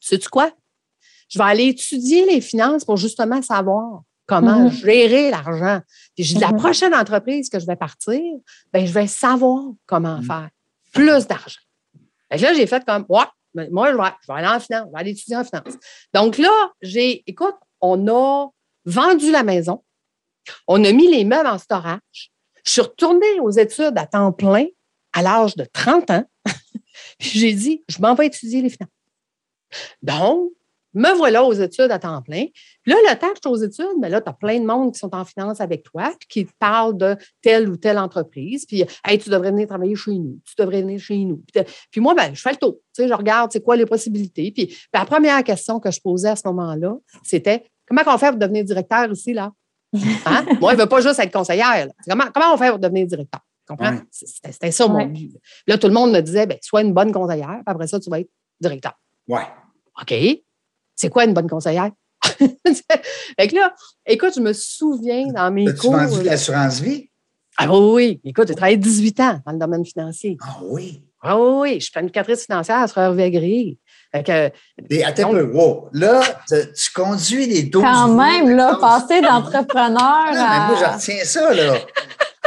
sais-tu 0.00 0.28
quoi? 0.28 0.50
Je 1.28 1.38
vais 1.38 1.44
aller 1.44 1.66
étudier 1.68 2.24
les 2.26 2.40
finances 2.40 2.84
pour 2.84 2.96
justement 2.96 3.42
savoir 3.42 4.02
comment 4.26 4.64
Mhm. 4.64 4.70
gérer 4.70 5.30
l'argent. 5.30 5.80
Puis 6.14 6.24
j'ai 6.24 6.34
dit, 6.34 6.40
la 6.40 6.52
Mhm. 6.52 6.58
prochaine 6.58 6.94
entreprise 6.94 7.48
que 7.50 7.58
je 7.58 7.66
vais 7.66 7.76
partir, 7.76 8.20
ben, 8.72 8.86
je 8.86 8.92
vais 8.92 9.06
savoir 9.08 9.62
comment 9.86 10.18
Mhm. 10.18 10.24
faire 10.24 10.48
plus 10.92 11.26
d'argent. 11.26 11.60
Là, 12.30 12.54
j'ai 12.54 12.66
fait 12.66 12.82
comme, 12.86 13.04
ouais, 13.08 13.24
ben, 13.54 13.68
moi, 13.70 13.90
je 13.92 13.96
vais, 13.96 14.02
je 14.22 14.32
vais 14.32 14.38
aller 14.38 14.46
en 14.48 14.60
finance, 14.60 14.86
je 14.86 14.92
vais 14.92 15.00
aller 15.00 15.10
étudier 15.10 15.36
en 15.36 15.44
finance. 15.44 15.74
Donc 16.14 16.38
là, 16.38 16.50
j'ai, 16.80 17.22
écoute, 17.26 17.56
on 17.82 18.08
a 18.08 18.48
vendu 18.84 19.30
la 19.30 19.42
maison, 19.42 19.82
on 20.66 20.82
a 20.84 20.92
mis 20.92 21.10
les 21.10 21.24
meubles 21.24 21.48
en 21.48 21.58
storage. 21.58 22.32
Je 22.64 22.70
suis 22.70 22.80
retournée 22.80 23.40
aux 23.40 23.50
études 23.50 23.96
à 23.96 24.06
temps 24.06 24.32
plein 24.32 24.66
à 25.12 25.22
l'âge 25.22 25.56
de 25.56 25.64
30 25.64 26.10
ans. 26.10 26.24
J'ai 27.18 27.52
dit, 27.52 27.84
je 27.88 28.00
m'en 28.00 28.14
vais 28.14 28.26
étudier 28.26 28.62
les 28.62 28.70
finances. 28.70 28.88
Donc, 30.02 30.52
me 30.94 31.14
voilà 31.16 31.42
aux 31.44 31.52
études 31.54 31.90
à 31.90 31.98
temps 31.98 32.20
plein. 32.20 32.46
Là, 32.84 32.96
le 33.08 33.18
temps 33.18 33.30
que 33.30 33.36
je 33.42 33.48
suis 33.48 33.64
aux 33.64 33.66
études, 33.66 33.98
ben 33.98 34.10
là, 34.10 34.20
tu 34.20 34.28
as 34.28 34.34
plein 34.34 34.60
de 34.60 34.66
monde 34.66 34.92
qui 34.92 34.98
sont 34.98 35.14
en 35.14 35.24
finance 35.24 35.60
avec 35.60 35.84
toi, 35.84 36.12
puis 36.18 36.28
qui 36.28 36.46
te 36.46 36.52
parlent 36.58 36.96
de 36.96 37.16
telle 37.40 37.68
ou 37.68 37.76
telle 37.76 37.98
entreprise. 37.98 38.66
Puis, 38.66 38.84
hey, 39.06 39.18
tu 39.18 39.30
devrais 39.30 39.52
venir 39.52 39.68
travailler 39.68 39.96
chez 39.96 40.12
nous. 40.12 40.38
Tu 40.44 40.54
devrais 40.58 40.82
venir 40.82 41.00
chez 41.00 41.16
nous. 41.24 41.42
Puis, 41.90 42.00
moi, 42.00 42.14
ben, 42.14 42.34
je 42.34 42.40
fais 42.40 42.50
le 42.50 42.56
tour. 42.56 42.74
Tu 42.94 43.02
sais, 43.02 43.08
je 43.08 43.14
regarde, 43.14 43.50
c'est 43.52 43.62
quoi 43.62 43.76
les 43.76 43.86
possibilités. 43.86 44.52
Puis 44.52 44.76
la 44.92 45.06
première 45.06 45.42
question 45.44 45.80
que 45.80 45.90
je 45.90 46.00
posais 46.00 46.28
à 46.28 46.36
ce 46.36 46.42
moment-là, 46.46 46.94
c'était 47.22 47.71
comment 47.96 48.14
on 48.14 48.18
fait 48.18 48.28
pour 48.30 48.38
devenir 48.38 48.64
directeur 48.64 49.10
ici, 49.10 49.32
là? 49.32 49.50
Hein? 50.26 50.46
Moi, 50.60 50.72
je 50.72 50.76
ne 50.78 50.82
veux 50.82 50.88
pas 50.88 51.00
juste 51.00 51.18
être 51.18 51.32
conseillère. 51.32 51.86
là. 51.86 51.92
Comment, 52.08 52.24
comment 52.32 52.54
on 52.54 52.56
fait 52.56 52.70
pour 52.70 52.78
devenir 52.78 53.06
directeur? 53.06 53.40
Tu 53.66 53.74
comprends? 53.76 53.92
Ouais. 53.92 54.00
C'était 54.10 54.70
ça 54.70 54.86
mon 54.88 54.96
Ouais. 54.96 55.06
but. 55.06 55.32
Là, 55.66 55.78
tout 55.78 55.86
le 55.86 55.92
monde 55.92 56.12
me 56.12 56.20
disait, 56.20 56.46
ben, 56.46 56.58
sois 56.62 56.82
une 56.82 56.92
bonne 56.92 57.12
conseillère, 57.12 57.48
puis 57.56 57.62
après 57.66 57.86
ça, 57.86 58.00
tu 58.00 58.08
vas 58.10 58.20
être 58.20 58.30
directeur. 58.60 58.94
Ouais. 59.28 59.46
OK. 60.00 60.14
C'est 60.96 61.08
quoi 61.10 61.24
une 61.24 61.34
bonne 61.34 61.48
conseillère? 61.48 61.90
fait 62.38 63.48
que 63.48 63.54
là, 63.54 63.74
écoute, 64.06 64.32
je 64.36 64.40
me 64.40 64.52
souviens 64.52 65.26
dans 65.32 65.50
mes 65.52 65.68
As-tu 65.68 65.80
cours. 65.80 65.96
vendu 65.96 66.20
de 66.20 66.24
l'assurance 66.24 66.80
vie? 66.80 67.08
Ah 67.58 67.66
oui, 67.70 67.92
oui. 67.92 68.20
Écoute, 68.24 68.48
j'ai 68.48 68.54
travaillé 68.54 68.76
18 68.78 69.20
ans 69.20 69.40
dans 69.44 69.52
le 69.52 69.58
domaine 69.58 69.84
financier. 69.84 70.36
Ah 70.40 70.58
oui? 70.62 71.02
Ah 71.20 71.38
oui, 71.38 71.48
oui. 71.60 71.74
Je 71.74 71.80
suis 71.84 71.92
planificatrice 71.92 72.46
financière 72.46 72.78
à 72.78 72.88
Sœur 72.88 73.12
Végry. 73.12 73.78
Fait 74.14 74.22
que, 74.22 74.50
Et 74.90 75.04
attends 75.04 75.30
un 75.30 75.38
peu. 75.38 75.52
Wow. 75.52 75.88
Là, 75.92 76.20
tu, 76.46 76.54
tu 76.72 76.92
conduis 76.92 77.46
les 77.46 77.62
12 77.62 77.82
Quand 77.82 78.08
roues, 78.08 78.20
même, 78.20 78.54
là, 78.54 78.76
passer 78.78 79.22
d'entrepreneur 79.22 80.32
moi, 80.32 80.76
je 80.78 80.84
à. 80.84 80.96
retiens 80.96 81.24
ça, 81.24 81.54
là. 81.54 81.74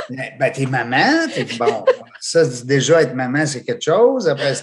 Ben, 0.09 0.33
ben, 0.39 0.51
t'es 0.51 0.67
maman, 0.67 1.27
t'es 1.33 1.47
bon. 1.57 1.83
Ça, 2.19 2.43
déjà, 2.63 3.01
être 3.01 3.15
maman, 3.15 3.45
c'est 3.47 3.63
quelque 3.63 3.83
chose. 3.83 4.27
Après, 4.27 4.53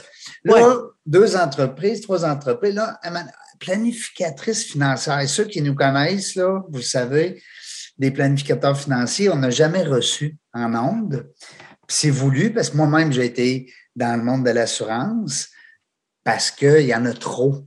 là, 0.44 0.76
deux 1.04 1.36
entreprises, 1.36 2.02
trois 2.02 2.24
entreprises. 2.24 2.76
Là, 2.76 3.00
planificatrice 3.58 4.64
financière. 4.64 5.20
Et 5.20 5.26
ceux 5.26 5.44
qui 5.44 5.62
nous 5.62 5.74
connaissent, 5.74 6.36
là, 6.36 6.62
vous 6.68 6.78
le 6.78 6.84
savez, 6.84 7.42
des 7.98 8.10
planificateurs 8.10 8.78
financiers, 8.78 9.28
on 9.30 9.36
n'a 9.36 9.50
jamais 9.50 9.82
reçu 9.82 10.36
en 10.52 10.74
ondes. 10.74 11.28
Puis 11.86 11.96
c'est 11.96 12.10
voulu 12.10 12.52
parce 12.52 12.70
que 12.70 12.76
moi-même, 12.76 13.12
j'ai 13.12 13.24
été 13.24 13.72
dans 13.94 14.16
le 14.16 14.24
monde 14.24 14.44
de 14.44 14.50
l'assurance 14.50 15.51
parce 16.24 16.50
qu'il 16.50 16.82
y 16.86 16.94
en 16.94 17.04
a 17.06 17.12
trop. 17.12 17.64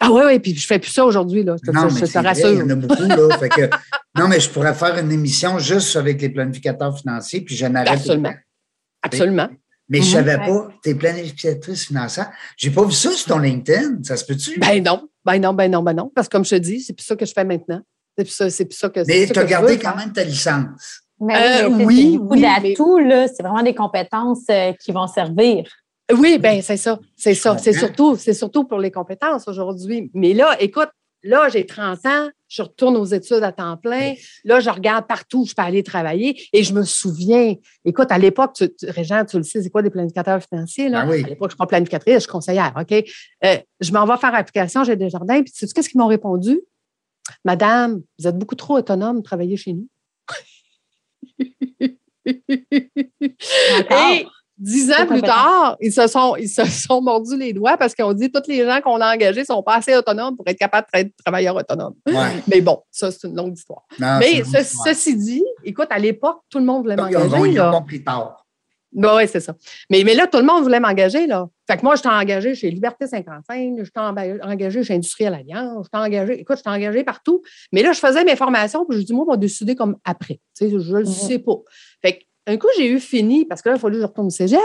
ah 0.00 0.10
oui, 0.12 0.22
oui, 0.26 0.38
puis 0.38 0.54
je 0.54 0.66
fais 0.66 0.78
plus 0.78 0.90
ça 0.90 1.04
aujourd'hui, 1.04 1.42
là. 1.44 1.56
Je, 1.64 1.70
Non, 1.70 1.88
je- 1.88 2.00
mais 2.00 2.28
rassure. 2.28 2.52
il 2.52 2.58
y 2.58 2.62
en 2.62 2.70
a 2.70 2.74
beaucoup, 2.74 3.02
là. 3.02 3.36
Fait 3.38 3.48
que, 3.48 3.70
non, 4.18 4.28
mais 4.28 4.40
je 4.40 4.48
pourrais 4.50 4.74
faire 4.74 4.96
une 4.98 5.10
émission 5.12 5.58
juste 5.58 5.96
avec 5.96 6.20
les 6.20 6.28
planificateurs 6.30 6.96
financiers, 6.98 7.40
puis 7.42 7.54
je 7.56 7.66
n'arrête 7.66 7.88
Absolument. 7.92 8.34
Absolument. 9.02 9.48
Mais 9.90 10.02
je 10.02 10.06
Mhm. 10.08 10.12
savais 10.12 10.36
pas, 10.36 10.68
t'es 10.82 10.94
planificatrice 10.94 11.86
financière. 11.86 12.30
J'ai 12.58 12.70
pas 12.70 12.84
vu 12.84 12.92
ça 12.92 13.10
sur 13.10 13.26
ton 13.34 13.38
LinkedIn. 13.38 14.02
Ça 14.02 14.16
se 14.18 14.24
peut-tu? 14.26 14.58
Ben 14.60 14.82
non, 14.84 15.08
ben 15.24 15.40
non, 15.40 15.54
ben 15.54 15.70
non, 15.70 15.82
ben 15.82 15.94
non. 15.94 16.12
Parce 16.14 16.28
que 16.28 16.32
comme 16.32 16.44
je 16.44 16.50
te 16.50 16.54
dis, 16.56 16.80
c'est 16.80 16.92
plus 16.92 17.04
ça 17.04 17.16
que 17.16 17.24
je 17.24 17.32
fais 17.32 17.44
maintenant. 17.44 17.80
C'est 18.16 18.24
plus 18.24 18.32
ça, 18.34 18.50
c'est 18.50 18.64
plus 18.66 18.76
ça 18.76 18.88
que 18.90 19.00
mais 19.06 19.26
ça 19.26 19.32
tu 19.34 19.40
as 19.40 19.44
gardé 19.44 19.76
veux 19.76 19.80
quand 19.80 19.96
même 19.96 20.12
ta 20.12 20.24
licence. 20.24 21.00
Mais 21.20 21.62
Euh, 21.62 21.68
oui, 21.68 21.74
mais 21.76 21.84
oui, 21.86 22.18
oui, 22.20 22.40
mais- 22.40 23.08
là. 23.08 23.28
C'est 23.28 23.42
vraiment 23.42 23.62
des 23.62 23.74
compétences 23.74 24.44
euh, 24.50 24.72
qui 24.78 24.92
vont 24.92 25.06
servir. 25.06 25.64
Oui, 26.16 26.38
ben 26.38 26.62
c'est 26.62 26.76
ça. 26.76 26.98
C'est 27.16 27.34
ça. 27.34 27.58
C'est 27.58 27.72
surtout, 27.72 28.16
c'est 28.16 28.34
surtout 28.34 28.64
pour 28.64 28.78
les 28.78 28.90
compétences 28.90 29.46
aujourd'hui. 29.48 30.10
Mais 30.14 30.32
là, 30.32 30.56
écoute, 30.60 30.88
là, 31.22 31.48
j'ai 31.48 31.66
30 31.66 32.06
ans, 32.06 32.28
je 32.48 32.62
retourne 32.62 32.96
aux 32.96 33.04
études 33.04 33.42
à 33.42 33.52
temps 33.52 33.76
plein. 33.76 34.14
Là, 34.44 34.60
je 34.60 34.70
regarde 34.70 35.06
partout 35.06 35.42
où 35.42 35.46
je 35.46 35.54
peux 35.54 35.62
aller 35.62 35.82
travailler 35.82 36.40
et 36.52 36.62
je 36.62 36.72
me 36.72 36.82
souviens. 36.84 37.54
Écoute, 37.84 38.10
à 38.10 38.16
l'époque, 38.18 38.54
tu, 38.54 38.74
tu- 38.74 38.86
Régent, 38.88 39.24
tu 39.26 39.36
le 39.36 39.42
sais, 39.42 39.62
c'est 39.62 39.68
quoi 39.68 39.82
des 39.82 39.90
planificateurs 39.90 40.40
financiers? 40.42 40.88
Là? 40.88 41.04
Ben 41.04 41.10
oui. 41.10 41.24
À 41.24 41.28
l'époque, 41.28 41.50
je 41.50 41.54
suis 41.54 41.58
pas 41.58 41.66
planificatrice, 41.66 42.14
je 42.14 42.20
suis 42.20 42.28
conseillère, 42.28 42.72
OK? 42.80 43.04
Euh, 43.44 43.56
je 43.80 43.92
m'en 43.92 44.06
vais 44.06 44.16
faire 44.16 44.34
application, 44.34 44.84
j'ai 44.84 44.96
des 44.96 45.10
jardins, 45.10 45.42
puis 45.42 45.52
tu 45.52 45.66
sais 45.66 45.72
qu'est-ce 45.74 45.90
qu'ils 45.90 46.00
m'ont 46.00 46.06
répondu? 46.06 46.58
Madame, 47.44 48.00
vous 48.18 48.26
êtes 48.26 48.38
beaucoup 48.38 48.54
trop 48.54 48.78
autonome 48.78 49.18
de 49.18 49.22
travailler 49.22 49.56
chez 49.58 49.74
nous. 49.74 49.88
Et 53.90 54.26
dix 54.58 54.90
ans 54.92 55.06
plus 55.06 55.22
tard, 55.22 55.76
ils 55.80 55.92
se 55.92 56.06
sont, 56.06 56.34
ils 56.36 56.48
se 56.48 56.64
sont 56.88 57.00
mordus 57.00 57.36
les 57.38 57.52
doigts 57.52 57.76
parce 57.76 57.94
qu'on 57.94 58.12
dit 58.12 58.30
que 58.30 58.38
tous 58.40 58.48
les 58.48 58.64
gens 58.64 58.80
qu'on 58.80 59.00
a 59.00 59.14
engagés 59.14 59.44
sont 59.44 59.62
pas 59.62 59.76
assez 59.76 59.94
autonomes 59.96 60.36
pour 60.36 60.46
être 60.48 60.58
capables 60.58 60.86
d'être 60.92 61.12
travailleurs 61.24 61.56
autonomes. 61.56 61.94
Ouais. 62.06 62.14
Mais 62.48 62.60
bon, 62.60 62.80
ça, 62.90 63.10
c'est 63.10 63.26
une 63.28 63.36
longue 63.36 63.56
histoire. 63.56 63.82
Non, 63.98 64.18
Mais 64.18 64.42
ce- 64.44 64.76
ceci 64.84 65.16
dit, 65.16 65.44
écoute, 65.64 65.88
à 65.90 65.98
l'époque, 65.98 66.40
tout 66.50 66.58
le 66.58 66.64
monde 66.64 66.82
voulait 66.82 66.96
m'engager. 66.96 67.50
ils 67.52 67.60
ont 67.60 67.70
compris 67.72 68.02
tard. 68.02 68.44
oui, 68.94 69.28
c'est 69.28 69.40
ça. 69.40 69.54
Mais, 69.90 70.02
mais 70.04 70.14
là, 70.14 70.26
tout 70.26 70.38
le 70.38 70.44
monde 70.44 70.62
voulait 70.62 70.80
m'engager. 70.80 71.26
là. 71.26 71.46
Fait 71.70 71.76
que 71.76 71.82
moi, 71.84 71.94
j'étais 71.96 72.08
engagée 72.08 72.54
chez 72.54 72.70
Liberté 72.70 73.06
55, 73.06 73.74
j'étais 73.78 74.00
engagée 74.00 74.82
chez 74.82 74.94
Industriel 74.94 75.34
Alliance, 75.34 75.84
j'étais 75.86 76.02
engagée, 76.02 76.40
écoute, 76.40 76.56
j'étais 76.56 76.70
engagée 76.70 77.04
partout. 77.04 77.42
Mais 77.72 77.82
là, 77.82 77.92
je 77.92 78.00
faisais 78.00 78.24
mes 78.24 78.34
formations, 78.36 78.86
puis 78.86 78.98
je 78.98 79.04
dis, 79.04 79.12
moi, 79.12 79.24
on 79.28 79.30
va 79.32 79.36
décider 79.36 79.74
comme 79.76 79.96
après. 80.04 80.40
Tu 80.58 80.68
sais, 80.68 80.70
je 80.70 80.76
ne 80.96 81.00
Mhm. 81.00 81.04
sais 81.04 81.38
pas. 81.38 81.56
Fait 82.02 82.20
un 82.48 82.56
coup, 82.56 82.68
j'ai 82.76 82.88
eu 82.88 82.98
fini, 82.98 83.44
parce 83.44 83.62
que 83.62 83.68
là, 83.68 83.76
il 83.76 83.78
fallait 83.78 83.96
que 83.96 84.00
je 84.00 84.06
retourne 84.06 84.28
au 84.28 84.30
cégep. 84.30 84.60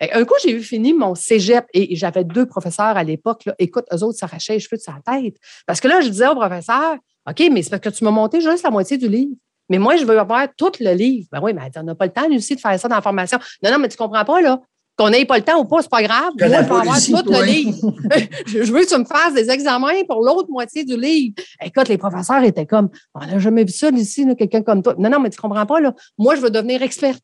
Que 0.00 0.18
un 0.18 0.24
coup, 0.24 0.34
j'ai 0.42 0.52
eu 0.52 0.62
fini 0.62 0.92
mon 0.92 1.14
cégep 1.14 1.66
et 1.72 1.94
j'avais 1.96 2.24
deux 2.24 2.46
professeurs 2.46 2.96
à 2.96 3.04
l'époque. 3.04 3.48
Écoute, 3.58 3.86
eux 3.92 4.02
autres 4.02 4.18
s'arrachaient 4.18 4.54
les 4.54 4.60
cheveux 4.60 4.76
de 4.76 4.82
sa 4.82 4.96
tête. 5.04 5.36
Parce 5.66 5.80
que 5.80 5.88
là, 5.88 6.00
je 6.00 6.08
disais 6.08 6.28
au 6.28 6.34
professeur, 6.34 6.96
OK, 7.28 7.42
mais 7.52 7.62
c'est 7.62 7.70
parce 7.70 7.82
que 7.82 7.88
tu 7.90 8.04
m'as 8.04 8.10
monté 8.10 8.40
juste 8.40 8.64
la 8.64 8.70
moitié 8.70 8.98
du 8.98 9.08
livre. 9.08 9.32
Mais 9.68 9.78
moi, 9.78 9.96
je 9.96 10.04
veux 10.04 10.18
avoir 10.18 10.48
tout 10.56 10.72
le 10.80 10.92
livre. 10.92 11.28
Ben 11.30 11.40
oui, 11.42 11.52
mais 11.54 11.70
on 11.76 11.82
n'a 11.82 11.94
pas 11.94 12.06
le 12.06 12.12
temps, 12.12 12.28
Lucie, 12.28 12.56
de 12.56 12.60
faire 12.60 12.78
ça 12.78 12.88
dans 12.88 12.96
la 12.96 13.02
formation. 13.02 13.38
Non, 13.62 13.70
non, 13.70 13.78
mais 13.78 13.88
tu 13.88 13.96
comprends 13.96 14.24
pas, 14.24 14.40
là. 14.40 14.60
Qu'on 14.96 15.08
n'ait 15.10 15.24
pas 15.24 15.38
le 15.38 15.44
temps 15.44 15.58
ou 15.58 15.64
pas, 15.64 15.80
c'est 15.80 15.90
pas 15.90 16.02
grave. 16.02 16.32
Que 16.38 16.44
Moi, 16.44 16.48
la 16.56 16.62
je 16.62 16.68
vais 16.68 16.70
avoir 16.74 16.84
policie, 16.84 17.12
tout 17.12 17.22
toi. 17.22 17.40
le 17.40 17.46
livre. 17.46 17.94
je 18.46 18.62
je 18.64 18.72
veux 18.72 18.80
que 18.80 18.88
tu 18.88 18.98
me 18.98 19.04
fasses 19.06 19.32
des 19.34 19.48
examens 19.50 20.04
pour 20.06 20.22
l'autre 20.22 20.48
moitié 20.50 20.84
du 20.84 20.96
livre. 20.96 21.34
Écoute, 21.64 21.88
les 21.88 21.96
professeurs 21.98 22.42
étaient 22.44 22.66
comme, 22.66 22.90
on 23.14 23.20
n'a 23.20 23.38
jamais 23.38 23.64
vu 23.64 23.72
ça 23.72 23.88
ici, 23.90 24.26
quelqu'un 24.36 24.62
comme 24.62 24.82
toi. 24.82 24.94
Non, 24.98 25.08
non, 25.08 25.20
mais 25.20 25.30
tu 25.30 25.40
comprends 25.40 25.64
pas, 25.66 25.80
là. 25.80 25.94
Moi, 26.18 26.34
je 26.36 26.40
veux 26.42 26.50
devenir 26.50 26.82
expert. 26.82 27.14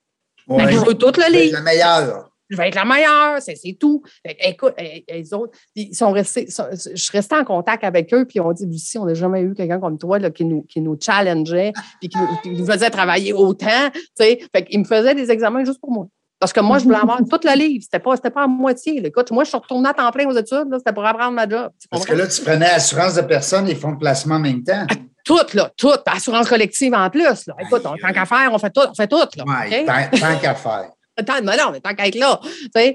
Ouais. 0.48 0.64
Mais 0.64 0.72
je 0.72 0.78
veux 0.78 0.94
tout 0.94 1.12
le 1.16 1.30
livre 1.32 1.58
le 1.58 1.64
meilleur. 1.64 2.30
je 2.48 2.56
vais 2.56 2.68
être 2.68 2.76
la 2.76 2.84
meilleure, 2.84 3.42
c'est 3.42 3.76
tout. 3.78 4.02
Écoute, 4.24 4.74
eh, 4.78 5.04
eh, 5.08 5.12
les 5.18 5.34
autres, 5.34 5.58
ils 5.74 5.94
sont 5.94 6.12
restés, 6.12 6.48
sont- 6.48 6.68
je 6.72 6.94
suis 6.94 7.10
restée 7.12 7.34
en 7.34 7.44
contact 7.44 7.82
avec 7.82 8.14
eux, 8.14 8.24
puis 8.24 8.38
on 8.40 8.52
dit, 8.52 8.64
Lucie, 8.64 8.96
on 8.96 9.04
n'a 9.04 9.14
jamais 9.14 9.42
eu 9.42 9.52
quelqu'un 9.54 9.80
comme 9.80 9.98
toi 9.98 10.18
là, 10.20 10.30
qui, 10.30 10.44
nous, 10.44 10.62
qui 10.62 10.80
nous 10.80 10.96
challengeait, 11.00 11.72
puis 12.00 12.08
qui 12.08 12.16
nous, 12.16 12.28
qui 12.42 12.50
nous 12.60 12.64
faisait 12.64 12.88
travailler 12.90 13.32
autant. 13.32 13.90
tu 13.92 14.00
sais. 14.14 14.38
Fait 14.54 14.64
qu'ils 14.64 14.78
me 14.78 14.84
faisaient 14.84 15.14
des 15.16 15.30
examens 15.32 15.64
juste 15.64 15.80
pour 15.80 15.90
moi. 15.90 16.06
Parce 16.46 16.52
que 16.52 16.60
moi, 16.60 16.78
je 16.78 16.84
voulais 16.84 16.96
avoir 16.98 17.18
tout 17.30 17.40
le 17.42 17.58
livre. 17.58 17.82
C'était 17.82 17.98
pas, 17.98 18.14
c'était 18.14 18.30
pas 18.30 18.44
à 18.44 18.46
moitié. 18.46 19.00
là. 19.00 19.08
Écoute, 19.08 19.32
moi, 19.32 19.42
je 19.42 19.48
suis 19.48 19.58
retournée 19.58 19.88
à 19.88 19.94
temps 19.94 20.08
plein 20.12 20.28
aux 20.28 20.36
études. 20.36 20.68
là, 20.70 20.78
C'était 20.78 20.92
pour 20.92 21.04
apprendre 21.04 21.32
ma 21.32 21.48
job. 21.48 21.72
Parce 21.90 22.04
que 22.06 22.14
là, 22.14 22.24
tu 22.28 22.40
prenais 22.40 22.66
assurance 22.70 23.14
de 23.16 23.22
personne 23.22 23.66
et 23.68 23.74
fonds 23.74 23.90
de 23.90 23.98
placement 23.98 24.36
en 24.36 24.38
même 24.38 24.62
temps. 24.62 24.86
Tout, 25.24 25.40
là, 25.54 25.72
tout. 25.76 25.90
Assurance 26.06 26.48
collective 26.48 26.94
en 26.94 27.10
plus. 27.10 27.24
Là. 27.24 27.54
Écoute, 27.58 27.82
on, 27.84 27.96
tant 27.96 28.12
qu'à 28.12 28.26
faire, 28.26 28.48
on 28.52 28.58
fait 28.60 28.70
tout. 28.70 28.82
On 28.88 28.94
fait 28.94 29.08
tout. 29.08 29.16
Là, 29.16 29.44
Ouais, 29.44 29.84
tant, 29.84 30.18
tant 30.20 30.38
qu'à 30.38 30.54
faire. 30.54 30.90
Tant, 31.26 31.42
mais 31.42 31.56
non, 31.56 31.70
mais 31.72 31.80
tant 31.80 31.94
qu'à 31.94 32.08
être 32.08 32.14
là. 32.18 32.38
Fait 32.74 32.94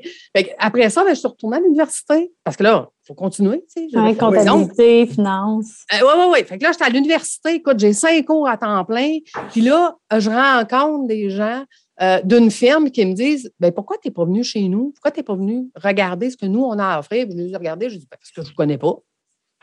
après 0.60 0.92
ça, 0.92 1.04
ben, 1.04 1.10
je 1.10 1.16
suis 1.20 1.28
retournée 1.28 1.58
à 1.58 1.60
l'université. 1.60 2.32
Parce 2.44 2.56
que 2.56 2.62
là, 2.62 2.88
il 3.04 3.08
faut 3.08 3.16
continuer. 3.16 3.66
Ouais, 3.96 4.16
comptabilité, 4.16 5.08
finance. 5.08 5.72
oui, 5.92 6.00
oui, 6.18 6.26
oui. 6.34 6.44
Fait 6.46 6.60
que 6.60 6.64
là, 6.64 6.72
j'étais 6.72 6.86
à 6.86 6.90
l'université. 6.90 7.56
Écoute, 7.56 7.80
j'ai 7.80 7.94
cinq 7.94 8.24
cours 8.26 8.48
à 8.48 8.58
temps 8.58 8.86
plein. 8.86 9.18
Puis 9.52 9.62
là, 9.62 9.96
je 10.16 10.30
rencontre 10.30 11.08
des 11.08 11.32
gens 11.32 11.64
euh, 12.02 12.22
d'une 12.24 12.50
firme 12.50 12.90
qui 12.90 13.06
me 13.06 13.14
disent 13.14 13.52
ben, 13.60 13.72
Pourquoi 13.72 13.98
tu 13.98 14.08
n'es 14.08 14.14
pas 14.14 14.26
venu 14.26 14.44
chez 14.44 14.68
nous? 14.68 14.92
Pourquoi 14.92 15.12
tu 15.12 15.20
n'es 15.20 15.24
pas 15.24 15.36
venu 15.36 15.70
regarder 15.76 16.30
ce 16.30 16.38
que 16.38 16.46
nous, 16.46 16.64
on 16.64 16.78
a 16.80 16.96
à 16.96 17.00
offrir? 17.00 17.26
Puis 17.28 17.38
je 17.38 17.44
les 17.44 17.52
ai 17.52 17.58
regardés. 17.58 17.90
Je 17.90 17.98
dis 17.98 18.08
ben, 18.10 18.18
Parce 18.18 18.32
que 18.32 18.42
je 18.42 18.42
ne 18.42 18.46
vous 18.48 18.56
connais 18.56 18.78
pas. 18.78 18.96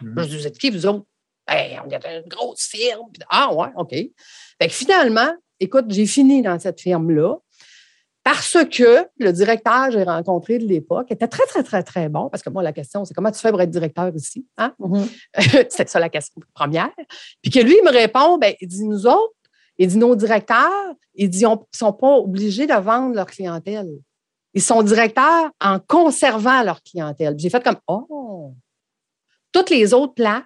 Mhm. 0.03 0.14
Je 0.18 0.24
dis 0.24 0.37
Vous 0.37 0.46
êtes 0.46 0.59
qui, 0.59 0.70
vous 0.70 0.87
autres? 0.87 1.05
Ben, 1.46 1.81
on 1.85 1.90
est 1.90 2.18
une 2.18 2.29
grosse 2.29 2.62
firme. 2.62 3.07
Puis, 3.12 3.22
ah, 3.31 3.55
ouais, 3.55 3.68
OK. 3.77 3.90
Fait 3.90 4.68
que 4.68 4.72
finalement, 4.72 5.33
écoute, 5.59 5.87
j'ai 5.88 6.07
fini 6.07 6.42
dans 6.42 6.59
cette 6.59 6.81
firme-là. 6.81 7.37
Parce 8.24 8.59
que 8.70 9.07
le 9.16 9.33
directeur 9.33 9.87
que 9.87 9.92
j'ai 9.92 10.03
rencontré 10.03 10.59
de 10.59 10.66
l'époque 10.66 11.11
était 11.11 11.29
très, 11.29 11.46
très, 11.46 11.62
très, 11.62 11.83
très 11.83 12.11
bon. 12.11 12.29
Parce 12.29 12.42
que 12.42 12.51
moi, 12.51 12.62
la 12.62 12.74
question, 12.74 13.07
c'est 13.07 13.14
comment 13.14 13.31
tu 13.31 13.40
fais 13.40 13.51
pour 13.51 13.62
être 13.62 13.70
directeur 13.70 14.14
ici? 14.14 14.46
Hein? 14.59 14.74
C'était 15.38 15.87
ça 15.87 15.98
la 15.98 16.11
question 16.11 16.42
première. 16.53 16.90
Puis 17.40 17.51
que 17.51 17.61
lui, 17.61 17.79
il 17.79 17.85
me 17.85 17.90
répond, 17.90 18.37
ben, 18.37 18.53
il 18.61 18.68
dit, 18.68 18.85
nous 18.85 19.07
autres, 19.07 19.33
il 19.78 19.88
dit, 19.88 19.96
nos 19.98 20.16
directeurs, 20.16 20.94
il 21.14 21.30
dit, 21.30 21.40
ils 21.40 21.48
ne 21.48 21.56
sont 21.72 21.92
pas 21.92 22.16
obligés 22.16 22.66
de 22.66 22.74
vendre 22.74 23.14
leur 23.14 23.26
clientèle. 23.26 23.88
Ils 24.54 24.62
sont 24.62 24.82
directeurs 24.82 25.50
en 25.60 25.78
conservant 25.78 26.62
leur 26.62 26.82
clientèle. 26.82 27.34
J'ai 27.38 27.50
fait 27.50 27.62
comme, 27.62 27.76
oh! 27.86 28.54
Toutes 29.52 29.70
les 29.70 29.94
autres 29.94 30.14
places, 30.14 30.44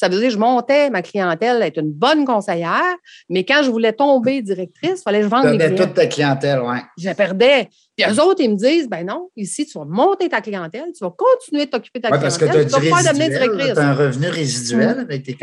ça 0.00 0.08
veut 0.08 0.16
dire 0.18 0.28
que 0.28 0.34
je 0.34 0.38
montais 0.38 0.90
ma 0.90 1.02
clientèle 1.02 1.62
à 1.62 1.66
être 1.66 1.78
une 1.78 1.92
bonne 1.92 2.24
conseillère, 2.26 2.82
mais 3.30 3.44
quand 3.44 3.62
je 3.62 3.70
voulais 3.70 3.92
tomber 3.92 4.42
directrice, 4.42 5.00
il 5.00 5.02
fallait 5.02 5.18
que 5.18 5.24
je 5.24 5.30
vende 5.30 5.44
Tu 5.44 5.50
mes 5.52 5.58
clients. 5.58 5.76
toute 5.76 5.94
ta 5.94 6.06
clientèle, 6.06 6.60
oui. 6.64 6.76
Je 6.98 7.04
la 7.06 7.14
perdais. 7.14 7.68
Puis 7.96 8.04
eux 8.10 8.20
autres, 8.20 8.40
ils 8.42 8.50
me 8.50 8.56
disent, 8.56 8.88
ben 8.88 9.06
non, 9.06 9.30
ici, 9.36 9.64
tu 9.66 9.78
vas 9.78 9.84
monter 9.86 10.28
ta 10.28 10.40
clientèle, 10.40 10.86
tu 10.96 11.04
vas 11.04 11.12
continuer 11.16 11.66
de 11.66 11.70
t'occuper 11.70 12.00
de 12.00 12.08
ta 12.08 12.10
Oui, 12.14 12.18
parce 12.20 12.36
que 12.36 12.44
tu 12.44 12.50
clientèle, 12.50 12.74
as 12.74 12.78
tu 12.78 12.84
du 12.84 12.90
vas 12.90 12.96
pas 12.96 13.02
devenir 13.12 13.28
résiduel. 13.28 13.50
directrice. 13.50 13.74
Tu 13.74 13.80
as 13.80 13.88
un 13.88 13.94
revenu 13.94 14.26
résiduel 14.28 14.98
avec 15.00 15.22
tes. 15.22 15.36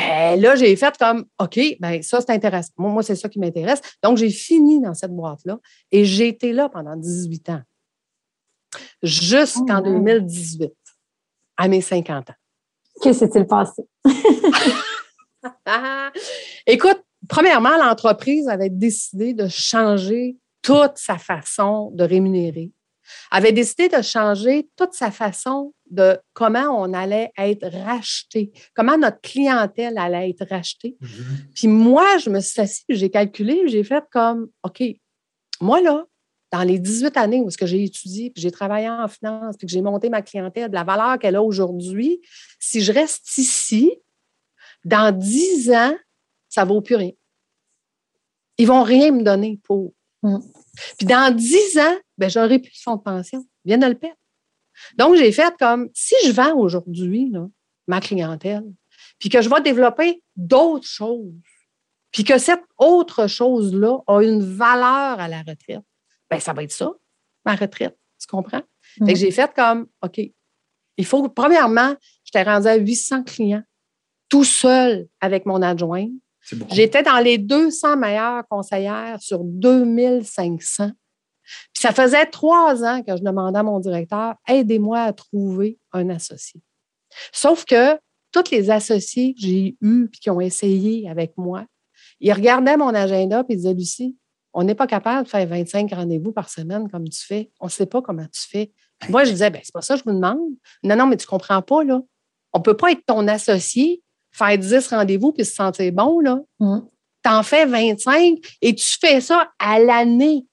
Eh, 0.00 0.36
là, 0.36 0.54
j'ai 0.54 0.74
fait 0.76 0.96
comme, 0.96 1.24
OK, 1.40 1.58
ben 1.80 2.02
ça, 2.02 2.20
c'est 2.20 2.30
intéressant. 2.30 2.72
Moi, 2.76 2.90
moi, 2.90 3.02
c'est 3.02 3.16
ça 3.16 3.28
qui 3.28 3.38
m'intéresse. 3.40 3.80
Donc, 4.02 4.16
j'ai 4.16 4.30
fini 4.30 4.80
dans 4.80 4.94
cette 4.94 5.10
boîte-là 5.10 5.58
et 5.90 6.04
j'ai 6.04 6.28
été 6.28 6.52
là 6.52 6.68
pendant 6.68 6.94
18 6.94 7.48
ans. 7.50 7.62
Jusqu'en 9.02 9.80
Oh, 9.80 9.88
wow. 9.88 10.02
2018, 10.02 10.72
à 11.56 11.68
mes 11.68 11.80
50 11.80 12.30
ans. 12.30 12.34
Que 13.02 13.12
s'est-il 13.12 13.46
passé? 13.46 13.82
Écoute, 16.66 17.02
premièrement, 17.28 17.76
l'entreprise 17.76 18.48
avait 18.48 18.70
décidé 18.70 19.34
de 19.34 19.48
changer 19.48 20.36
toute 20.62 20.96
sa 20.96 21.16
façon 21.18 21.90
de 21.92 22.04
rémunérer, 22.04 22.72
avait 23.30 23.52
décidé 23.52 23.88
de 23.88 24.02
changer 24.02 24.68
toute 24.76 24.94
sa 24.94 25.10
façon 25.10 25.74
de 25.90 26.18
comment 26.32 26.68
on 26.80 26.92
allait 26.92 27.30
être 27.36 27.68
racheté, 27.68 28.52
comment 28.74 28.96
notre 28.96 29.20
clientèle 29.20 29.98
allait 29.98 30.30
être 30.30 30.46
rachetée. 30.48 30.96
Puis 31.54 31.68
moi, 31.68 32.18
je 32.18 32.30
me 32.30 32.40
suis 32.40 32.60
assise, 32.60 32.84
j'ai 32.88 33.10
calculé, 33.10 33.62
j'ai 33.66 33.84
fait 33.84 34.04
comme, 34.10 34.48
OK, 34.62 34.82
moi 35.60 35.80
là, 35.80 36.04
dans 36.50 36.62
les 36.62 36.78
18 36.78 37.16
années 37.16 37.40
où 37.40 37.50
j'ai 37.50 37.84
étudié, 37.84 38.30
puis 38.30 38.42
j'ai 38.42 38.50
travaillé 38.50 38.88
en 38.88 39.06
finance, 39.08 39.56
puis 39.56 39.66
que 39.66 39.72
j'ai 39.72 39.82
monté 39.82 40.08
ma 40.08 40.22
clientèle, 40.22 40.70
de 40.70 40.74
la 40.74 40.84
valeur 40.84 41.18
qu'elle 41.18 41.36
a 41.36 41.42
aujourd'hui, 41.42 42.20
si 42.58 42.80
je 42.80 42.92
reste 42.92 43.36
ici, 43.36 43.92
dans 44.84 45.16
10 45.16 45.72
ans, 45.72 45.96
ça 46.48 46.64
ne 46.64 46.68
vaut 46.68 46.80
plus 46.80 46.96
rien. 46.96 47.10
Ils 48.56 48.66
ne 48.66 48.68
vont 48.68 48.82
rien 48.82 49.12
me 49.12 49.22
donner 49.22 49.60
pour. 49.62 49.92
Mm. 50.22 50.38
Puis 50.96 51.06
dans 51.06 51.34
10 51.34 51.78
ans, 51.78 51.96
ben, 52.18 52.28
j'aurai 52.28 52.58
plus 52.58 52.70
de 52.72 52.76
fonds 52.82 52.96
de 52.96 53.02
pension. 53.02 53.44
Viennent 53.64 53.80
de 53.80 53.86
le 53.86 53.94
perdre. 53.98 54.16
Donc, 54.96 55.16
j'ai 55.16 55.32
fait 55.32 55.54
comme 55.58 55.88
si 55.94 56.14
je 56.26 56.32
vends 56.32 56.56
aujourd'hui 56.56 57.32
ma 57.86 58.00
clientèle, 58.00 58.64
puis 59.18 59.28
que 59.28 59.40
je 59.42 59.48
vais 59.48 59.60
développer 59.60 60.22
d'autres 60.36 60.86
choses, 60.86 61.32
puis 62.12 62.22
que 62.24 62.38
cette 62.38 62.62
autre 62.78 63.26
chose-là 63.26 63.98
a 64.06 64.20
une 64.22 64.42
valeur 64.42 65.18
à 65.20 65.28
la 65.28 65.38
retraite, 65.38 65.82
ben 66.30 66.38
ça 66.40 66.52
va 66.52 66.62
être 66.62 66.72
ça, 66.72 66.92
ma 67.44 67.54
retraite. 67.54 67.96
Tu 68.20 68.26
comprends? 68.26 68.62
Fait 68.98 69.04
Mm. 69.04 69.08
que 69.08 69.14
j'ai 69.14 69.30
fait 69.30 69.52
comme, 69.54 69.86
OK, 70.02 70.20
il 70.96 71.06
faut, 71.06 71.28
premièrement, 71.28 71.94
j'étais 72.24 72.42
rendue 72.42 72.66
à 72.68 72.74
800 72.76 73.22
clients, 73.24 73.62
tout 74.28 74.44
seul 74.44 75.08
avec 75.20 75.46
mon 75.46 75.62
adjoint. 75.62 76.08
J'étais 76.70 77.02
dans 77.02 77.18
les 77.18 77.38
200 77.38 77.96
meilleures 77.96 78.46
conseillères 78.48 79.20
sur 79.20 79.40
2500. 79.44 80.90
Ça 81.78 81.92
faisait 81.92 82.26
trois 82.26 82.82
ans 82.84 83.02
que 83.02 83.16
je 83.16 83.22
demandais 83.22 83.60
à 83.60 83.62
mon 83.62 83.78
directeur, 83.78 84.34
aidez-moi 84.48 85.00
à 85.00 85.12
trouver 85.12 85.78
un 85.92 86.10
associé. 86.10 86.60
Sauf 87.32 87.64
que 87.64 87.96
tous 88.32 88.50
les 88.50 88.68
associés 88.70 89.34
que 89.34 89.40
j'ai 89.40 89.76
eus 89.80 90.08
puis 90.08 90.20
qui 90.20 90.28
ont 90.28 90.40
essayé 90.40 91.08
avec 91.08 91.32
moi, 91.36 91.64
ils 92.18 92.32
regardaient 92.32 92.76
mon 92.76 92.92
agenda 92.94 93.44
et 93.48 93.52
ils 93.52 93.56
disaient, 93.56 93.74
Lucie, 93.74 94.16
on 94.52 94.64
n'est 94.64 94.74
pas 94.74 94.88
capable 94.88 95.24
de 95.24 95.28
faire 95.28 95.46
25 95.46 95.92
rendez-vous 95.92 96.32
par 96.32 96.50
semaine 96.50 96.90
comme 96.90 97.08
tu 97.08 97.24
fais. 97.24 97.52
On 97.60 97.66
ne 97.66 97.70
sait 97.70 97.86
pas 97.86 98.02
comment 98.02 98.26
tu 98.26 98.40
fais. 98.40 98.72
Moi, 99.08 99.22
je 99.22 99.30
disais, 99.30 99.50
ben, 99.50 99.60
c'est 99.62 99.72
pas 99.72 99.82
ça 99.82 99.94
que 99.94 100.00
je 100.00 100.04
vous 100.04 100.16
demande. 100.16 100.40
Non, 100.82 100.96
non, 100.96 101.06
mais 101.06 101.16
tu 101.16 101.26
ne 101.26 101.30
comprends 101.30 101.62
pas, 101.62 101.84
là. 101.84 102.00
On 102.52 102.58
ne 102.58 102.64
peut 102.64 102.76
pas 102.76 102.90
être 102.90 103.04
ton 103.06 103.28
associé, 103.28 104.02
faire 104.32 104.58
10 104.58 104.88
rendez-vous 104.88 105.30
puis 105.32 105.44
se 105.44 105.54
sentir 105.54 105.92
bon, 105.92 106.18
là. 106.18 106.40
Mm. 106.58 106.80
Tu 107.24 107.30
en 107.30 107.42
fais 107.44 107.66
25 107.66 108.38
et 108.62 108.74
tu 108.74 108.98
fais 108.98 109.20
ça 109.20 109.52
à 109.60 109.78
l'année. 109.78 110.47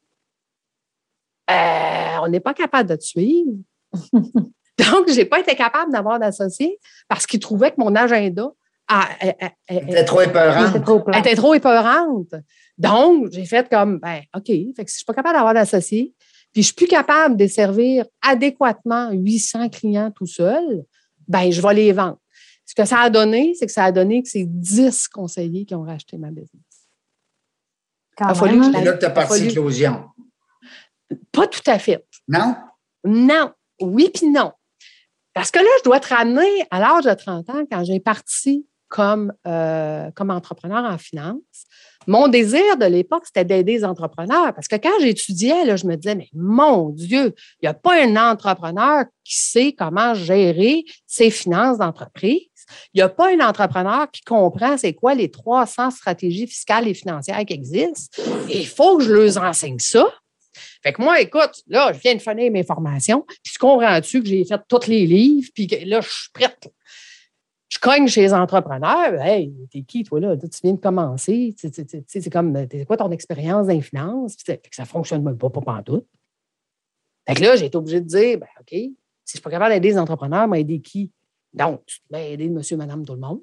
Euh, 1.52 2.18
on 2.24 2.28
n'est 2.28 2.40
pas 2.40 2.54
capable 2.54 2.90
de 2.90 2.96
te 2.96 3.04
suivre. 3.04 3.52
Donc, 4.78 5.08
je 5.10 5.16
n'ai 5.16 5.26
pas 5.26 5.40
été 5.40 5.56
capable 5.56 5.92
d'avoir 5.92 6.20
d'associé 6.20 6.80
parce 7.08 7.26
qu'ils 7.26 7.40
trouvaient 7.40 7.72
que 7.72 7.76
mon 7.80 7.96
agenda 7.96 8.50
a- 8.88 9.02
a- 9.22 9.46
a- 9.46 9.46
a- 9.46 9.52
C'était 9.70 10.06
trop 10.06 10.20
C'était 10.20 10.30
épeurant. 10.32 10.82
trop 10.82 11.00
plat. 11.02 11.20
était 11.20 11.36
trop 11.36 11.54
épeurante. 11.54 12.36
Donc, 12.78 13.30
j'ai 13.32 13.46
fait 13.46 13.70
comme, 13.70 14.00
ben, 14.00 14.22
OK, 14.36 14.46
fait 14.48 14.54
que 14.54 14.62
si 14.76 14.76
je 14.76 14.82
ne 14.82 14.88
suis 14.88 15.06
pas 15.06 15.14
capable 15.14 15.36
d'avoir 15.36 15.54
d'associé, 15.54 16.14
puis 16.52 16.56
je 16.56 16.60
ne 16.60 16.64
suis 16.66 16.74
plus 16.76 16.88
capable 16.88 17.36
de 17.36 17.40
desservir 17.40 18.06
adéquatement 18.22 19.12
800 19.12 19.70
clients 19.70 20.12
tout 20.12 20.28
seul, 20.28 20.84
ben, 21.28 21.52
je 21.52 21.62
vais 21.62 21.74
les 21.74 21.92
vendre. 21.94 22.18
Ce 22.66 22.76
que 22.76 22.86
ça 22.86 23.00
a 23.00 23.10
donné, 23.10 23.54
c'est 23.58 23.68
que 23.68 23.72
ça 23.72 23.86
a 23.86 23.92
donné 23.92 24.24
que 24.24 24.30
c'est 24.30 24.46
10 24.46 25.08
conseillers 25.08 25.66
qui 25.66 25.74
ont 25.76 25.84
racheté 25.84 26.18
ma 26.18 26.30
business. 26.32 26.50
Quand 28.18 28.26
a 28.26 28.28
même, 28.30 28.36
fallu 28.36 28.60
que 28.72 28.86
là 28.86 28.94
que 28.94 29.00
tu 29.00 29.06
as 29.06 29.10
Il 29.10 29.14
parti. 29.14 29.48
Pas 31.32 31.48
tout 31.48 31.62
à 31.68 31.80
fait. 31.80 32.06
Non? 32.28 32.56
Non. 33.04 33.52
Oui, 33.82 34.10
puis 34.14 34.28
non. 34.28 34.52
Parce 35.34 35.52
que 35.52 35.60
là, 35.60 35.70
je 35.80 35.84
dois 35.84 36.00
te 36.00 36.14
ramener 36.14 36.66
à 36.72 36.80
l'âge 36.80 37.04
de 37.04 37.14
30 37.14 37.50
ans, 37.50 37.64
quand 37.70 37.84
j'ai 37.84 38.00
parti 38.00 38.66
comme, 38.88 39.34
euh, 39.46 40.10
comme 40.16 40.30
entrepreneur 40.30 40.84
en 40.86 40.98
finance. 40.98 41.66
Mon 42.08 42.28
désir 42.28 42.78
de 42.78 42.86
l'époque, 42.86 43.24
c'était 43.26 43.44
d'aider 43.44 43.74
les 43.74 43.86
entrepreneurs. 43.86 44.54
Parce 44.54 44.68
que 44.68 44.76
quand 44.76 44.98
j'étudiais, 45.02 45.66
là, 45.66 45.76
je 45.76 45.86
me 45.86 45.96
disais, 45.96 46.16
mais 46.16 46.30
mon 46.34 46.90
Dieu, 46.90 47.34
il 47.62 47.66
n'y 47.66 47.68
a 47.68 47.74
pas 47.74 48.02
un 48.02 48.16
entrepreneur 48.16 49.04
qui 49.24 49.36
sait 49.36 49.74
comment 49.74 50.14
gérer 50.14 50.86
ses 51.08 51.32
finances 51.32 51.80
d'entreprise. 51.80 52.48
Il 52.94 53.00
n'y 53.00 53.02
a 53.02 53.10
pas 53.10 53.30
un 53.32 53.40
entrepreneur 53.40 54.10
qui 54.12 54.22
comprend 54.22 54.78
c'est 54.78 54.94
quoi 54.94 55.14
les 55.14 55.30
300 55.30 55.92
stratégies 55.92 56.48
fiscales 56.48 56.88
et 56.88 56.94
financières 56.94 57.44
qui 57.46 57.54
existent. 57.54 58.22
Il 58.50 58.68
faut 58.68 58.98
que 58.98 59.04
je 59.04 59.14
leur 59.14 59.44
enseigne 59.44 59.80
ça. 59.80 60.06
Fait 60.86 60.94
que 60.94 61.02
moi, 61.02 61.20
écoute, 61.20 61.64
là, 61.68 61.92
je 61.94 62.00
viens 62.00 62.14
de 62.14 62.22
finir 62.22 62.52
mes 62.52 62.64
formations, 62.64 63.24
puis 63.28 63.54
tu 63.54 63.58
comprends-tu 63.58 64.22
que 64.22 64.28
j'ai 64.30 64.46
fait 64.46 64.62
tous 64.70 64.86
les 64.86 65.08
livres, 65.08 65.50
puis 65.52 65.66
là, 65.84 66.00
je 66.00 66.08
suis 66.08 66.30
prête. 66.32 66.72
Je 67.70 67.80
cogne 67.80 68.08
chez 68.08 68.22
les 68.22 68.34
entrepreneurs. 68.36 69.20
Hey, 69.20 69.52
t'es 69.72 69.82
qui, 69.82 70.04
toi, 70.04 70.20
là? 70.20 70.38
Tu 70.38 70.48
viens 70.64 70.74
de 70.74 70.80
commencer. 70.80 71.56
C'est 71.58 72.30
comme, 72.30 72.68
c'est 72.72 72.86
quoi 72.86 72.98
ton 72.98 73.10
expérience 73.10 73.66
c'est- 73.68 74.46
fait 74.46 74.58
que 74.58 74.76
ça 74.76 74.84
ne 74.84 74.88
fonctionne 74.88 75.24
même 75.24 75.40
pas, 75.40 75.50
pas 75.50 75.62
pantoute. 75.62 76.06
Fait 77.28 77.34
que 77.34 77.42
là, 77.42 77.56
j'ai 77.56 77.66
été 77.66 77.78
obligée 77.78 78.02
de 78.02 78.06
dire, 78.06 78.38
ben, 78.38 78.48
OK, 78.60 78.70
si 78.70 78.94
je 79.26 79.32
suis 79.32 79.42
pas 79.42 79.50
capable 79.50 79.74
d'aider 79.74 79.88
les 79.90 79.98
entrepreneurs, 79.98 80.48
m'aider 80.48 80.82
qui? 80.82 81.12
Donc, 81.52 81.84
tu 81.88 82.00
à 82.14 82.22
aider 82.22 82.48
monsieur, 82.48 82.78
madame, 82.78 83.04
tout 83.04 83.14
le 83.16 83.22
monde. 83.22 83.42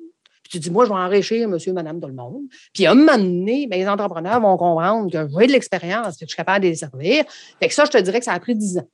Tu 0.53 0.59
dis, 0.59 0.71
moi, 0.71 0.85
je 0.85 0.91
vais 0.91 0.97
enrichir 0.97 1.49
monsieur, 1.49 1.73
madame, 1.73 1.99
tout 1.99 2.09
le 2.09 2.15
monde. 2.15 2.43
Puis 2.75 2.85
à 2.85 2.91
un 2.91 2.95
moment 2.95 3.17
donné, 3.17 3.67
ben, 3.67 3.81
les 3.81 3.89
entrepreneurs 3.89 4.39
vont 4.39 4.59
comprendre 4.59 5.11
que 5.11 5.27
j'ai 5.41 5.47
de 5.47 5.53
l'expérience, 5.53 6.17
que 6.19 6.27
je 6.27 6.27
suis 6.27 6.37
capable 6.37 6.65
de 6.65 6.69
les 6.69 6.75
servir. 6.75 7.25
Fait 7.59 7.69
que 7.69 7.75
ça, 7.75 7.87
je 7.87 7.91
te 7.91 7.97
dirais 7.99 8.19
que 8.19 8.25
ça 8.27 8.35
a 8.35 8.41
pris 8.41 8.55
10 8.55 8.79
ans. 8.79 8.89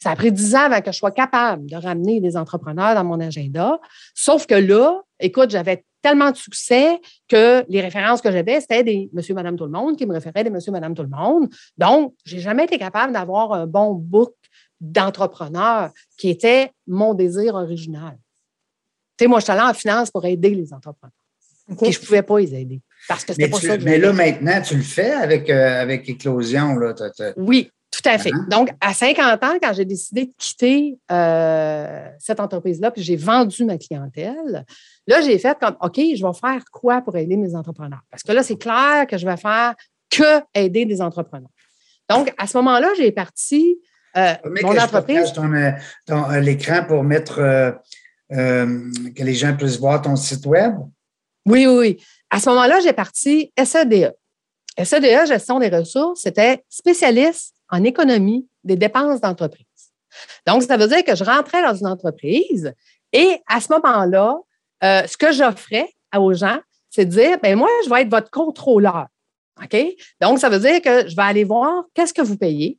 Ça 0.00 0.12
a 0.12 0.16
pris 0.16 0.32
10 0.32 0.54
ans 0.54 0.60
avant 0.60 0.80
que 0.80 0.90
je 0.90 0.96
sois 0.96 1.10
capable 1.10 1.68
de 1.68 1.76
ramener 1.76 2.20
des 2.20 2.34
entrepreneurs 2.38 2.94
dans 2.94 3.04
mon 3.04 3.20
agenda. 3.20 3.78
Sauf 4.14 4.46
que 4.46 4.54
là, 4.54 5.02
écoute, 5.20 5.50
j'avais 5.50 5.84
tellement 6.00 6.30
de 6.30 6.36
succès 6.36 6.98
que 7.28 7.62
les 7.68 7.82
références 7.82 8.22
que 8.22 8.32
j'avais, 8.32 8.62
c'était 8.62 8.82
des 8.82 9.10
monsieur, 9.12 9.34
madame, 9.34 9.56
tout 9.56 9.66
le 9.66 9.70
monde 9.70 9.98
qui 9.98 10.06
me 10.06 10.14
référaient 10.14 10.44
des 10.44 10.50
monsieur, 10.50 10.72
madame, 10.72 10.94
tout 10.94 11.02
le 11.02 11.10
monde. 11.10 11.48
Donc, 11.76 12.14
j'ai 12.24 12.38
jamais 12.38 12.64
été 12.64 12.78
capable 12.78 13.12
d'avoir 13.12 13.52
un 13.52 13.66
bon 13.66 13.92
book 13.92 14.34
d'entrepreneurs 14.80 15.90
qui 16.16 16.30
était 16.30 16.72
mon 16.86 17.12
désir 17.12 17.54
original. 17.54 18.16
Sais, 19.22 19.28
moi, 19.28 19.38
je 19.38 19.44
suis 19.44 19.52
allée 19.52 19.62
en 19.62 19.74
finance 19.74 20.10
pour 20.10 20.24
aider 20.24 20.50
les 20.50 20.72
entrepreneurs. 20.72 21.12
Et 21.82 21.92
je 21.92 22.00
ne 22.00 22.04
pouvais 22.04 22.22
pas 22.22 22.38
les 22.40 22.54
aider. 22.54 22.80
Parce 23.08 23.24
que 23.24 23.32
Mais, 23.38 23.48
pas 23.48 23.58
tu- 23.58 23.66
ça 23.66 23.78
que 23.78 23.84
mais 23.84 23.98
là, 23.98 24.12
maintenant, 24.12 24.60
tu 24.60 24.76
le 24.76 24.82
fais 24.82 25.12
avec, 25.12 25.48
euh, 25.48 25.80
avec 25.80 26.08
Éclosion. 26.08 26.74
Là, 26.76 26.92
Oui, 27.36 27.70
tout 27.90 28.08
à 28.08 28.18
fait. 28.18 28.30
Uh-huh. 28.30 28.48
Donc, 28.48 28.70
à 28.80 28.92
50 28.92 29.42
ans, 29.44 29.54
quand 29.62 29.72
j'ai 29.72 29.84
décidé 29.84 30.26
de 30.26 30.32
quitter 30.36 30.98
euh, 31.10 32.08
cette 32.18 32.40
entreprise-là, 32.40 32.90
puis 32.90 33.02
j'ai 33.02 33.16
vendu 33.16 33.64
ma 33.64 33.78
clientèle, 33.78 34.64
là, 35.06 35.20
j'ai 35.20 35.38
fait 35.38 35.56
comme, 35.60 35.76
OK, 35.80 35.96
je 35.96 36.26
vais 36.26 36.34
faire 36.40 36.64
quoi 36.72 37.00
pour 37.00 37.16
aider 37.16 37.36
mes 37.36 37.54
entrepreneurs? 37.54 38.02
Parce 38.10 38.22
que 38.24 38.32
là, 38.32 38.42
c'est 38.42 38.56
clair 38.58 39.06
que 39.08 39.16
je 39.16 39.24
vais 39.26 39.36
faire 39.36 39.74
que 40.10 40.40
aider 40.54 40.84
des 40.84 41.00
entrepreneurs. 41.00 41.48
Donc, 42.10 42.32
à 42.38 42.46
ce 42.46 42.56
moment-là, 42.58 42.88
j'ai 42.98 43.12
parti 43.12 43.78
euh, 44.16 44.34
Mais 44.50 44.60
mon 44.62 44.76
entreprise. 44.76 45.32
partage 45.32 45.32
ton, 45.32 45.74
ton, 46.06 46.30
euh, 46.30 46.40
l'écran 46.40 46.84
pour 46.86 47.02
mettre 47.02 47.40
euh, 48.32 48.90
que 49.14 49.22
les 49.22 49.34
gens 49.34 49.56
puissent 49.56 49.78
voir 49.78 50.02
ton 50.02 50.16
site 50.16 50.46
web? 50.46 50.74
Oui, 51.46 51.66
oui. 51.66 52.02
À 52.30 52.38
ce 52.38 52.48
moment-là, 52.50 52.80
j'ai 52.80 52.92
parti 52.92 53.52
E 53.58 53.64
SEDE. 53.64 54.14
SEDE, 54.82 55.26
gestion 55.26 55.58
des 55.58 55.68
ressources, 55.68 56.22
c'était 56.22 56.64
spécialiste 56.68 57.54
en 57.68 57.84
économie 57.84 58.46
des 58.64 58.76
dépenses 58.76 59.20
d'entreprise. 59.20 59.66
Donc, 60.46 60.62
ça 60.62 60.76
veut 60.76 60.88
dire 60.88 61.04
que 61.04 61.14
je 61.14 61.24
rentrais 61.24 61.62
dans 61.62 61.74
une 61.74 61.86
entreprise 61.86 62.72
et 63.12 63.38
à 63.46 63.60
ce 63.60 63.72
moment-là, 63.72 64.36
euh, 64.84 65.06
ce 65.06 65.16
que 65.16 65.32
j'offrais 65.32 65.88
aux 66.16 66.32
gens, 66.32 66.58
c'est 66.90 67.04
de 67.04 67.10
dire, 67.10 67.38
ben 67.42 67.56
moi, 67.56 67.68
je 67.84 67.90
vais 67.90 68.02
être 68.02 68.10
votre 68.10 68.30
contrôleur. 68.30 69.06
OK? 69.62 69.76
Donc, 70.20 70.38
ça 70.38 70.48
veut 70.48 70.58
dire 70.58 70.80
que 70.80 71.08
je 71.08 71.16
vais 71.16 71.22
aller 71.22 71.44
voir 71.44 71.84
qu'est-ce 71.94 72.14
que 72.14 72.22
vous 72.22 72.36
payez, 72.36 72.78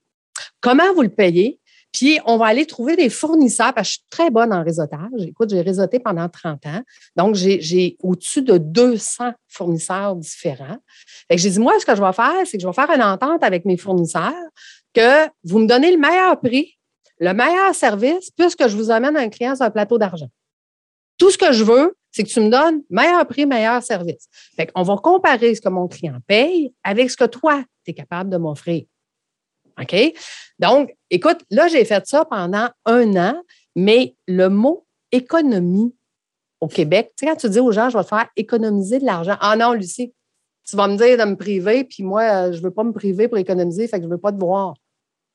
comment 0.61 0.93
vous 0.93 1.03
le 1.03 1.09
payez, 1.09 1.59
puis 1.93 2.19
on 2.25 2.37
va 2.37 2.47
aller 2.47 2.65
trouver 2.65 2.95
des 2.95 3.09
fournisseurs, 3.09 3.73
parce 3.73 3.87
que 3.87 3.93
je 3.93 3.99
suis 3.99 4.05
très 4.09 4.29
bonne 4.31 4.51
en 4.51 4.63
réseautage. 4.63 5.11
Écoute, 5.19 5.51
j'ai 5.51 5.61
réseauté 5.61 5.99
pendant 5.99 6.27
30 6.27 6.65
ans. 6.65 6.81
Donc, 7.15 7.35
j'ai- 7.35 7.95
au-dessus 8.01 8.41
de 8.41 8.57
200 8.57 9.31
fournisseurs 9.47 10.15
différents. 10.15 10.77
Fait 11.27 11.35
que 11.35 11.41
j'ai 11.41 11.51
dit, 11.51 11.59
moi, 11.59 11.79
ce 11.79 11.85
que 11.85 11.95
je 11.95 12.01
vais 12.01 12.13
faire, 12.13 12.33
c'est 12.45 12.57
que 12.57 12.63
je 12.63 12.67
vais 12.67 12.73
faire 12.73 12.89
une 12.89 13.03
entente 13.03 13.43
avec 13.43 13.63
mes 13.63 13.77
fournisseurs 13.77 14.33
que 14.93 15.27
vous 15.43 15.59
me 15.59 15.67
donnez 15.67 15.91
le 15.91 15.99
meilleur 15.99 16.39
prix, 16.41 16.77
le 17.19 17.33
meilleur 17.33 17.73
service, 17.75 18.31
puisque 18.31 18.67
je 18.67 18.75
vous 18.75 18.89
amène 18.89 19.15
un 19.15 19.29
client 19.29 19.55
sur 19.55 19.65
un 19.65 19.71
plateau 19.71 19.97
d'argent. 19.97 20.29
Tout 21.17 21.29
ce 21.29 21.37
que 21.37 21.51
je 21.51 21.63
veux, 21.63 21.95
c'est 22.11 22.23
que 22.23 22.29
tu 22.29 22.39
me 22.41 22.49
donnes 22.49 22.81
meilleur 22.89 23.25
prix, 23.27 23.45
meilleur 23.45 23.81
service. 23.83 24.27
Fait 24.55 24.67
qu'on 24.67 24.83
va 24.83 24.95
comparer 24.97 25.53
ce 25.53 25.61
que 25.61 25.69
mon 25.69 25.87
client 25.87 26.17
paye 26.27 26.73
avec 26.83 27.09
ce 27.09 27.17
que 27.17 27.25
toi, 27.25 27.63
tu 27.85 27.91
es 27.91 27.93
capable 27.93 28.29
de 28.31 28.37
m'offrir. 28.37 28.83
OK? 29.79 29.95
Donc, 30.59 30.95
écoute, 31.09 31.39
là, 31.49 31.67
j'ai 31.67 31.85
fait 31.85 32.05
ça 32.05 32.25
pendant 32.25 32.69
un 32.85 33.15
an, 33.15 33.41
mais 33.75 34.15
le 34.27 34.49
mot 34.49 34.85
économie 35.11 35.93
au 36.61 36.67
Québec, 36.67 37.11
tu 37.17 37.25
sais, 37.25 37.31
quand 37.31 37.37
tu 37.37 37.49
dis 37.49 37.59
aux 37.59 37.71
gens, 37.71 37.89
je 37.89 37.97
vais 37.97 38.03
te 38.03 38.09
faire 38.09 38.29
économiser 38.35 38.99
de 38.99 39.05
l'argent. 39.05 39.35
Ah 39.41 39.55
non, 39.55 39.73
Lucie, 39.73 40.13
tu 40.65 40.75
vas 40.75 40.87
me 40.87 40.95
dire 40.95 41.17
de 41.17 41.29
me 41.29 41.35
priver, 41.35 41.83
puis 41.83 42.03
moi, 42.03 42.21
euh, 42.21 42.51
je 42.53 42.57
ne 42.59 42.63
veux 42.63 42.71
pas 42.71 42.83
me 42.83 42.93
priver 42.93 43.27
pour 43.27 43.37
économiser, 43.37 43.87
fait 43.87 43.97
que 43.97 44.03
je 44.03 44.07
ne 44.07 44.13
veux 44.13 44.19
pas 44.19 44.31
te 44.31 44.39
voir. 44.39 44.75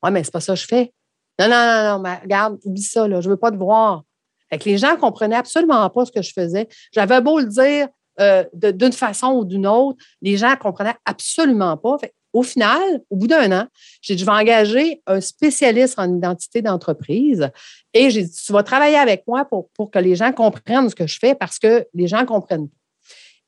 Oui, 0.02 0.10
mais 0.10 0.24
c'est 0.24 0.32
pas 0.32 0.40
ça 0.40 0.54
que 0.54 0.60
je 0.60 0.66
fais. 0.66 0.92
Non, 1.38 1.48
non, 1.48 1.54
non, 1.54 1.94
non, 1.94 1.98
mais 2.00 2.16
regarde, 2.22 2.58
oublie 2.64 2.82
ça, 2.82 3.06
là, 3.06 3.20
je 3.20 3.28
ne 3.28 3.34
veux 3.34 3.38
pas 3.38 3.50
te 3.50 3.56
voir. 3.56 4.04
Fait 4.50 4.58
que 4.58 4.64
les 4.64 4.78
gens 4.78 4.92
ne 4.92 4.96
comprenaient 4.96 5.36
absolument 5.36 5.88
pas 5.90 6.04
ce 6.06 6.12
que 6.12 6.22
je 6.22 6.32
faisais. 6.32 6.68
J'avais 6.92 7.20
beau 7.20 7.38
le 7.38 7.46
dire 7.46 7.88
euh, 8.20 8.44
d'une 8.52 8.92
façon 8.92 9.32
ou 9.32 9.44
d'une 9.44 9.66
autre, 9.66 10.02
les 10.22 10.36
gens 10.36 10.50
ne 10.50 10.56
comprenaient 10.56 10.96
absolument 11.04 11.76
pas. 11.76 11.98
Fait, 11.98 12.14
au 12.32 12.42
final, 12.42 13.00
au 13.10 13.16
bout 13.16 13.26
d'un 13.26 13.50
an, 13.52 13.66
j'ai 14.02 14.14
dit, 14.14 14.20
je 14.20 14.26
vais 14.26 14.32
engager 14.32 15.02
un 15.06 15.20
spécialiste 15.20 15.98
en 15.98 16.16
identité 16.16 16.62
d'entreprise 16.62 17.50
et 17.94 18.10
j'ai 18.10 18.24
dit, 18.24 18.32
tu 18.32 18.52
vas 18.52 18.62
travailler 18.62 18.96
avec 18.96 19.24
moi 19.26 19.44
pour, 19.44 19.70
pour 19.70 19.90
que 19.90 19.98
les 19.98 20.14
gens 20.14 20.32
comprennent 20.32 20.88
ce 20.90 20.94
que 20.94 21.06
je 21.06 21.18
fais 21.18 21.34
parce 21.34 21.58
que 21.58 21.86
les 21.94 22.06
gens 22.06 22.20
ne 22.20 22.26
comprennent 22.26 22.68
pas. 22.68 22.76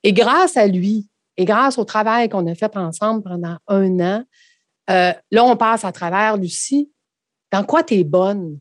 Et 0.03 0.13
grâce 0.13 0.57
à 0.57 0.67
lui 0.67 1.09
et 1.37 1.45
grâce 1.45 1.79
au 1.79 1.85
travail 1.85 2.29
qu'on 2.29 2.47
a 2.47 2.55
fait 2.55 2.77
ensemble 2.77 3.23
pendant 3.23 3.57
un 3.69 4.01
an, 4.01 4.25
euh, 4.91 5.13
là, 5.31 5.45
on 5.45 5.57
passe 5.57 5.85
à 5.85 5.93
travers, 5.93 6.37
Lucie, 6.37 6.91
dans 7.53 7.65
quoi 7.65 7.83
tu 7.83 7.95
es 7.95 8.05
bonne? 8.05 8.59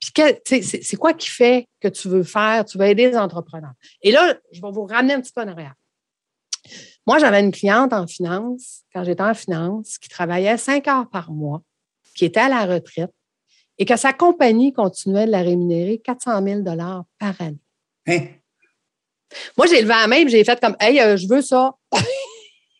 C'est 0.00 0.96
quoi 0.96 1.14
qui 1.14 1.28
fait 1.28 1.68
que 1.80 1.88
tu 1.88 2.08
veux 2.08 2.24
faire, 2.24 2.64
tu 2.64 2.76
veux 2.76 2.86
aider 2.86 3.10
les 3.10 3.16
entrepreneurs? 3.16 3.72
Et 4.02 4.12
là, 4.12 4.34
je 4.52 4.60
vais 4.60 4.70
vous 4.70 4.84
ramener 4.84 5.14
un 5.14 5.20
petit 5.20 5.32
peu 5.32 5.42
en 5.42 5.48
arrière. 5.48 5.74
Moi, 7.06 7.18
j'avais 7.18 7.40
une 7.40 7.50
cliente 7.50 7.92
en 7.92 8.06
finance, 8.06 8.82
quand 8.92 9.04
j'étais 9.04 9.22
en 9.22 9.34
finance, 9.34 9.98
qui 9.98 10.08
travaillait 10.08 10.56
cinq 10.56 10.86
heures 10.88 11.08
par 11.08 11.32
mois, 11.32 11.62
qui 12.14 12.24
était 12.24 12.40
à 12.40 12.48
la 12.48 12.64
retraite 12.64 13.12
et 13.78 13.84
que 13.84 13.96
sa 13.96 14.12
compagnie 14.12 14.72
continuait 14.72 15.26
de 15.26 15.32
la 15.32 15.42
rémunérer 15.42 15.98
400 15.98 16.44
000 16.44 16.62
par 17.18 17.40
année. 17.40 17.58
Hein? 18.06 18.26
Moi, 19.56 19.66
j'ai 19.66 19.80
levé 19.80 19.88
la 19.88 20.06
main 20.06 20.16
et 20.16 20.28
j'ai 20.28 20.44
fait 20.44 20.60
comme 20.60 20.76
Hey, 20.78 21.00
euh, 21.00 21.16
je 21.16 21.26
veux 21.26 21.42
ça. 21.42 21.74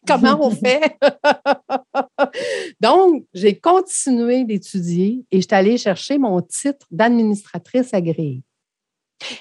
Comment 0.07 0.39
on 0.41 0.51
fait? 0.51 0.99
Donc, 2.81 3.25
j'ai 3.33 3.59
continué 3.59 4.45
d'étudier 4.45 5.25
et 5.31 5.41
je 5.41 5.47
suis 5.47 5.55
allée 5.55 5.79
chercher 5.79 6.19
mon 6.19 6.41
titre 6.43 6.87
d'administratrice 6.91 7.95
agréée. 7.95 8.43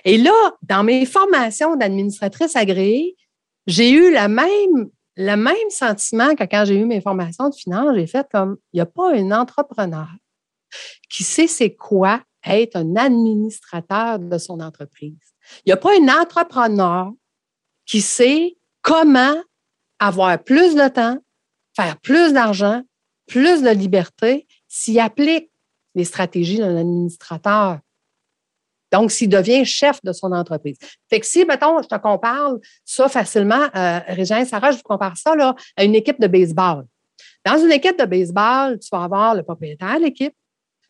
Et 0.05 0.17
là, 0.17 0.53
dans 0.61 0.84
mes 0.84 1.05
formations 1.05 1.75
d'administratrice 1.75 2.55
agréée, 2.55 3.15
j'ai 3.68 3.91
eu 3.91 4.12
la 4.12 4.28
même, 4.28 4.89
le 5.16 5.36
même 5.36 5.70
sentiment 5.70 6.36
que 6.36 6.43
quand 6.43 6.66
j'ai 6.66 6.76
eu 6.76 6.86
mes 6.86 7.01
formations 7.01 7.49
de 7.49 7.55
finance. 7.55 7.95
J'ai 7.95 8.07
fait 8.07 8.28
comme 8.32 8.57
il 8.74 8.78
n'y 8.78 8.82
a 8.82 8.86
pas 8.86 9.14
un 9.14 9.32
entrepreneur 9.32 10.07
qui 11.09 11.24
sait 11.24 11.47
c'est 11.47 11.76
quoi 11.76 12.22
être 12.45 12.76
un 12.76 12.95
administrateur 12.95 14.20
de 14.20 14.38
son 14.38 14.59
entreprise. 14.59 15.18
Il 15.66 15.70
n'y 15.70 15.74
a 15.74 15.78
pas 15.78 15.91
un 15.99 16.22
entrepreneur 16.22 17.12
qui 17.86 18.01
sait 18.01 18.57
comment 18.82 19.36
avoir 19.99 20.41
plus 20.43 20.76
de 20.76 20.88
temps, 20.88 21.18
faire 21.76 21.99
plus 21.99 22.34
d'argent, 22.34 22.82
plus 23.28 23.62
de 23.62 23.70
liberté 23.70 24.47
s'il 24.68 24.99
applique 24.99 25.51
les 25.93 26.05
stratégies 26.05 26.57
d'un 26.57 26.78
administrateur. 26.78 27.80
Donc, 28.91 29.11
s'il 29.11 29.29
devient 29.29 29.65
chef 29.65 30.01
de 30.03 30.11
son 30.11 30.31
entreprise. 30.31 30.77
Fait 31.09 31.19
que 31.19 31.25
si, 31.25 31.45
mettons, 31.45 31.81
je 31.81 31.87
te 31.87 31.97
compare 31.97 32.55
ça 32.83 33.07
facilement, 33.07 33.67
euh, 33.75 33.99
Régin 34.07 34.43
Sarah, 34.45 34.71
je 34.71 34.77
vous 34.77 34.83
compare 34.83 35.17
ça 35.17 35.35
là, 35.35 35.55
à 35.77 35.83
une 35.83 35.95
équipe 35.95 36.19
de 36.19 36.27
baseball. 36.27 36.85
Dans 37.45 37.57
une 37.57 37.71
équipe 37.71 37.97
de 37.97 38.05
baseball, 38.05 38.79
tu 38.79 38.89
vas 38.91 39.03
avoir 39.03 39.35
le 39.35 39.43
propriétaire 39.43 39.97
de 39.97 40.03
l'équipe, 40.03 40.33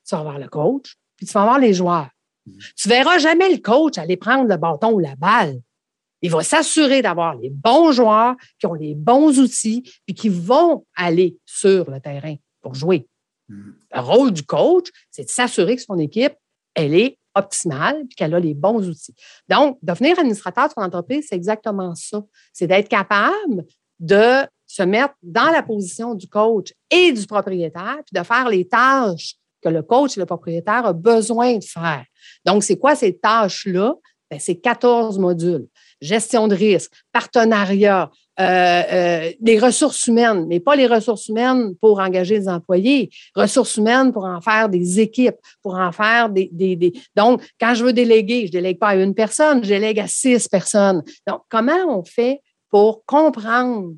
tu 0.07 0.15
vas 0.15 0.21
avoir 0.21 0.39
le 0.39 0.47
coach, 0.47 0.95
puis 1.15 1.25
tu 1.25 1.33
vas 1.33 1.41
avoir 1.41 1.59
les 1.59 1.73
joueurs. 1.73 2.09
Tu 2.75 2.89
ne 2.89 2.93
verras 2.93 3.19
jamais 3.19 3.51
le 3.51 3.59
coach 3.59 3.97
aller 3.97 4.17
prendre 4.17 4.49
le 4.49 4.57
bâton 4.57 4.93
ou 4.93 4.99
la 4.99 5.15
balle. 5.15 5.59
Il 6.23 6.31
va 6.31 6.43
s'assurer 6.43 7.01
d'avoir 7.01 7.35
les 7.35 7.49
bons 7.49 7.91
joueurs 7.91 8.35
qui 8.59 8.65
ont 8.65 8.73
les 8.73 8.95
bons 8.95 9.39
outils 9.39 9.83
puis 10.05 10.15
qui 10.15 10.29
vont 10.29 10.85
aller 10.95 11.37
sur 11.45 11.89
le 11.89 11.99
terrain 11.99 12.35
pour 12.61 12.75
jouer. 12.75 13.07
Mm. 13.47 13.71
Le 13.93 13.99
rôle 13.99 14.31
du 14.31 14.43
coach, 14.43 14.87
c'est 15.09 15.25
de 15.25 15.29
s'assurer 15.29 15.75
que 15.75 15.81
son 15.81 15.97
équipe, 15.97 16.33
elle 16.73 16.95
est 16.95 17.17
optimale 17.35 18.03
puis 18.07 18.15
qu'elle 18.15 18.33
a 18.33 18.39
les 18.39 18.53
bons 18.53 18.87
outils. 18.87 19.15
Donc, 19.49 19.77
devenir 19.81 20.17
administrateur 20.19 20.67
de 20.67 20.73
son 20.73 20.81
entreprise, 20.81 21.25
c'est 21.29 21.35
exactement 21.35 21.95
ça. 21.95 22.21
C'est 22.53 22.67
d'être 22.67 22.89
capable 22.89 23.65
de 23.99 24.45
se 24.65 24.83
mettre 24.83 25.13
dans 25.21 25.51
la 25.51 25.63
position 25.63 26.15
du 26.15 26.27
coach 26.27 26.73
et 26.89 27.11
du 27.11 27.25
propriétaire 27.25 27.99
puis 28.05 28.19
de 28.19 28.23
faire 28.23 28.49
les 28.49 28.67
tâches 28.67 29.35
que 29.61 29.69
le 29.69 29.83
coach 29.83 30.17
et 30.17 30.19
le 30.19 30.25
propriétaire 30.25 30.83
ont 30.85 30.93
besoin 30.93 31.57
de 31.57 31.63
faire. 31.63 32.05
Donc, 32.45 32.63
c'est 32.63 32.77
quoi 32.77 32.95
ces 32.95 33.17
tâches-là? 33.17 33.95
Ben, 34.29 34.39
c'est 34.39 34.55
14 34.55 35.19
modules. 35.19 35.67
Gestion 35.99 36.47
de 36.47 36.55
risque, 36.55 36.93
partenariat, 37.11 38.09
euh, 38.39 38.43
euh, 38.43 39.31
des 39.41 39.59
ressources 39.59 40.07
humaines, 40.07 40.45
mais 40.47 40.61
pas 40.61 40.77
les 40.77 40.87
ressources 40.87 41.27
humaines 41.27 41.75
pour 41.81 41.99
engager 41.99 42.39
des 42.39 42.47
employés, 42.47 43.09
ressources 43.35 43.75
humaines 43.75 44.13
pour 44.13 44.23
en 44.23 44.39
faire 44.39 44.69
des 44.69 45.01
équipes, 45.01 45.35
pour 45.61 45.75
en 45.75 45.91
faire 45.91 46.29
des, 46.29 46.49
des. 46.49 46.93
Donc, 47.13 47.43
quand 47.59 47.75
je 47.75 47.83
veux 47.83 47.91
déléguer, 47.91 48.47
je 48.47 48.51
délègue 48.53 48.79
pas 48.79 48.89
à 48.89 48.95
une 48.95 49.13
personne, 49.13 49.61
je 49.63 49.67
délègue 49.67 49.99
à 49.99 50.07
six 50.07 50.47
personnes. 50.47 51.03
Donc, 51.27 51.41
comment 51.49 51.85
on 51.89 52.05
fait 52.05 52.41
pour 52.69 53.03
comprendre 53.05 53.91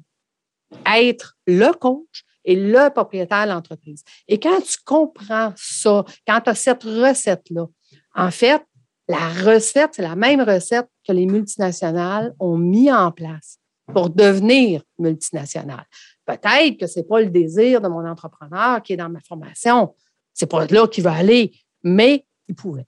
être 0.93 1.37
le 1.45 1.71
coach 1.71 2.23
est 2.43 2.55
le 2.55 2.89
propriétaire 2.89 3.45
de 3.45 3.51
l'entreprise? 3.51 4.03
Et 4.27 4.39
quand 4.39 4.61
tu 4.61 4.77
comprends 4.83 5.53
ça, 5.55 6.03
quand 6.27 6.41
tu 6.41 6.49
as 6.49 6.55
cette 6.55 6.83
recette-là, 6.83 7.67
en 8.15 8.31
fait, 8.31 8.63
la 9.07 9.29
recette, 9.29 9.91
c'est 9.93 10.01
la 10.01 10.15
même 10.15 10.41
recette 10.41 10.87
que 11.07 11.13
les 11.13 11.27
multinationales 11.27 12.33
ont 12.39 12.57
mis 12.57 12.91
en 12.91 13.11
place 13.11 13.59
pour 13.93 14.09
devenir 14.09 14.81
multinationales. 14.99 15.85
Peut-être 16.25 16.77
que 16.77 16.87
ce 16.87 16.99
n'est 16.99 17.05
pas 17.05 17.21
le 17.21 17.29
désir 17.29 17.79
de 17.81 17.87
mon 17.87 18.05
entrepreneur 18.07 18.81
qui 18.81 18.93
est 18.93 18.97
dans 18.97 19.09
ma 19.09 19.19
formation. 19.21 19.93
C'est 20.33 20.49
pas 20.49 20.65
là 20.65 20.87
qu'il 20.87 21.03
va 21.03 21.13
aller, 21.13 21.51
mais 21.83 22.25
il 22.47 22.55
pourrait. 22.55 22.87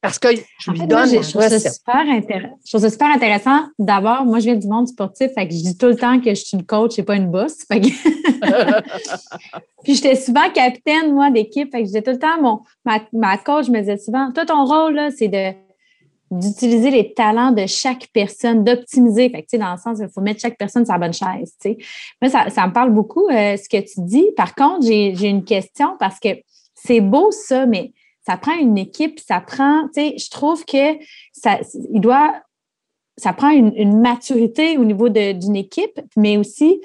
Parce 0.00 0.18
que 0.18 0.28
je 0.34 0.70
lui 0.72 0.80
donne 0.80 1.08
je, 1.08 1.30
trouve 1.30 1.42
ça 1.42 1.60
super 1.60 2.04
je 2.04 2.68
trouve 2.68 2.80
ça 2.80 2.90
super 2.90 3.08
intéressant. 3.08 3.66
D'abord, 3.78 4.24
moi, 4.24 4.40
je 4.40 4.46
viens 4.46 4.56
du 4.56 4.66
monde 4.66 4.88
sportif, 4.88 5.30
fait 5.32 5.46
que 5.46 5.54
je 5.54 5.62
dis 5.62 5.78
tout 5.78 5.86
le 5.86 5.94
temps 5.94 6.20
que 6.20 6.30
je 6.30 6.44
suis 6.44 6.56
une 6.56 6.66
coach 6.66 6.98
et 6.98 7.04
pas 7.04 7.14
une 7.14 7.30
boss. 7.30 7.58
Puis 7.70 7.94
j'étais 9.94 10.16
souvent 10.16 10.50
capitaine, 10.52 11.14
moi, 11.14 11.30
d'équipe. 11.30 11.70
Fait 11.70 11.78
que 11.78 11.84
je 11.84 11.90
disais 11.90 12.02
tout 12.02 12.10
le 12.10 12.18
temps, 12.18 12.42
mon, 12.42 12.62
ma, 12.84 12.98
ma 13.12 13.38
coach 13.38 13.68
me 13.68 13.78
disait 13.78 13.96
souvent, 13.96 14.32
toi, 14.32 14.44
ton 14.44 14.64
rôle, 14.64 14.94
là, 14.94 15.12
c'est 15.12 15.28
de 15.28 15.52
d'utiliser 16.32 16.90
les 16.90 17.12
talents 17.12 17.52
de 17.52 17.66
chaque 17.66 18.08
personne, 18.12 18.64
d'optimiser. 18.64 19.28
Fait 19.28 19.42
que, 19.42 19.56
dans 19.58 19.72
le 19.72 19.78
sens, 19.78 19.98
il 20.00 20.08
faut 20.08 20.22
mettre 20.22 20.40
chaque 20.40 20.56
personne 20.56 20.84
sur 20.84 20.94
sa 20.94 20.98
bonne 20.98 21.12
chaise. 21.12 21.54
Moi, 22.20 22.30
ça, 22.30 22.48
ça, 22.48 22.66
me 22.66 22.72
parle 22.72 22.90
beaucoup, 22.90 23.28
euh, 23.28 23.56
ce 23.56 23.68
que 23.68 23.80
tu 23.80 24.00
dis. 24.00 24.26
Par 24.36 24.54
contre, 24.54 24.86
j'ai 24.86 25.28
une 25.28 25.44
question 25.44 25.96
parce 25.98 26.18
que 26.18 26.30
c'est 26.74 27.00
beau 27.00 27.30
ça, 27.30 27.66
mais 27.66 27.92
ça 28.26 28.36
prend 28.36 28.54
une 28.54 28.78
équipe, 28.78 29.20
ça 29.20 29.40
prend, 29.40 29.88
tu 29.88 30.00
sais, 30.00 30.14
je 30.16 30.30
trouve 30.30 30.64
que 30.64 30.96
ça, 31.32 31.58
il 31.92 32.00
doit, 32.00 32.34
ça 33.16 33.32
prend 33.32 33.50
une, 33.50 34.00
maturité 34.00 34.78
au 34.78 34.84
niveau 34.84 35.08
d'une 35.08 35.56
équipe, 35.56 36.00
mais 36.16 36.36
aussi, 36.38 36.80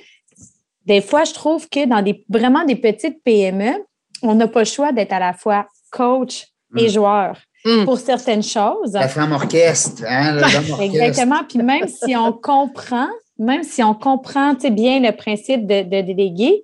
des 0.86 1.02
fois, 1.02 1.24
je 1.24 1.34
trouve 1.34 1.70
que 1.70 1.86
dans 1.86 2.02
des, 2.02 2.26
vraiment 2.28 2.66
des 2.66 2.76
petites 2.76 3.24
PME, 3.24 3.86
on 4.24 4.36
n'a 4.36 4.48
pas 4.48 4.60
le 4.60 4.66
choix 4.66 4.91
d'être 4.91 5.14
à 5.14 5.20
la 5.20 5.34
fois 5.34 5.68
coach 5.91 6.48
et 6.76 6.88
mm. 6.88 6.89
joueur. 6.89 7.38
Mm. 7.66 7.86
Pour 7.86 7.97
certaines 7.97 8.43
choses. 8.43 8.93
La 8.93 9.08
femme 9.08 9.32
orchestre, 9.32 10.03
hein, 10.08 10.39
Exactement. 10.82 11.43
Puis 11.47 11.60
même 11.60 11.88
si 11.88 12.16
on 12.16 12.32
comprend, 12.32 13.10
même 13.39 13.64
si 13.64 13.84
on 13.84 13.93
comprend 13.93 14.53
bien 14.53 14.99
le 14.99 15.12
principe 15.12 15.66
de, 15.66 15.82
de 15.82 16.01
déléguer, 16.01 16.62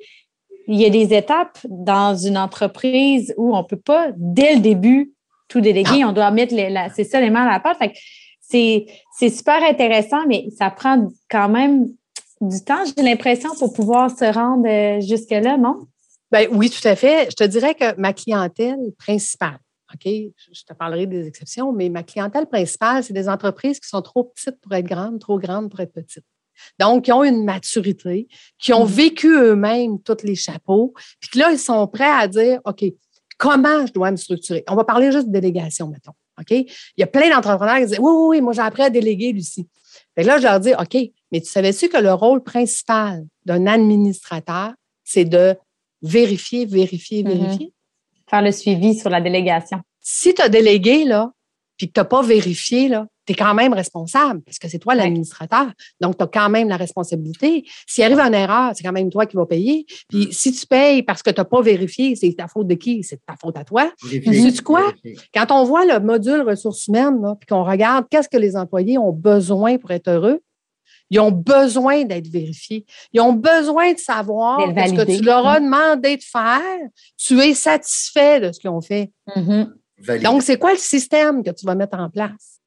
il 0.67 0.79
y 0.79 0.85
a 0.85 0.89
des 0.89 1.13
étapes 1.13 1.57
dans 1.67 2.15
une 2.15 2.37
entreprise 2.37 3.33
où 3.37 3.55
on 3.55 3.61
ne 3.61 3.67
peut 3.67 3.75
pas, 3.75 4.09
dès 4.15 4.55
le 4.55 4.61
début, 4.61 5.13
tout 5.47 5.61
déléguer. 5.61 6.05
On 6.05 6.13
doit 6.13 6.31
mettre 6.31 6.55
les, 6.55 6.73
c'est 6.95 7.03
ça 7.03 7.19
les 7.19 7.29
mains 7.29 7.45
à 7.45 7.51
la 7.51 7.59
pâte. 7.59 7.77
c'est, 8.41 8.85
super 9.29 9.61
intéressant, 9.63 10.25
mais 10.27 10.47
ça 10.57 10.69
prend 10.69 11.07
quand 11.29 11.49
même 11.49 11.87
du 12.41 12.63
temps, 12.63 12.83
j'ai 12.85 13.03
l'impression, 13.03 13.49
pour 13.57 13.73
pouvoir 13.73 14.09
se 14.09 14.25
rendre 14.25 14.67
euh, 14.67 14.99
jusque-là, 14.99 15.57
non? 15.57 15.87
Ben 16.29 16.47
oui, 16.51 16.69
tout 16.69 16.85
à 16.85 16.95
fait. 16.95 17.27
Je 17.29 17.35
te 17.35 17.43
dirais 17.43 17.73
que 17.73 17.95
ma 17.97 18.11
clientèle 18.11 18.79
principale, 18.97 19.59
OK, 19.93 20.05
je 20.05 20.63
te 20.63 20.73
parlerai 20.73 21.05
des 21.05 21.27
exceptions, 21.27 21.71
mais 21.71 21.89
ma 21.89 22.03
clientèle 22.03 22.47
principale, 22.47 23.03
c'est 23.03 23.13
des 23.13 23.29
entreprises 23.29 23.79
qui 23.79 23.87
sont 23.87 24.01
trop 24.01 24.23
petites 24.23 24.59
pour 24.61 24.73
être 24.73 24.85
grandes, 24.85 25.19
trop 25.19 25.37
grandes 25.37 25.69
pour 25.69 25.79
être 25.79 25.93
petites. 25.93 26.25
Donc, 26.79 27.05
qui 27.05 27.11
ont 27.11 27.23
une 27.23 27.43
maturité, 27.43 28.27
qui 28.57 28.73
ont 28.73 28.85
mmh. 28.85 28.89
vécu 28.89 29.35
eux-mêmes 29.35 30.01
tous 30.01 30.23
les 30.23 30.35
chapeaux, 30.35 30.93
puis 31.19 31.39
là, 31.39 31.51
ils 31.51 31.59
sont 31.59 31.87
prêts 31.87 32.09
à 32.09 32.27
dire, 32.27 32.59
OK, 32.65 32.83
comment 33.37 33.85
je 33.85 33.93
dois 33.93 34.11
me 34.11 34.17
structurer? 34.17 34.63
On 34.69 34.75
va 34.75 34.83
parler 34.83 35.11
juste 35.11 35.27
de 35.27 35.33
délégation, 35.33 35.87
mettons. 35.87 36.13
OK? 36.39 36.51
Il 36.51 36.67
y 36.97 37.03
a 37.03 37.07
plein 37.07 37.29
d'entrepreneurs 37.29 37.77
qui 37.77 37.85
disent, 37.87 37.99
oui, 37.99 38.11
oui, 38.11 38.25
oui, 38.37 38.41
moi, 38.41 38.53
j'ai 38.53 38.61
appris 38.61 38.83
à 38.83 38.89
déléguer, 38.89 39.31
Lucie. 39.31 39.67
Et 40.17 40.23
là, 40.23 40.37
je 40.37 40.43
leur 40.43 40.59
dis, 40.59 40.73
OK, 40.73 40.97
mais 41.31 41.41
tu 41.41 41.49
savais-tu 41.49 41.89
que 41.89 41.97
le 41.97 42.13
rôle 42.13 42.43
principal 42.43 43.25
d'un 43.45 43.67
administrateur, 43.67 44.73
c'est 45.03 45.25
de 45.25 45.55
vérifier, 46.01 46.65
vérifier, 46.65 47.23
mmh 47.23 47.27
vérifier? 47.27 47.73
Faire 48.33 48.41
le 48.41 48.51
suivi 48.51 48.95
sur 48.95 49.11
la 49.11 49.21
délégation. 49.21 49.77
Si 49.99 50.33
tu 50.33 50.41
as 50.41 50.49
délégué, 50.49 51.03
là, 51.03 51.31
puis 51.77 51.85
que 51.85 51.93
tu 51.93 51.99
n'as 51.99 52.05
pas 52.05 52.23
vérifié, 52.23 52.87
là, 52.87 53.05
tu 53.27 53.33
es 53.33 53.35
quand 53.35 53.53
même 53.53 53.73
responsable 53.73 54.41
parce 54.41 54.57
que 54.57 54.67
c'est 54.67 54.79
toi 54.79 54.95
l'administrateur. 54.95 55.67
Donc, 56.01 56.17
tu 56.17 56.23
as 56.23 56.27
quand 56.27 56.49
même 56.49 56.67
la 56.67 56.77
responsabilité. 56.77 57.63
S'il 57.85 58.03
arrive 58.03 58.19
une 58.19 58.33
erreur, 58.33 58.71
c'est 58.73 58.83
quand 58.83 58.91
même 58.91 59.11
toi 59.11 59.27
qui 59.27 59.35
vas 59.35 59.45
payer. 59.45 59.85
Puis, 60.09 60.29
si 60.31 60.51
tu 60.51 60.65
payes 60.65 61.03
parce 61.03 61.21
que 61.21 61.29
tu 61.29 61.41
n'as 61.41 61.45
pas 61.45 61.61
vérifié, 61.61 62.15
c'est 62.15 62.33
ta 62.33 62.47
faute 62.47 62.65
de 62.65 62.73
qui? 62.73 63.03
C'est 63.03 63.23
ta 63.23 63.35
faute 63.35 63.55
à 63.55 63.63
toi. 63.63 63.91
sais 64.33 64.63
quoi? 64.63 64.91
Quand 65.31 65.51
on 65.51 65.63
voit 65.63 65.85
le 65.85 65.99
module 65.99 66.41
ressources 66.41 66.87
humaines, 66.87 67.21
puis 67.39 67.45
qu'on 67.47 67.63
regarde 67.63 68.07
qu'est-ce 68.09 68.29
que 68.29 68.37
les 68.37 68.55
employés 68.55 68.97
ont 68.97 69.11
besoin 69.11 69.77
pour 69.77 69.91
être 69.91 70.09
heureux, 70.09 70.41
ils 71.13 71.19
ont 71.19 71.31
besoin 71.31 72.03
d'être 72.03 72.27
vérifiés. 72.27 72.85
Ils 73.13 73.21
ont 73.21 73.33
besoin 73.33 73.93
de 73.93 73.99
savoir 73.99 74.59
ce 74.61 74.93
que 74.93 75.17
tu 75.17 75.23
leur 75.23 75.45
as 75.47 75.59
demandé 75.59 76.17
de 76.17 76.23
faire. 76.23 76.79
Tu 77.17 77.39
es 77.39 77.53
satisfait 77.53 78.39
de 78.39 78.51
ce 78.51 78.59
qu'ils 78.59 78.69
ont 78.69 78.81
fait. 78.81 79.11
Mm-hmm. 79.35 80.21
Donc, 80.21 80.41
c'est 80.41 80.57
quoi 80.57 80.71
le 80.71 80.79
système 80.79 81.43
que 81.43 81.51
tu 81.51 81.65
vas 81.65 81.75
mettre 81.75 81.97
en 81.97 82.09
place? 82.09 82.59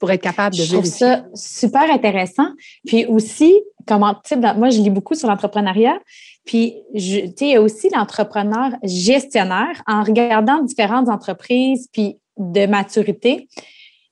pour 0.00 0.10
être 0.10 0.22
capable 0.22 0.56
de 0.56 0.62
je 0.62 0.72
trouve 0.72 0.84
ça 0.86 1.26
super 1.34 1.88
intéressant. 1.92 2.48
Puis 2.86 3.04
aussi, 3.04 3.54
comment, 3.86 4.16
moi, 4.56 4.70
je 4.70 4.80
lis 4.80 4.90
beaucoup 4.90 5.14
sur 5.14 5.28
l'entrepreneuriat. 5.28 6.00
Puis, 6.46 6.74
tu 6.94 7.00
sais, 7.00 7.34
il 7.40 7.50
y 7.50 7.56
a 7.56 7.60
aussi 7.60 7.90
l'entrepreneur 7.94 8.70
gestionnaire 8.82 9.82
en 9.86 10.02
regardant 10.02 10.62
différentes 10.62 11.10
entreprises 11.10 11.86
puis 11.92 12.16
de 12.38 12.64
maturité. 12.66 13.46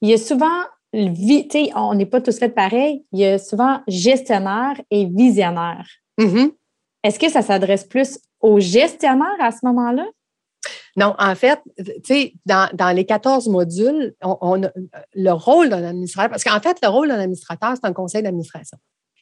Il 0.03 0.11
y 0.11 0.13
a 0.13 0.19
souvent, 0.19 0.61
tu 0.93 1.59
on 1.75 1.95
n'est 1.95 2.07
pas 2.07 2.21
tous 2.21 2.39
faits 2.39 2.55
pareil, 2.55 3.05
il 3.13 3.21
y 3.21 3.25
a 3.27 3.39
souvent 3.39 3.81
gestionnaire 3.87 4.81
et 4.91 5.07
visionnaire. 5.07 5.87
Mm-hmm. 6.19 6.53
Est-ce 7.05 7.19
que 7.19 7.31
ça 7.31 7.43
s'adresse 7.43 7.85
plus 7.85 8.19
aux 8.41 8.61
gestionnaires 8.61 9.37
à 9.41 9.51
ce 9.51 9.59
moment-là? 9.65 10.07
Non, 10.97 11.15
en 11.19 11.35
fait, 11.37 11.61
tu 11.77 11.93
sais, 12.05 12.33
dans, 12.45 12.95
les 12.95 13.05
14 13.05 13.49
modules, 13.49 14.15
on, 14.21 14.61
le 15.15 15.31
rôle 15.31 15.69
d'un 15.69 15.85
administrateur, 15.85 16.31
parce 16.31 16.43
qu'en 16.43 16.59
fait, 16.61 16.77
le 16.83 16.89
rôle 16.89 17.09
d'un 17.09 17.21
administrateur, 17.21 17.75
c'est 17.77 17.87
un 17.87 17.93
conseil 17.93 18.23
d'administration. 18.23 18.79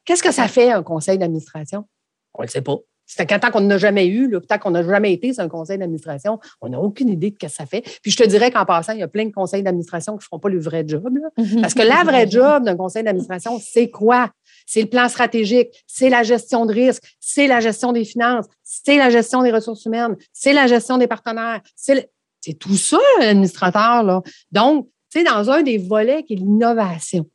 Qu'est-ce 0.06 0.22
que 0.22 0.32
ça 0.32 0.48
fait, 0.48 0.70
un 0.70 0.82
conseil 0.82 1.18
d'administration? 1.18 1.86
On 2.32 2.42
ne 2.42 2.46
le 2.46 2.50
sait 2.50 2.62
pas. 2.62 2.76
C'est 3.06 3.24
tant 3.24 3.50
qu'on 3.50 3.60
n'a 3.60 3.78
jamais 3.78 4.08
eu, 4.08 4.36
tant 4.48 4.58
qu'on 4.58 4.72
n'a 4.72 4.82
jamais 4.82 5.12
été 5.12 5.32
sur 5.32 5.44
un 5.44 5.48
conseil 5.48 5.78
d'administration, 5.78 6.40
on 6.60 6.68
n'a 6.70 6.80
aucune 6.80 7.08
idée 7.08 7.30
de 7.30 7.36
ce 7.40 7.46
que 7.46 7.52
ça 7.52 7.64
fait. 7.64 7.82
Puis 8.02 8.10
je 8.10 8.16
te 8.16 8.26
dirais 8.26 8.50
qu'en 8.50 8.64
passant, 8.64 8.92
il 8.92 8.98
y 8.98 9.02
a 9.02 9.08
plein 9.08 9.26
de 9.26 9.32
conseils 9.32 9.62
d'administration 9.62 10.14
qui 10.14 10.18
ne 10.18 10.24
feront 10.24 10.38
pas 10.40 10.48
le 10.48 10.58
vrai 10.58 10.84
job. 10.86 11.16
Mhm. 11.38 11.60
Parce 11.60 11.74
que 11.74 11.82
la 11.82 12.02
vraie 12.02 12.28
job 12.28 12.64
d'un 12.64 12.76
conseil 12.76 13.04
d'administration, 13.04 13.60
c'est 13.62 13.90
quoi? 13.90 14.30
C'est 14.66 14.82
le 14.82 14.88
plan 14.88 15.08
stratégique, 15.08 15.68
c'est 15.86 16.10
la 16.10 16.24
gestion 16.24 16.66
de 16.66 16.72
risque, 16.72 17.02
c'est 17.20 17.46
la 17.46 17.60
gestion 17.60 17.92
des 17.92 18.04
finances, 18.04 18.46
c'est 18.64 18.96
la 18.96 19.10
gestion 19.10 19.42
des 19.42 19.52
ressources 19.52 19.84
humaines, 19.84 20.16
c'est 20.32 20.52
la 20.52 20.66
gestion 20.66 20.98
des 20.98 21.06
partenaires. 21.06 21.60
C'est 21.76 22.10
tout 22.58 22.76
ça, 22.76 22.98
l'administrateur. 23.20 24.02
Là. 24.02 24.22
Donc, 24.50 24.88
tu 25.12 25.20
sais, 25.20 25.24
dans 25.24 25.48
un 25.50 25.62
des 25.62 25.78
volets 25.78 26.24
qui 26.24 26.34
est 26.34 26.36
l'innovation. 26.36 27.26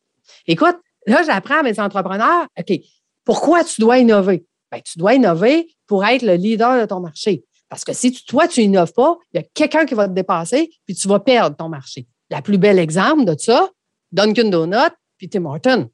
Écoute, 0.47 0.75
là, 1.07 1.23
j'apprends 1.23 1.59
à 1.59 1.63
mes 1.63 1.79
entrepreneurs, 1.79 2.47
OK, 2.59 2.79
pourquoi 3.23 3.63
tu 3.63 3.79
dois 3.79 3.99
innover? 3.99 4.45
Bien, 4.71 4.81
tu 4.81 4.97
dois 4.97 5.15
innover 5.15 5.67
pour 5.87 6.05
être 6.05 6.21
le 6.21 6.35
leader 6.35 6.79
de 6.79 6.85
ton 6.85 6.99
marché. 6.99 7.43
Parce 7.69 7.83
que 7.85 7.93
si 7.93 8.13
toi, 8.25 8.47
tu 8.47 8.61
innoves 8.61 8.93
pas, 8.93 9.17
il 9.33 9.37
y 9.37 9.43
a 9.43 9.47
quelqu'un 9.53 9.85
qui 9.85 9.93
va 9.93 10.07
te 10.07 10.13
dépasser, 10.13 10.69
puis 10.85 10.95
tu 10.95 11.07
vas 11.07 11.19
perdre 11.19 11.55
ton 11.55 11.69
marché. 11.69 12.07
La 12.29 12.41
plus 12.41 12.57
belle 12.57 12.79
exemple 12.79 13.25
de 13.25 13.35
ça, 13.37 13.69
Dunkin' 14.11 14.49
Donut, 14.49 14.93
puis 15.17 15.29
Tim 15.29 15.45
Horton. 15.45 15.89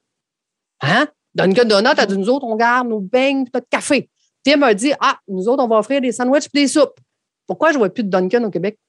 Hein? 0.81 1.07
Dunkin' 1.35 1.65
Donut 1.65 1.97
a 1.97 2.05
dit, 2.05 2.17
nous 2.17 2.29
autres, 2.29 2.45
on 2.45 2.55
garde 2.55 2.87
nos 2.87 2.99
beignes 2.99 3.45
et 3.45 3.51
notre 3.53 3.69
café. 3.69 4.09
Tim 4.43 4.61
a 4.63 4.73
dit, 4.73 4.93
ah, 4.99 5.19
nous 5.27 5.47
autres, 5.47 5.63
on 5.63 5.67
va 5.67 5.77
offrir 5.77 6.01
des 6.01 6.11
sandwichs 6.11 6.45
et 6.45 6.61
des 6.61 6.67
soupes. 6.67 6.99
Pourquoi 7.45 7.69
je 7.69 7.75
ne 7.75 7.79
vois 7.79 7.89
plus 7.89 8.03
de 8.03 8.09
Dunkin' 8.09 8.43
au 8.43 8.49
Québec? 8.49 8.79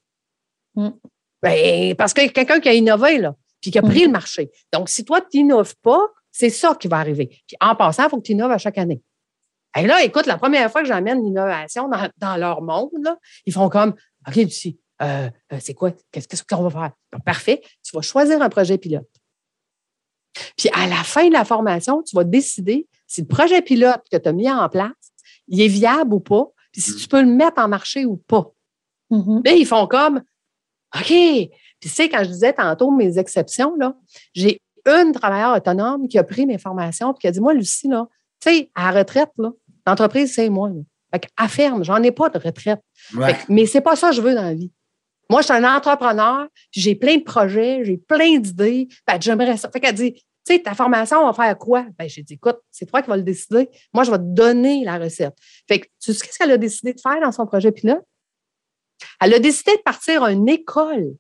Mm. 0.75 0.89
Ben, 1.43 1.95
parce 1.95 2.15
qu'il 2.15 2.25
y 2.25 2.29
a 2.29 2.33
quelqu'un 2.33 2.61
qui 2.61 2.69
a 2.69 2.75
innové, 2.75 3.19
là, 3.19 3.35
puis 3.61 3.71
qui 3.71 3.79
a 3.79 3.83
pris 3.83 4.03
mm. 4.03 4.07
le 4.07 4.13
marché. 4.13 4.51
Donc, 4.73 4.89
si 4.89 5.05
toi, 5.05 5.21
tu 5.21 5.43
n'innoves 5.43 5.75
pas, 5.83 6.01
c'est 6.31 6.51
ça 6.51 6.75
qui 6.75 6.89
va 6.89 6.99
arriver. 6.99 7.27
Puis 7.47 7.57
en 7.61 7.75
passant, 7.75 8.05
il 8.05 8.11
faut 8.11 8.17
que 8.19 8.27
tu 8.27 8.33
innoves 8.33 8.53
à 8.53 8.59
chaque 8.59 8.79
année. 8.79 9.03
Et 9.81 9.87
là, 9.87 10.03
écoute, 10.03 10.27
la 10.27 10.39
première 10.39 10.71
fois 10.71 10.83
que 10.83 10.89
j'amène 10.89 11.23
l'innovation 11.25 11.89
dans, 12.19 12.37
leur 12.37 12.63
monde, 12.63 13.17
ils 13.47 13.53
font 13.53 13.69
comme 13.69 13.95
OK, 14.27 14.37
Lucie, 14.37 14.79
euh, 15.03 15.29
euh, 15.53 15.59
c'est 15.61 15.75
quoi? 15.75 15.93
Qu'est-ce 16.11 16.43
qu'on 16.43 16.69
va 16.69 16.71
faire? 16.71 17.21
parfait, 17.25 17.63
tu 17.83 17.95
vas 17.95 18.03
choisir 18.03 18.43
un 18.43 18.49
projet 18.49 18.79
pilote. 18.79 19.09
Puis 20.57 20.69
à 20.73 20.87
la 20.87 21.03
fin 21.05 21.29
de 21.29 21.33
la 21.33 21.45
formation, 21.45 22.03
tu 22.03 22.15
vas 22.17 22.25
décider 22.25 22.87
si 23.07 23.23
le 23.23 23.27
projet 23.27 23.63
pilote 23.63 24.03
que 24.11 24.17
tu 24.17 24.29
as 24.29 24.33
mis 24.33 24.51
en 24.51 24.69
place, 24.69 24.93
il 25.49 25.61
est 25.61 25.69
viable 25.69 26.15
ou 26.15 26.21
pas, 26.21 26.47
puis 26.73 26.83
si 26.83 26.95
tu 26.95 27.09
peux 27.09 27.21
le 27.21 27.29
mettre 27.29 27.61
en 27.61 27.69
marché 27.69 28.05
ou 28.05 28.17
pas. 28.17 28.51
Mm-hmm. 29.11 29.47
Là, 29.47 29.53
ils 29.53 29.67
font 29.67 29.87
comme 29.87 30.23
OK. 30.95 31.07
Puis 31.09 31.51
tu 31.81 31.89
sais, 31.89 32.09
quand 32.09 32.23
je 32.25 32.29
disais 32.29 32.53
tantôt 32.53 32.91
mes 32.91 33.19
exceptions, 33.19 33.75
là, 33.77 33.95
j'ai 34.35 34.61
une 34.87 35.13
travailleur 35.13 35.57
autonome 35.57 36.09
qui 36.09 36.19
a 36.19 36.25
pris 36.25 36.47
mes 36.47 36.59
formations 36.59 37.13
et 37.13 37.19
qui 37.19 37.27
a 37.27 37.31
dit 37.31 37.41
Moi, 37.41 37.55
Lucie, 37.55 37.89
là, 37.89 38.09
tu 38.41 38.51
sais, 38.51 38.71
à 38.75 38.93
la 38.93 39.01
retraite, 39.01 39.31
l'entreprise, 39.89 40.35
c'est 40.35 40.49
moi. 40.49 40.71
Fait 41.13 41.27
à 41.37 41.49
ferme, 41.49 41.85
j'en 41.85 42.03
ai 42.03 42.13
pas 42.13 42.29
de 42.29 42.39
retraite. 42.39 42.81
mais 43.49 43.67
c'est 43.67 43.81
pas 43.81 43.97
ça 43.97 44.11
que 44.11 44.17
je 44.17 44.21
veux 44.21 44.35
dans 44.35 44.43
la 44.43 44.55
vie. 44.55 44.71
Moi, 45.31 45.43
je 45.43 45.47
suis 45.47 45.55
un 45.55 45.77
entrepreneur, 45.77 46.49
j'ai 46.71 46.95
plein 46.95 47.17
de 47.17 47.23
projets, 47.23 47.85
j'ai 47.85 47.99
plein 47.99 48.39
d'idées. 48.39 48.89
j'aimerais 49.21 49.57
ça. 49.57 49.71
Fait 49.71 49.81
qu'elle 49.81 49.95
dit, 49.95 50.15
Tu 50.15 50.55
sais, 50.55 50.63
ta 50.63 50.75
formation 50.75 51.27
va 51.27 51.33
faire 51.35 51.59
quoi? 51.59 51.85
Ben, 51.99 52.09
j'ai 52.09 52.23
dit, 52.23 52.35
écoute, 52.35 52.59
c'est 52.71 52.87
toi 52.87 53.03
qui 53.03 53.11
vas 53.11 53.17
le 53.17 53.23
décider. 53.23 53.69
Moi, 53.93 54.05
je 54.05 54.11
vais 54.11 54.17
te 54.17 54.23
donner 54.23 54.85
la 54.85 54.99
recette. 54.99 55.35
Fait 55.69 55.81
que, 55.81 55.87
tu 56.01 56.15
sais 56.15 56.27
ce 56.27 56.39
qu'elle 56.39 56.51
a 56.51 56.57
décidé 56.57 56.95
de 56.95 57.01
faire 57.01 57.21
dans 57.21 57.33
son 57.33 57.47
projet 57.47 57.73
pilote? 57.73 58.03
Elle 59.21 59.35
a 59.35 59.39
décidé 59.39 59.73
de 59.73 59.83
partir 59.83 60.23
à 60.23 60.33
une 60.33 60.49
école 60.49 61.15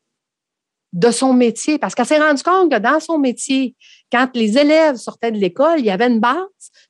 de 0.92 1.10
son 1.10 1.32
métier 1.34 1.78
parce 1.78 1.94
qu'elle 1.94 2.06
s'est 2.06 2.18
rendue 2.18 2.42
compte 2.42 2.70
que 2.72 2.78
dans 2.78 2.98
son 3.00 3.18
métier, 3.18 3.74
quand 4.10 4.28
les 4.34 4.56
élèves 4.56 4.96
sortaient 4.96 5.30
de 5.30 5.36
l'école, 5.38 5.80
il 5.80 5.84
y 5.84 5.90
avait 5.90 6.06
une 6.08 6.20
base, 6.20 6.36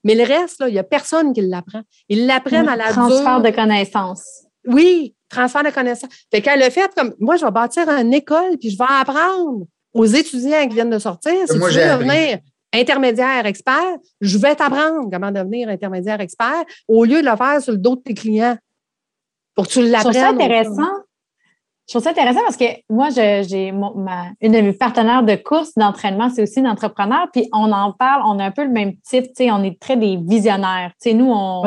mais 0.05 0.14
le 0.14 0.22
reste, 0.24 0.61
là, 0.61 0.68
il 0.68 0.72
n'y 0.72 0.78
a 0.78 0.84
personne 0.84 1.32
qui 1.32 1.40
l'apprend. 1.40 1.82
Ils 2.09 2.26
l'apprennent 2.26 2.68
à 2.68 2.76
la 2.76 2.90
Transfert 2.92 3.40
de 3.42 3.51
connaissances. 3.51 4.44
Oui, 4.66 5.14
transfert 5.28 5.64
de 5.64 5.70
connaissances. 5.70 6.11
Fait 6.32 6.40
qu'elle 6.40 6.62
a 6.62 6.70
fait 6.70 6.90
comme, 6.96 7.14
moi, 7.18 7.36
je 7.36 7.44
vais 7.44 7.51
bâtir 7.51 7.88
une 7.88 8.14
école, 8.14 8.57
puis 8.61 8.70
je 8.70 8.78
vais 8.78 8.84
apprendre 8.88 9.64
aux 9.94 10.05
étudiants 10.05 10.68
qui 10.68 10.74
viennent 10.74 10.90
de 10.90 10.99
sortir. 10.99 11.32
Si 11.51 11.59
Moi, 11.59 11.68
tu 11.68 11.74
j'ai 11.74 11.80
veux 11.84 11.90
appris. 11.90 12.07
devenir 12.07 12.38
intermédiaire 12.72 13.46
expert, 13.46 13.96
je 14.20 14.38
vais 14.38 14.55
t'apprendre 14.55 15.09
comment 15.11 15.32
devenir 15.32 15.68
intermédiaire 15.70 16.20
expert 16.20 16.64
au 16.86 17.05
lieu 17.05 17.22
de 17.22 17.26
le 17.28 17.36
faire 17.36 17.61
sur 17.62 17.72
le 17.72 17.78
dos 17.78 17.96
de 17.96 18.03
tes 18.03 18.14
clients. 18.14 18.57
Pour 19.55 19.66
que 19.66 19.72
tu 19.72 19.86
Je 19.86 19.92
trouve 19.92 20.12
ça 20.12 20.32
l'apprennes. 20.32 20.40
intéressant. 20.42 20.92
Je 21.89 21.95
trouve 21.95 22.03
ça 22.03 22.11
intéressant 22.11 22.41
parce 22.45 22.59
que 22.59 22.66
moi, 22.91 23.09
j'ai 23.09 23.68
une 23.68 24.53
de 24.53 24.61
mes 24.61 24.72
partenaires 24.74 25.22
de 25.22 25.36
course 25.36 25.72
d'entraînement, 25.74 26.28
c'est 26.28 26.43
aussi 26.43 26.61
une 26.61 26.68
entrepreneur, 26.68 27.28
puis 27.32 27.49
on 27.55 27.72
en 27.72 27.93
parle, 27.93 28.22
on 28.26 28.39
a 28.39 28.45
un 28.45 28.51
peu 28.51 28.64
le 28.64 28.70
même 28.70 28.93
type, 28.99 29.24
tu 29.28 29.45
sais, 29.45 29.51
on 29.51 29.62
est 29.62 29.80
très 29.80 29.97
des 29.97 30.18
visionnaires. 30.18 30.93
Tu 31.03 31.11
sais, 31.11 31.14
nous, 31.14 31.32
on, 31.32 31.64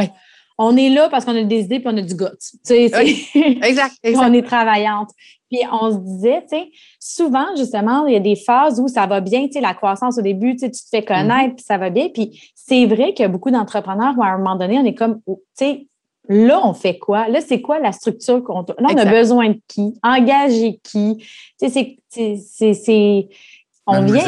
on 0.60 0.78
est 0.78 0.90
là 0.90 1.10
parce 1.10 1.26
qu'on 1.26 1.36
a 1.36 1.44
des 1.44 1.62
idées 1.62 1.80
puis 1.80 1.88
on 1.92 1.98
a 1.98 2.04
du 2.04 2.14
goût. 2.14 2.26
Tu 2.40 2.58
sais, 2.64 2.86
Exact, 3.34 3.96
exact. 4.04 4.24
on 4.24 4.32
est 4.34 4.44
travaillante. 4.44 5.10
Puis 5.50 5.62
on 5.72 5.92
se 5.92 5.98
disait, 5.98 6.44
tu 6.44 6.56
sais, 6.56 6.72
souvent, 7.00 7.48
justement, 7.58 8.06
il 8.06 8.14
y 8.14 8.16
a 8.16 8.20
des 8.20 8.36
phases 8.36 8.80
où 8.80 8.88
ça 8.88 9.08
va 9.08 9.22
bien, 9.22 9.48
tu 9.48 9.54
sais, 9.54 9.62
la 9.62 9.74
croissance 9.74 10.20
au 10.20 10.22
début, 10.22 10.54
tu 10.54 10.60
sais, 10.60 10.72
tu 10.72 10.84
te 10.84 10.90
fais 10.90 11.04
connaître, 11.04 11.56
puis 11.56 11.66
ça 11.66 11.80
va 11.80 11.90
bien. 11.90 12.10
Puis 12.10 12.54
c'est 12.54 12.86
vrai 12.86 13.16
qu'il 13.16 13.24
y 13.24 13.26
a 13.26 13.28
beaucoup 13.28 13.50
d'entrepreneurs 13.50 14.14
où 14.18 14.24
à 14.24 14.28
un 14.28 14.38
moment 14.38 14.56
donné, 14.56 14.78
on 14.78 14.86
est 14.86 14.94
comme, 14.94 15.20
oh, 15.26 15.42
tu 15.58 15.66
sais, 15.66 15.88
là, 16.30 16.62
on 16.66 16.74
fait 16.74 16.98
quoi? 16.98 17.28
Là, 17.28 17.42
c'est 17.42 17.62
quoi 17.62 17.80
la 17.80 17.92
structure 17.92 18.44
qu'on... 18.44 18.62
Là, 18.62 18.76
on 18.80 18.98
a 18.98 19.06
besoin 19.06 19.50
de 19.50 19.60
qui? 19.68 19.94
Engager 20.04 20.80
qui? 20.84 21.18
Tu 21.18 21.26
sais, 21.58 21.70
c'est- 21.70 21.98
c'est... 22.10 22.36
c'est- 22.38 22.74
c'est- 22.74 23.30
On 23.88 24.02
vient 24.06 24.24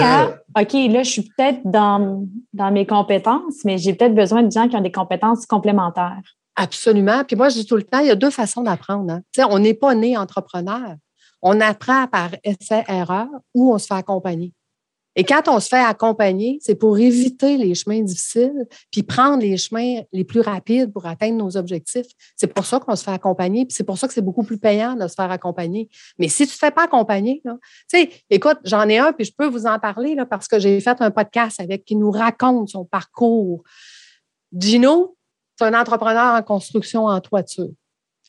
à, 0.56 0.62
OK, 0.62 0.74
là, 0.74 1.04
je 1.04 1.10
suis 1.12 1.22
peut-être 1.22 1.62
dans, 1.64 2.26
dans 2.54 2.72
mes 2.72 2.86
compétences, 2.88 3.64
mais 3.64 3.78
j'ai 3.78 3.94
peut-être 3.94 4.16
besoin 4.16 4.41
de 4.44 4.52
gens 4.52 4.68
qui 4.68 4.76
ont 4.76 4.82
des 4.82 4.91
compétences 4.91 5.46
complémentaires. 5.46 6.20
Absolument. 6.56 7.24
Puis 7.26 7.36
moi, 7.36 7.50
je 7.50 7.56
dis 7.60 7.66
tout 7.66 7.76
le 7.76 7.84
temps, 7.84 8.00
il 8.00 8.08
y 8.08 8.12
a 8.12 8.16
deux 8.16 8.32
façons 8.32 8.64
d'apprendre. 8.64 9.12
hein. 9.14 9.22
Tu 9.32 9.41
sais, 9.41 9.48
on 9.50 9.60
n'est 9.60 9.74
pas 9.76 9.94
né 9.96 10.18
entrepreneur. 10.18 10.96
On 11.41 11.62
apprend 11.62 12.08
par 12.08 12.30
essai-erreur 12.44 13.28
ou 13.54 13.74
on 13.74 13.78
se 13.78 13.86
fait 13.88 13.94
accompagner. 13.94 14.54
Et 15.16 15.24
quand 15.24 15.47
on 15.47 15.59
se 15.59 15.68
fait 15.68 15.76
accompagner, 15.76 16.57
c'est 16.61 16.76
pour 16.76 16.97
éviter 16.97 17.57
les 17.57 17.76
chemins 17.76 18.01
difficiles, 18.01 18.68
puis 18.91 19.03
prendre 19.03 19.41
les 19.41 19.57
chemins 19.57 20.01
les 20.11 20.24
plus 20.24 20.41
rapides 20.41 20.91
pour 20.91 21.05
atteindre 21.05 21.38
nos 21.38 21.55
objectifs. 21.55 22.07
C'est 22.36 22.51
pour 22.51 22.66
ça 22.66 22.80
qu'on 22.80 22.95
se 22.95 23.03
fait 23.03 23.11
accompagner, 23.11 23.66
puis 23.66 23.76
c'est 23.76 23.84
pour 23.84 23.97
ça 23.97 24.07
que 24.07 24.14
c'est 24.14 24.22
beaucoup 24.22 24.43
plus 24.43 24.57
payant 24.57 24.95
de 24.95 25.07
se 25.07 25.14
faire 25.14 25.30
accompagner. 25.30 25.89
Mais 26.18 26.30
si 26.30 26.45
tu 26.47 26.51
ne 26.51 26.53
te 26.53 26.59
fais 26.59 26.72
pas 26.72 26.86
accompagner, 26.86 27.41
tu 27.43 27.51
sais, 27.88 28.09
écoute, 28.30 28.57
j'en 28.64 28.89
ai 28.89 28.97
un, 28.97 29.14
puis 29.14 29.26
je 29.26 29.34
peux 29.38 29.47
vous 29.47 29.68
en 29.68 29.78
parler 29.80 30.16
là, 30.16 30.26
parce 30.26 30.47
que 30.47 30.57
j'ai 30.57 30.80
fait 30.80 30.99
un 31.01 31.11
podcast 31.11 31.59
avec 31.59 31.86
qui 31.86 31.95
nous 31.95 32.11
raconte 32.11 32.70
son 32.70 32.86
parcours. 32.86 33.64
Gino, 34.51 35.16
c'est 35.57 35.66
un 35.66 35.80
entrepreneur 35.80 36.36
en 36.36 36.41
construction 36.41 37.05
en 37.05 37.22
toiture. 37.22 37.70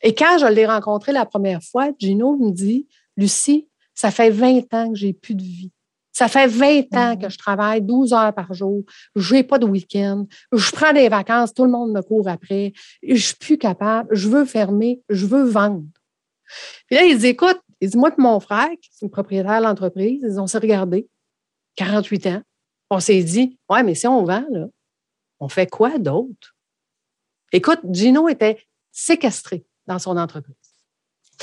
Et 0.03 0.15
quand 0.15 0.37
je 0.39 0.47
l'ai 0.47 0.67
rencontré 0.67 1.13
la 1.13 1.25
première 1.25 1.63
fois, 1.63 1.89
Gino 1.99 2.37
me 2.37 2.51
dit 2.51 2.87
Lucie, 3.17 3.69
ça 3.95 4.11
fait 4.11 4.29
20 4.29 4.75
ans 4.75 4.93
que 4.93 4.97
j'ai 4.97 5.15
plus 5.15 5.35
de 5.35 5.43
vie. 5.43 5.73
Ça 6.15 6.29
fait 6.29 6.47
20 6.47 6.95
ans 6.95 7.17
que 7.17 7.29
je 7.29 7.37
travaille 7.37 7.83
12 7.83 8.13
heures 8.13 8.33
par 8.33 8.55
jour. 8.55 8.85
Je 9.17 9.35
n'ai 9.35 9.43
pas 9.43 9.59
de 9.59 9.67
week-end. 9.67 10.27
Je 10.53 10.71
prends 10.71 10.93
des 10.93 11.09
vacances, 11.09 11.53
tout 11.53 11.65
le 11.65 11.73
monde 11.73 11.93
me 11.93 12.03
court 12.03 12.29
après. 12.29 12.73
Je 13.03 13.17
suis 13.17 13.35
plus 13.35 13.59
capable. 13.59 14.15
Je 14.15 14.29
veux 14.29 14.45
fermer. 14.45 15.03
Je 15.09 15.27
veux 15.27 15.43
vendre. 15.43 15.83
Puis 16.87 16.97
là, 16.97 17.03
il 17.03 17.19
dit 17.19 17.27
Écoute, 17.27 17.61
il 17.81 17.91
dit 17.91 17.97
Moi 17.97 18.11
et 18.17 18.23
mon 18.23 18.39
frère, 18.39 18.71
qui 18.81 18.91
est 18.91 19.03
le 19.03 19.09
propriétaire 19.09 19.59
de 19.59 19.65
l'entreprise, 19.67 20.21
ils 20.23 20.39
ont 20.39 20.47
s'est 20.47 20.59
regardé, 20.59 21.09
48 21.75 22.27
ans. 22.29 22.43
On 22.91 23.01
s'est 23.01 23.25
dit 23.25 23.59
Ouais, 23.69 23.83
mais 23.83 23.97
si 23.97 24.07
on 24.07 24.23
vend, 24.23 24.47
là, 24.51 24.67
on 25.41 25.49
fait 25.49 25.69
quoi 25.69 25.99
d'autre? 25.99 26.55
Écoute, 27.51 27.81
Gino 27.91 28.29
était 28.29 28.65
séquestré 28.93 29.67
dans 29.89 29.99
son 29.99 30.17
entreprise. 30.17 30.55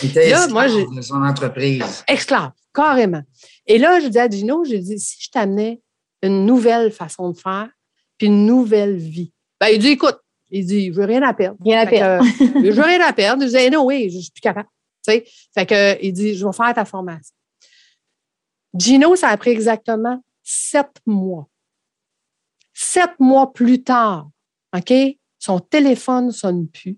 Était 0.04 0.30
Là, 0.30 0.48
moi, 0.48 0.66
esclave 0.66 0.88
j'ai- 0.90 0.96
de 0.96 1.02
son 1.02 1.24
entreprise. 1.24 2.04
Esclave, 2.08 2.52
carrément. 2.74 3.22
Et 3.68 3.78
là, 3.78 4.00
je 4.00 4.08
dis 4.08 4.20
à 4.20 4.30
Gino, 4.30 4.64
je 4.64 4.76
dis, 4.76 5.00
si 5.00 5.18
je 5.22 5.30
t'amenais 5.30 5.82
une 6.24 6.46
nouvelle 6.46 6.92
façon 6.92 7.30
de 7.32 7.38
faire, 7.38 7.70
puis 8.18 8.28
une 8.28 8.46
nouvelle 8.46 8.98
vie. 8.98 9.32
Ben, 9.60 9.68
il 9.68 9.80
dit, 9.80 9.90
écoute, 9.90 10.20
il 10.50 10.66
dit, 10.66 10.88
je 10.88 10.94
veux 10.94 11.06
rien 11.06 11.22
à 11.24 11.34
perdre. 11.34 11.58
Rien 11.64 11.80
à 11.82 11.86
que, 11.86 11.92
perdre. 11.92 12.24
euh, 12.26 12.62
je 12.66 12.72
veux 12.72 12.82
rien 12.84 13.02
à 13.02 13.14
perdre. 13.14 13.42
Je 13.42 13.48
disais, 13.48 13.70
non, 13.70 13.86
oui, 13.86 14.10
je 14.10 14.20
suis 14.20 14.32
plus 14.32 14.42
capable. 14.42 14.68
Tu 15.06 15.14
sais? 15.14 15.26
Fait 15.54 15.66
que, 15.66 15.98
il 16.04 16.14
dit, 16.14 16.36
je 16.36 16.46
vais 16.46 16.54
faire 16.54 16.74
ta 16.74 16.86
formation. 16.86 17.34
Gino, 18.78 19.16
ça 19.16 19.30
a 19.30 19.38
pris 19.38 19.50
exactement 19.52 20.24
sept 20.44 20.92
mois. 21.06 21.48
Sept 22.74 23.12
mois 23.20 23.52
plus 23.54 23.84
tard, 23.84 24.30
OK? 24.76 24.94
Son 25.40 25.60
téléphone 25.60 26.28
ne 26.28 26.32
sonne 26.32 26.68
plus. 26.68 26.98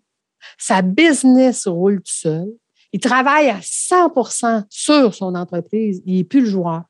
Sa 0.57 0.81
business 0.81 1.67
roule 1.67 1.97
tout 2.01 2.11
seul. 2.13 2.49
Il 2.93 2.99
travaille 2.99 3.49
à 3.49 3.59
100% 3.59 4.65
sur 4.69 5.13
son 5.13 5.35
entreprise. 5.35 6.01
Il 6.05 6.15
n'est 6.17 6.23
plus 6.23 6.41
le 6.41 6.49
joueur. 6.49 6.83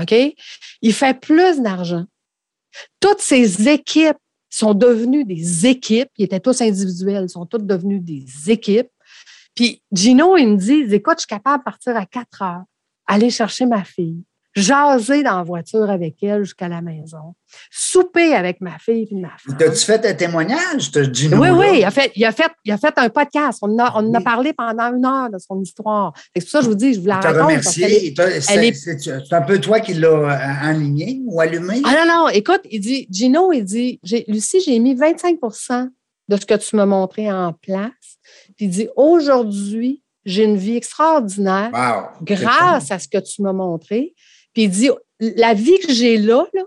OK? 0.00 0.14
Il 0.80 0.92
fait 0.94 1.18
plus 1.18 1.60
d'argent. 1.60 2.04
Toutes 3.00 3.20
ses 3.20 3.68
équipes 3.68 4.16
sont 4.48 4.74
devenues 4.74 5.24
des 5.24 5.66
équipes. 5.66 6.08
Ils 6.16 6.24
étaient 6.24 6.40
tous 6.40 6.60
individuels. 6.60 7.24
Ils 7.24 7.30
sont 7.30 7.46
tous 7.46 7.58
devenus 7.58 8.00
des 8.00 8.50
équipes. 8.50 8.90
Puis 9.54 9.82
Gino, 9.92 10.36
il 10.36 10.48
me 10.48 10.56
dit, 10.56 10.94
écoute, 10.94 11.16
je 11.18 11.22
suis 11.22 11.26
capable 11.26 11.58
de 11.58 11.64
partir 11.64 11.96
à 11.96 12.06
4 12.06 12.42
heures, 12.42 12.64
aller 13.06 13.30
chercher 13.30 13.66
ma 13.66 13.84
fille, 13.84 14.22
jaser 14.54 15.22
dans 15.22 15.36
la 15.38 15.42
voiture 15.42 15.88
avec 15.90 16.22
elle 16.22 16.42
jusqu'à 16.42 16.68
la 16.68 16.82
maison, 16.82 17.34
souper 17.70 18.34
avec 18.34 18.60
ma 18.60 18.78
fille 18.78 19.06
et 19.10 19.14
ma 19.14 19.28
femme. 19.38 19.56
T'as-tu 19.56 19.84
fait 19.84 20.04
un 20.06 20.14
témoignage, 20.14 20.90
Gino? 21.12 21.38
Oui, 21.38 21.48
oui, 21.50 21.66
il 21.78 21.84
a, 21.84 21.90
fait, 21.90 22.10
il, 22.16 22.24
a 22.24 22.32
fait, 22.32 22.50
il 22.64 22.72
a 22.72 22.78
fait 22.78 22.92
un 22.96 23.08
podcast. 23.10 23.60
On 23.62 23.72
en 23.74 23.78
a, 23.78 23.92
on 23.96 24.08
en 24.10 24.14
a 24.14 24.20
parlé 24.20 24.52
pendant 24.52 24.92
une 24.94 25.04
heure 25.06 25.30
de 25.30 25.38
son 25.38 25.60
histoire. 25.60 26.12
C'est 26.34 26.42
pour 26.42 26.50
ça 26.50 26.58
que 26.58 26.64
je 26.64 26.68
vous 26.70 26.74
dis, 26.76 26.94
je 26.94 27.00
vous 27.00 27.06
la 27.06 27.20
raconte. 27.20 27.42
remercié. 27.42 28.14
C'est 28.16 28.22
est- 28.66 28.72
c'est- 28.74 28.98
c'est 28.98 29.32
un 29.34 29.42
peu 29.42 29.60
toi 29.60 29.80
qui 29.80 29.94
l'as 29.94 30.08
euh, 30.08 30.68
enligné 30.70 31.20
ou 31.26 31.40
allumé? 31.40 31.80
Ah 31.84 32.04
non, 32.04 32.12
non, 32.24 32.28
écoute, 32.28 32.60
il 32.70 32.80
dit, 32.80 33.06
Gino, 33.10 33.52
il 33.52 33.64
dit, 33.64 34.00
Lucie, 34.28 34.60
j'ai 34.60 34.78
mis 34.78 34.94
25% 34.94 35.88
de 36.28 36.36
ce 36.36 36.46
que 36.46 36.54
tu 36.54 36.76
m'as 36.76 36.86
montré 36.86 37.30
en 37.30 37.52
place. 37.52 38.18
Puis 38.56 38.66
il 38.66 38.70
dit, 38.70 38.88
aujourd'hui, 38.96 40.02
j'ai 40.24 40.44
une 40.44 40.56
vie 40.56 40.76
extraordinaire 40.76 41.70
Wow. 41.72 42.24
grâce 42.24 42.90
à 42.90 42.98
ce 42.98 43.08
que 43.08 43.18
tu 43.18 43.42
m'as 43.42 43.52
montré. 43.52 44.14
Puis 44.52 44.64
il 44.64 44.70
dit, 44.70 44.90
la 45.20 45.54
vie 45.54 45.78
que 45.78 45.92
j'ai 45.92 46.16
là, 46.16 46.46
là, 46.54 46.62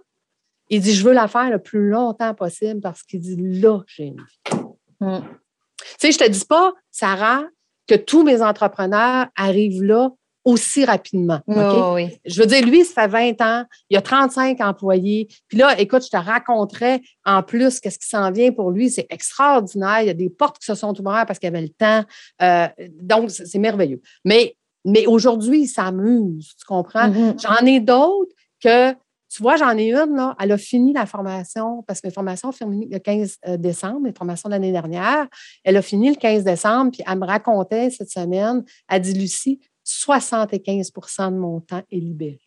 il 0.70 0.82
dit, 0.82 0.94
je 0.94 1.04
veux 1.04 1.14
la 1.14 1.28
faire 1.28 1.50
le 1.50 1.60
plus 1.60 1.90
longtemps 1.90 2.34
possible 2.34 2.82
parce 2.82 3.04
qu'il 3.04 3.20
dit, 3.20 3.36
là, 3.38 3.80
j'ai 3.88 4.06
une 4.06 4.18
vie. 4.18 4.60
Mm. 5.00 5.20
Tu 5.20 5.86
sais, 6.00 6.12
je 6.12 6.18
te 6.18 6.30
dis 6.30 6.46
pas, 6.46 6.74
Sarah, 6.92 7.44
que 7.88 7.96
tous 7.96 8.24
mes 8.24 8.42
entrepreneurs 8.42 9.28
arrivent 9.36 9.84
là 9.84 10.10
aussi 10.46 10.84
rapidement. 10.84 11.40
Oh, 11.48 11.94
oui. 11.96 12.18
Je 12.26 12.42
veux 12.42 12.48
dire, 12.48 12.66
lui, 12.66 12.84
ça 12.84 13.04
fait 13.04 13.36
20 13.38 13.42
ans, 13.42 13.66
il 13.90 13.98
a 13.98 14.02
35 14.02 14.60
employés. 14.62 15.28
Puis 15.48 15.58
là, 15.58 15.80
écoute, 15.80 16.04
je 16.04 16.10
te 16.10 16.18
raconterai 16.18 17.02
en 17.26 17.44
plus 17.44 17.80
qu'est-ce 17.80 18.00
qui 18.00 18.08
s'en 18.08 18.30
vient 18.32 18.52
pour 18.52 18.72
lui. 18.72 18.90
C'est 18.90 19.08
extraordinaire. 19.10 20.02
Il 20.02 20.08
y 20.08 20.10
a 20.10 20.14
des 20.14 20.30
portes 20.30 20.60
qui 20.60 20.66
se 20.66 20.76
sont 20.76 21.00
ouvertes 21.00 21.28
parce 21.28 21.40
qu'il 21.40 21.48
y 21.48 21.54
avait 21.56 21.62
le 21.62 21.70
temps. 21.70 22.04
Euh, 22.42 22.68
donc, 23.00 23.32
c'est 23.32 23.60
merveilleux. 23.60 24.02
Mais, 24.26 24.58
mais 24.86 25.06
aujourd'hui, 25.06 25.62
il 25.62 25.68
s'amuse. 25.68 26.56
Tu 26.58 26.66
comprends? 26.66 27.10
Mhm. 27.10 27.36
J'en 27.40 27.66
ai 27.66 27.80
d'autres 27.80 28.34
que, 28.62 28.92
tu 28.92 29.42
vois, 29.42 29.56
j'en 29.56 29.78
ai 29.78 29.92
une, 29.92 30.16
là, 30.16 30.36
elle 30.40 30.52
a 30.52 30.58
fini 30.58 30.94
la 30.94 31.06
formation, 31.06 31.84
parce 31.84 32.02
que 32.02 32.08
mes 32.08 32.14
formations 32.14 32.50
ont 32.50 32.54
fini 32.54 32.88
le 32.90 33.00
15 33.00 33.40
décembre, 33.58 34.02
mes 34.02 34.14
formations 34.14 34.50
de 34.50 34.54
l'année 34.54 34.72
dernière. 34.72 35.28
Elle 35.64 35.78
a 35.78 35.82
fini 35.82 36.10
le 36.10 36.16
15 36.16 36.44
décembre, 36.44 36.92
puis 36.92 37.04
elle 37.08 37.18
me 37.18 37.26
racontait 37.26 37.90
cette 37.90 38.10
semaine, 38.10 38.64
elle 38.88 39.02
dit, 39.02 39.14
Lucie, 39.14 39.60
75% 39.86 41.32
de 41.32 41.38
mon 41.38 41.60
temps 41.62 41.82
est 41.92 41.98
libéré. 41.98 42.40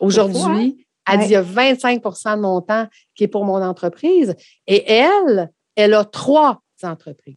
Aujourd'hui, 0.00 0.86
elle 1.06 1.20
dit, 1.20 1.26
il 1.26 1.30
y 1.32 1.36
a 1.36 1.42
25% 1.42 2.36
de 2.36 2.40
mon 2.40 2.60
temps 2.60 2.86
qui 3.14 3.24
est 3.24 3.28
pour 3.28 3.44
mon 3.44 3.62
entreprise. 3.62 4.34
Et 4.66 4.90
elle, 4.90 5.50
elle 5.76 5.94
a 5.94 6.04
trois 6.04 6.62
entreprises. 6.82 7.36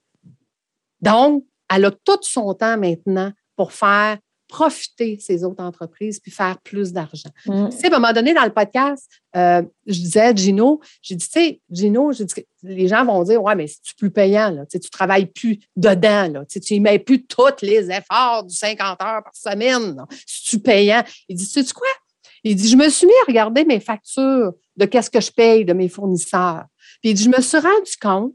Donc, 1.01 1.45
elle 1.69 1.85
a 1.85 1.91
tout 1.91 2.19
son 2.21 2.53
temps 2.53 2.77
maintenant 2.77 3.31
pour 3.55 3.71
faire 3.71 4.17
profiter 4.53 5.17
ses 5.19 5.43
autres 5.43 5.63
entreprises 5.63 6.19
puis 6.19 6.31
faire 6.31 6.59
plus 6.61 6.93
d'argent. 6.93 7.31
Mm. 7.47 7.69
Tu 7.69 7.77
sais, 7.77 7.91
à 7.91 7.95
un 7.95 7.99
moment 7.99 8.13
donné, 8.13 8.35
dans 8.35 8.43
le 8.43 8.53
podcast, 8.53 9.09
euh, 9.35 9.63
je 9.87 9.93
disais 9.93 10.21
à 10.21 10.35
Gino, 10.35 10.79
j'ai 11.01 11.15
dit, 11.15 11.25
tu 11.27 11.31
sais, 11.31 11.61
Gino, 11.71 12.11
dit 12.11 12.25
les 12.61 12.87
gens 12.87 13.03
vont 13.03 13.23
dire, 13.23 13.41
ouais, 13.41 13.55
mais 13.55 13.65
c'est 13.65 13.97
plus 13.97 14.11
payant, 14.11 14.51
là? 14.51 14.65
Tu 14.67 14.73
sais, 14.73 14.79
tu 14.79 14.91
travailles 14.91 15.25
plus 15.25 15.59
dedans, 15.75 16.31
là. 16.31 16.45
Tu 16.45 16.53
sais, 16.53 16.59
tu 16.59 16.75
y 16.75 16.79
mets 16.79 16.99
plus 16.99 17.25
tous 17.25 17.63
les 17.63 17.89
efforts 17.89 18.43
du 18.43 18.55
50 18.55 19.01
heures 19.01 19.23
par 19.23 19.33
semaine. 19.33 19.99
C'est-tu 20.27 20.59
payant? 20.59 21.03
Il 21.27 21.35
dit, 21.35 21.45
sais-tu 21.45 21.73
quoi? 21.73 21.87
Il 22.43 22.55
dit, 22.55 22.67
je 22.67 22.77
me 22.77 22.89
suis 22.89 23.07
mis 23.07 23.13
à 23.23 23.25
regarder 23.27 23.65
mes 23.65 23.79
factures 23.79 24.53
de 24.75 24.85
qu'est-ce 24.85 25.09
que 25.09 25.21
je 25.21 25.31
paye 25.31 25.65
de 25.65 25.73
mes 25.73 25.89
fournisseurs. 25.89 26.65
Puis 27.01 27.11
il 27.11 27.13
dit, 27.15 27.23
je 27.23 27.29
me 27.29 27.41
suis 27.41 27.57
rendu 27.57 27.91
compte 27.99 28.33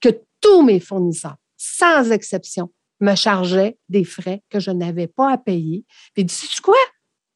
que 0.00 0.08
tous 0.40 0.62
mes 0.62 0.80
fournisseurs, 0.80 1.36
sans 1.60 2.10
exception, 2.10 2.70
me 3.00 3.14
chargeaient 3.14 3.76
des 3.90 4.04
frais 4.04 4.42
que 4.48 4.60
je 4.60 4.70
n'avais 4.70 5.06
pas 5.06 5.30
à 5.30 5.36
payer. 5.36 5.84
Puis 6.14 6.22
il 6.22 6.24
dit, 6.24 6.34
sais 6.34 6.62
quoi? 6.62 6.74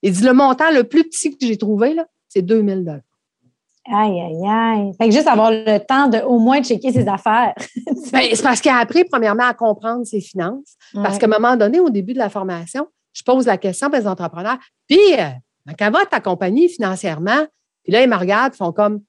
Il 0.03 0.13
dit, 0.13 0.23
le 0.23 0.33
montant 0.33 0.71
le 0.71 0.85
plus 0.85 1.05
petit 1.05 1.37
que 1.37 1.47
j'ai 1.47 1.59
trouvé, 1.59 1.93
là, 1.93 2.07
c'est 2.29 2.41
2000 2.41 2.85
dollars. 2.85 3.01
Aïe, 3.87 4.19
aïe, 4.19 4.47
aïe. 4.49 4.93
Fait 4.99 5.09
que 5.09 5.15
juste 5.15 5.27
avoir 5.27 5.51
le 5.51 5.79
temps 5.79 6.09
de 6.09 6.19
au 6.19 6.39
moins 6.39 6.63
checker 6.63 6.91
ses 6.91 7.07
affaires. 7.07 7.55
Ben, 8.13 8.29
c'est 8.33 8.43
parce 8.43 8.61
qu'il 8.61 8.71
a 8.71 8.79
appris, 8.79 9.05
premièrement, 9.05 9.45
à 9.45 9.55
comprendre 9.55 10.07
ses 10.07 10.21
finances. 10.21 10.77
Parce 10.95 11.19
qu'à 11.19 11.27
un 11.27 11.31
moment 11.31 11.57
donné, 11.57 11.81
au 11.81 11.91
début 11.91 12.13
de 12.13 12.19
la 12.19 12.29
formation, 12.29 12.87
je 13.13 13.23
pose 13.23 13.47
la 13.47 13.59
question 13.59 13.91
aux 13.93 14.07
entrepreneurs, 14.07 14.59
puis, 14.87 14.99
euh, 15.19 15.29
quand 15.79 15.91
va 15.91 16.07
ta 16.07 16.21
compagnie 16.21 16.69
financièrement? 16.69 17.47
Puis 17.83 17.93
là, 17.93 18.03
ils 18.03 18.09
me 18.09 18.17
regardent, 18.17 18.55
font 18.55 18.73
comme, 18.73 19.01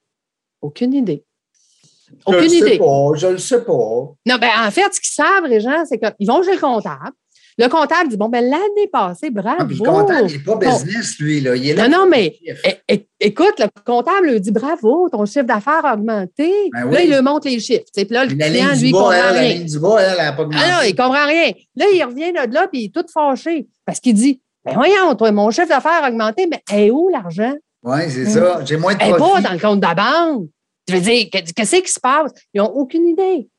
aucune 0.61 0.93
idée. 0.93 1.23
Aucune 2.25 2.49
je 2.49 2.55
idée. 2.55 2.71
Sais 2.71 2.77
pas, 2.77 3.11
je 3.15 3.27
le 3.27 3.37
sais 3.37 3.63
pas. 3.63 3.73
Non, 3.73 4.37
ben 4.39 4.49
en 4.65 4.71
fait, 4.71 4.93
ce 4.93 4.99
qu'ils 4.99 5.13
savent, 5.13 5.45
les 5.47 5.59
gens, 5.59 5.85
c'est 5.85 5.99
qu'ils 5.99 6.27
vont 6.27 6.43
chez 6.43 6.53
le 6.53 6.59
comptable. 6.59 7.11
Le 7.57 7.69
comptable 7.69 8.09
dit 8.09 8.17
Bon, 8.17 8.27
ben 8.27 8.43
l'année 8.43 8.87
passée, 8.91 9.29
bravo. 9.29 9.57
Ah, 9.59 9.67
le 9.69 9.77
comptable, 9.77 10.29
il 10.29 10.37
n'est 10.37 10.43
pas 10.43 10.55
business, 10.57 11.17
lui. 11.19 11.39
Là. 11.39 11.55
Il 11.55 11.69
est 11.69 11.73
là 11.73 11.87
non, 11.87 11.99
non, 11.99 12.09
mais 12.09 12.37
écoute, 13.19 13.59
le 13.59 13.67
comptable 13.85 14.27
lui 14.27 14.41
dit 14.41 14.51
Bravo, 14.51 15.07
ton 15.09 15.25
chiffre 15.25 15.45
d'affaires 15.45 15.85
a 15.85 15.93
augmenté. 15.93 16.51
Ben 16.73 16.91
là, 16.91 17.01
il 17.01 17.13
lui 17.13 17.21
montre 17.21 17.47
les 17.47 17.59
chiffres. 17.59 17.85
Puis 17.93 18.05
là, 18.09 18.25
le 18.25 18.35
client, 18.35 18.73
lui, 18.79 18.91
comprend 18.91 19.09
rien. 19.09 19.31
La 19.31 19.47
ligne 19.53 19.65
du 19.65 19.79
bas, 19.79 19.97
elle 19.99 20.35
pas 20.35 20.41
augmenté. 20.41 20.63
Ah 20.67 20.71
non, 20.71 20.87
il 20.87 20.95
comprend 20.95 21.25
rien. 21.25 21.51
Là, 21.75 21.85
il 21.93 22.03
revient 22.03 22.31
de 22.33 22.53
là, 22.53 22.67
puis 22.67 22.81
il 22.81 22.85
est 22.85 22.93
tout 22.93 23.05
fâché. 23.13 23.67
Parce 23.85 24.01
qu'il 24.01 24.15
dit 24.15 24.41
Ben 24.65 24.73
voyons, 24.73 25.15
toi, 25.15 25.31
mon 25.31 25.49
chiffre 25.49 25.69
d'affaires 25.69 26.03
a 26.03 26.09
augmenté, 26.09 26.47
mais 26.47 26.61
est 26.73 26.91
où 26.91 27.07
l'argent? 27.09 27.53
Oui, 27.83 27.99
c'est 28.09 28.25
ça. 28.25 28.65
J'ai 28.65 28.77
moins 28.77 28.95
de. 28.95 28.99
Elle 29.01 29.11
n'est 29.11 29.17
pas 29.17 29.41
dans 29.41 29.53
le 29.53 29.59
compte 29.59 29.79
de 29.79 29.85
la 29.85 29.95
banque. 29.95 30.47
Tu 30.87 30.93
veux 30.93 31.01
dire, 31.01 31.27
qu'est-ce 31.31 31.75
qui 31.81 31.91
se 31.91 31.99
passe? 31.99 32.31
Ils 32.53 32.61
n'ont 32.61 32.71
aucune 32.71 33.07
idée. 33.07 33.49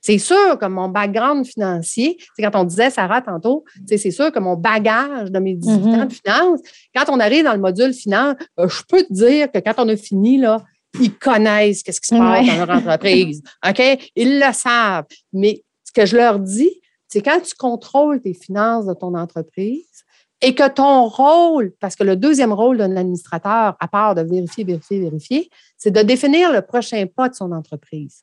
C'est 0.00 0.18
sûr 0.18 0.58
que 0.58 0.66
mon 0.66 0.88
background 0.88 1.46
financier, 1.46 2.16
c'est 2.34 2.42
quand 2.42 2.58
on 2.58 2.64
disait, 2.64 2.90
Sarah, 2.90 3.20
tantôt, 3.20 3.64
c'est 3.86 4.10
sûr 4.10 4.32
que 4.32 4.38
mon 4.38 4.56
bagage 4.56 5.30
de 5.30 5.38
mes 5.38 5.54
18 5.54 5.72
ans 5.72 5.78
mm-hmm. 5.78 6.06
de 6.06 6.12
finance, 6.12 6.60
quand 6.94 7.04
on 7.08 7.20
arrive 7.20 7.44
dans 7.44 7.52
le 7.52 7.60
module 7.60 7.92
finance, 7.92 8.36
euh, 8.58 8.68
je 8.68 8.82
peux 8.88 9.02
te 9.02 9.12
dire 9.12 9.52
que 9.52 9.58
quand 9.58 9.74
on 9.76 9.88
a 9.88 9.96
fini, 9.96 10.38
là, 10.38 10.62
ils 10.98 11.14
connaissent 11.16 11.82
ce 11.86 12.00
qui 12.00 12.06
se 12.06 12.14
passe 12.14 12.46
dans 12.46 12.64
leur 12.64 12.70
entreprise. 12.70 13.42
OK? 13.68 14.10
Ils 14.16 14.40
le 14.40 14.52
savent. 14.52 15.04
Mais 15.32 15.62
ce 15.84 15.92
que 15.92 16.06
je 16.06 16.16
leur 16.16 16.38
dis, 16.38 16.80
c'est 17.08 17.20
quand 17.20 17.40
tu 17.40 17.54
contrôles 17.54 18.20
tes 18.20 18.34
finances 18.34 18.86
de 18.86 18.94
ton 18.94 19.14
entreprise 19.14 20.04
et 20.42 20.54
que 20.54 20.68
ton 20.68 21.06
rôle, 21.06 21.72
parce 21.80 21.96
que 21.96 22.04
le 22.04 22.16
deuxième 22.16 22.52
rôle 22.52 22.78
d'un 22.78 22.96
administrateur, 22.96 23.76
à 23.78 23.88
part 23.88 24.14
de 24.14 24.22
vérifier, 24.22 24.64
vérifier, 24.64 25.00
vérifier, 25.00 25.50
c'est 25.76 25.90
de 25.90 26.02
définir 26.02 26.52
le 26.52 26.62
prochain 26.62 27.04
pas 27.06 27.28
de 27.28 27.34
son 27.34 27.52
entreprise. 27.52 28.22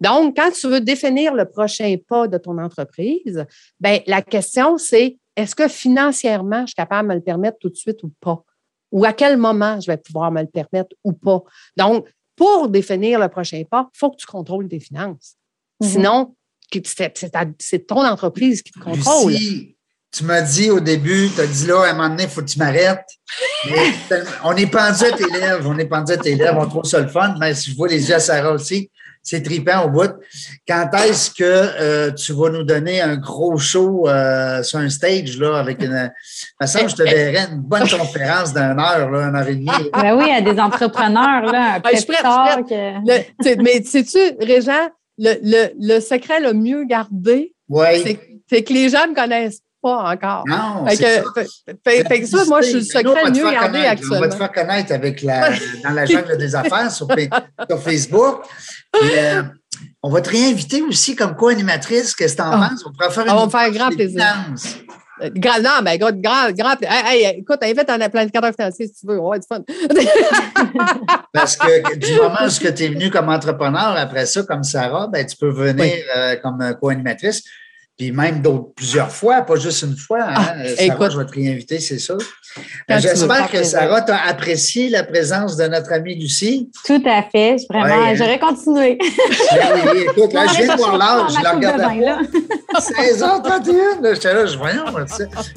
Donc, 0.00 0.36
quand 0.36 0.50
tu 0.50 0.68
veux 0.68 0.80
définir 0.80 1.34
le 1.34 1.44
prochain 1.44 1.96
pas 2.08 2.28
de 2.28 2.38
ton 2.38 2.58
entreprise, 2.58 3.44
ben, 3.80 4.00
la 4.06 4.22
question, 4.22 4.78
c'est 4.78 5.18
est-ce 5.36 5.54
que 5.54 5.68
financièrement, 5.68 6.62
je 6.62 6.68
suis 6.68 6.74
capable 6.74 7.08
de 7.08 7.14
me 7.14 7.18
le 7.18 7.24
permettre 7.24 7.58
tout 7.60 7.68
de 7.68 7.76
suite 7.76 8.02
ou 8.02 8.10
pas? 8.20 8.42
Ou 8.90 9.04
à 9.04 9.12
quel 9.12 9.36
moment 9.36 9.78
je 9.80 9.90
vais 9.90 9.96
pouvoir 9.96 10.32
me 10.32 10.40
le 10.40 10.48
permettre 10.48 10.96
ou 11.04 11.12
pas? 11.12 11.42
Donc, 11.76 12.08
pour 12.34 12.68
définir 12.68 13.20
le 13.20 13.28
prochain 13.28 13.62
pas, 13.68 13.88
il 13.94 13.98
faut 13.98 14.10
que 14.10 14.16
tu 14.16 14.26
contrôles 14.26 14.68
tes 14.68 14.80
finances. 14.80 15.36
Mm-hmm. 15.80 15.86
Sinon, 15.86 16.34
c'est 17.58 17.86
ton 17.86 18.04
entreprise 18.04 18.62
qui 18.62 18.72
te 18.72 18.78
contrôle. 18.78 19.34
Tu 20.18 20.24
m'as 20.24 20.40
dit 20.40 20.68
au 20.70 20.80
début, 20.80 21.30
tu 21.32 21.40
as 21.40 21.46
dit 21.46 21.66
là, 21.66 21.82
à 21.84 21.90
un 21.90 21.92
moment 21.92 22.08
donné, 22.08 22.24
il 22.24 22.28
faut 22.28 22.40
que 22.40 22.46
tu 22.46 22.58
m'arrêtes. 22.58 23.06
on 24.44 24.56
est 24.56 24.66
pendu 24.66 25.04
à 25.04 25.12
tes 25.12 25.30
lèvres, 25.30 25.70
on 25.70 25.78
est 25.78 25.84
pendu 25.86 26.12
à 26.12 26.16
tes 26.16 26.34
lèvres, 26.34 26.58
on 26.58 26.66
trouve 26.68 26.84
ça 26.84 26.98
le 26.98 27.06
fun, 27.06 27.36
mais 27.38 27.54
si 27.54 27.70
je 27.70 27.76
vois 27.76 27.86
les 27.86 28.08
yeux 28.08 28.16
à 28.16 28.18
Sarah 28.18 28.50
aussi, 28.50 28.90
c'est 29.22 29.42
tripant 29.42 29.84
au 29.84 29.90
bout. 29.90 30.10
Quand 30.66 30.90
est-ce 31.04 31.30
que 31.30 31.44
euh, 31.44 32.10
tu 32.10 32.32
vas 32.32 32.50
nous 32.50 32.64
donner 32.64 33.00
un 33.00 33.16
gros 33.16 33.58
show 33.58 34.08
euh, 34.08 34.62
sur 34.64 34.80
un 34.80 34.88
stage 34.88 35.38
là, 35.38 35.58
avec 35.58 35.82
une. 35.82 35.92
De 36.60 36.66
toute 36.66 36.90
je 36.90 36.96
te 36.96 37.02
verrais 37.02 37.46
une 37.52 37.60
bonne 37.60 37.88
conférence 37.98 38.52
d'une 38.52 38.80
heure, 38.80 39.10
là, 39.10 39.28
une 39.28 39.36
heure 39.36 39.48
et 39.48 39.54
demie. 39.54 39.90
Ben 39.92 40.16
oui, 40.16 40.30
à 40.32 40.40
des 40.40 40.58
entrepreneurs, 40.58 41.44
là, 41.44 41.76
un 41.76 41.90
je 41.92 41.96
suis 41.98 42.06
Que... 42.08 43.62
mais 43.62 43.82
sais-tu, 43.84 44.44
Régent, 44.44 44.88
le, 45.16 45.34
le, 45.42 45.68
le, 45.78 46.00
secret 46.00 46.40
le 46.40 46.54
mieux 46.54 46.84
gardé, 46.84 47.54
c'est 48.48 48.64
que 48.64 48.72
les 48.72 48.88
gens 48.88 49.06
ne 49.06 49.14
connaissent 49.14 49.60
pas 49.82 50.12
encore. 50.12 50.44
Non, 50.46 50.84
c'est 50.88 50.96
ça. 50.96 51.22
Fait, 51.86 52.20
que 52.20 52.26
ça, 52.26 52.44
moi, 52.46 52.60
je 52.62 52.66
suis 52.66 52.74
le 52.76 52.82
secret 52.82 53.30
mieux 53.30 53.50
gardé 53.50 53.78
actuellement. 53.80 54.16
On 54.16 54.20
va 54.20 54.28
te 54.28 54.36
faire 54.36 54.52
connaître 54.52 54.92
avec 54.92 55.22
la, 55.22 55.50
dans 55.84 55.90
la 55.90 56.06
jungle 56.06 56.36
des 56.36 56.54
affaires 56.54 56.90
sur, 56.90 57.06
sur 57.70 57.82
Facebook. 57.82 58.44
Euh, 59.02 59.42
on 60.02 60.10
va 60.10 60.20
te 60.20 60.30
réinviter 60.30 60.82
aussi 60.82 61.14
comme 61.14 61.34
co-animatrice. 61.36 62.14
Qu'est-ce 62.14 62.36
que 62.36 62.42
tu 62.42 62.48
en 62.48 62.52
ah. 62.52 62.68
penses? 62.70 62.84
On 62.86 62.92
pourrait 62.92 63.10
faire 63.10 63.24
une 63.24 63.30
On 63.30 63.46
va 63.46 63.58
faire 63.58 63.72
grand 63.72 63.90
plaisir. 63.90 64.24
Euh, 65.20 65.30
grand, 65.34 65.60
non, 65.60 65.80
mais 65.82 65.96
écoute, 65.96 66.20
grand, 66.20 66.50
grand, 66.52 66.76
hey, 66.82 67.38
écoute, 67.38 67.58
invite 67.62 67.90
un 67.90 68.08
planificateur 68.08 68.52
financier 68.54 68.86
si 68.86 69.00
tu 69.00 69.06
veux, 69.06 69.18
on 69.18 69.30
va 69.30 69.36
être 69.36 69.46
fun. 69.46 69.62
Parce 71.32 71.56
que 71.56 71.96
du 71.96 72.14
moment 72.14 72.46
où 72.46 72.48
tu 72.48 72.66
es 72.66 72.88
venu 72.88 73.10
comme 73.10 73.28
entrepreneur, 73.28 73.96
après 73.96 74.26
ça, 74.26 74.42
comme 74.44 74.62
Sarah, 74.62 75.08
ben, 75.08 75.26
tu 75.26 75.36
peux 75.36 75.50
venir 75.50 75.96
euh, 76.16 76.36
comme 76.36 76.62
co-animatrice 76.80 77.42
puis 77.98 78.12
même 78.12 78.40
d'autres 78.40 78.68
plusieurs 78.76 79.10
fois, 79.10 79.42
pas 79.42 79.56
juste 79.56 79.82
une 79.82 79.96
fois. 79.96 80.22
Hein? 80.22 80.34
Ah, 80.36 80.54
Sarah, 80.76 81.10
je 81.10 81.18
vais 81.18 81.26
te 81.26 81.32
réinviter, 81.32 81.80
c'est 81.80 81.98
ça. 81.98 82.14
J'espère 82.88 83.50
que 83.50 83.64
Sarah 83.64 84.02
t'a 84.02 84.18
apprécié 84.18 84.88
la 84.88 85.02
présence 85.02 85.56
de 85.56 85.66
notre 85.66 85.92
amie 85.92 86.14
Lucie. 86.14 86.70
Tout 86.86 87.02
à 87.04 87.24
fait, 87.24 87.56
vraiment. 87.68 88.14
J'aurais 88.14 88.38
continué. 88.38 88.98
Ben 89.50 89.90
oui, 89.92 90.06
écoute, 90.08 90.32
là, 90.32 90.46
je 90.46 90.62
viens 90.62 90.74
de 90.74 90.80
voir 90.80 90.96
l'âge, 90.96 91.32
je 91.36 91.42
la 91.42 91.52
regarde. 91.52 91.80
16h31, 92.78 94.14
j'étais 94.14 94.34
là, 94.34 94.46
je 94.46 94.56
voyons, 94.56 94.84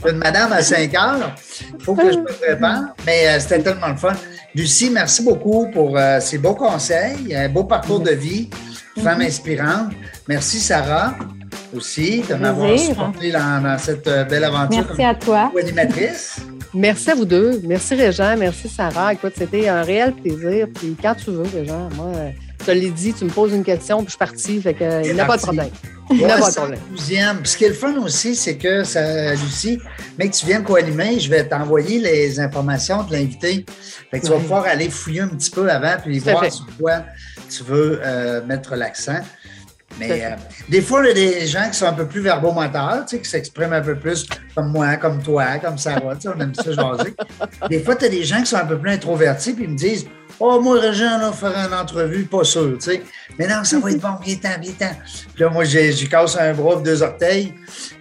une 0.09 0.17
madame 0.17 0.51
à 0.53 0.63
5 0.63 0.95
heures. 0.95 1.35
Il 1.77 1.83
faut 1.83 1.93
que 1.93 2.11
je 2.11 2.17
me 2.17 2.25
prépare. 2.25 2.95
Mais 3.05 3.27
euh, 3.27 3.39
c'était 3.39 3.61
tellement 3.61 3.89
le 3.89 3.97
fun. 3.97 4.13
Lucie, 4.55 4.89
merci 4.89 5.23
beaucoup 5.23 5.69
pour 5.71 5.97
euh, 5.97 6.19
ces 6.19 6.39
beaux 6.39 6.55
conseils, 6.55 7.35
un 7.35 7.49
beau 7.49 7.65
parcours 7.65 7.99
de 7.99 8.11
vie, 8.11 8.49
femme 9.03 9.19
mm-hmm. 9.19 9.27
inspirante. 9.27 9.91
Merci, 10.27 10.59
Sarah 10.59 11.15
aussi 11.75 12.21
de 12.21 12.35
m'avoir 12.35 12.77
supporté 12.77 13.31
dans, 13.31 13.77
cette 13.77 14.07
euh, 14.07 14.23
belle 14.23 14.43
aventure. 14.43 14.85
Merci 14.87 15.03
à 15.03 15.15
toi. 15.15 15.51
Animatrice. 15.59 16.37
Merci 16.73 17.11
à 17.11 17.15
vous 17.15 17.25
deux. 17.25 17.61
Merci 17.65 17.95
Régent. 17.95 18.35
Merci 18.37 18.69
Sarah. 18.69 19.13
Écoute, 19.13 19.33
c'était 19.37 19.67
un 19.67 19.81
réel 19.81 20.13
plaisir. 20.13 20.67
Puis 20.73 20.95
quand 21.01 21.15
tu 21.15 21.31
veux, 21.31 21.43
Régent, 21.43 21.89
moi, 21.95 22.11
je 22.61 22.65
te 22.65 22.71
l'ai 22.71 22.91
dit, 22.91 23.13
tu 23.13 23.25
me 23.25 23.29
poses 23.29 23.53
une 23.53 23.63
question, 23.63 23.97
puis 23.97 24.07
je 24.07 24.11
suis 24.11 24.19
partie. 24.19 24.61
Fait 24.61 24.73
que, 24.73 25.05
il 25.05 25.13
n'y 25.13 25.19
a 25.19 25.25
pas 25.25 25.37
de 25.37 25.41
problème. 25.41 25.69
Il 26.11 26.17
n'y 26.17 26.25
a 26.25 26.37
pas 26.37 26.49
de 26.49 26.55
problème. 26.55 26.79
Ce 27.43 27.57
qui 27.57 27.65
est 27.65 27.69
le 27.69 27.73
fun 27.73 27.95
aussi, 27.97 28.35
c'est 28.35 28.57
que, 28.57 28.83
ça, 28.83 29.33
Lucie, 29.33 29.79
mais 30.17 30.29
que 30.29 30.35
tu 30.35 30.45
viennes 30.45 30.63
co-animer, 30.63 31.19
je 31.19 31.29
vais 31.29 31.43
t'envoyer 31.43 31.99
les 31.99 32.39
informations 32.39 33.03
de 33.03 33.13
l'invité. 33.13 33.65
Fait 34.11 34.19
que 34.19 34.25
tu 34.25 34.31
vas 34.31 34.37
pouvoir 34.37 34.65
aller 34.65 34.89
fouiller 34.89 35.21
un 35.21 35.29
petit 35.29 35.49
peu 35.49 35.69
avant, 35.69 35.95
puis 36.03 36.19
voir 36.19 36.51
sur 36.51 36.67
quoi 36.79 37.03
tu 37.49 37.63
veux 37.63 37.99
euh, 38.03 38.45
mettre 38.45 38.75
l'accent. 38.75 39.19
Mais 39.99 40.25
euh, 40.25 40.35
des 40.69 40.81
fois, 40.81 41.01
il 41.03 41.07
y 41.07 41.11
a 41.11 41.13
des 41.13 41.47
gens 41.47 41.69
qui 41.69 41.77
sont 41.77 41.85
un 41.85 41.93
peu 41.93 42.07
plus 42.07 42.21
verbomoteurs, 42.21 43.05
tu 43.07 43.15
sais, 43.15 43.21
qui 43.21 43.29
s'expriment 43.29 43.73
un 43.73 43.81
peu 43.81 43.95
plus 43.95 44.25
comme 44.55 44.71
moi, 44.71 44.95
comme 44.97 45.21
toi, 45.21 45.57
comme 45.57 45.77
Sarah, 45.77 46.15
tu 46.15 46.21
sais, 46.21 46.29
on 46.35 46.39
aime 46.39 46.53
ça 46.55 46.71
jaser. 46.71 47.13
Des 47.69 47.79
fois, 47.79 47.95
tu 47.95 48.05
as 48.05 48.09
des 48.09 48.23
gens 48.23 48.39
qui 48.39 48.47
sont 48.47 48.57
un 48.57 48.65
peu 48.65 48.77
plus 48.77 48.91
introvertis, 48.91 49.53
puis 49.53 49.65
ils 49.65 49.71
me 49.71 49.77
disent 49.77 50.05
Oh, 50.43 50.59
moi, 50.59 50.79
Régent, 50.79 51.19
là, 51.19 51.31
faire 51.31 51.53
une 51.55 51.73
entrevue, 51.73 52.23
pas 52.23 52.43
sûr, 52.43 52.75
tu 52.79 52.91
sais. 52.91 53.03
Mais 53.37 53.47
non, 53.47 53.63
ça 53.63 53.77
va 53.77 53.91
être 53.91 54.01
bon, 54.01 54.15
bien 54.25 54.35
temps, 54.37 54.59
bien 54.59 54.71
temps. 54.71 54.95
Puis 55.35 55.43
là, 55.43 55.51
moi, 55.51 55.63
j'ai 55.65 55.93
casse 56.09 56.35
un 56.35 56.53
bras 56.53 56.77
deux 56.77 57.03
orteils. 57.03 57.53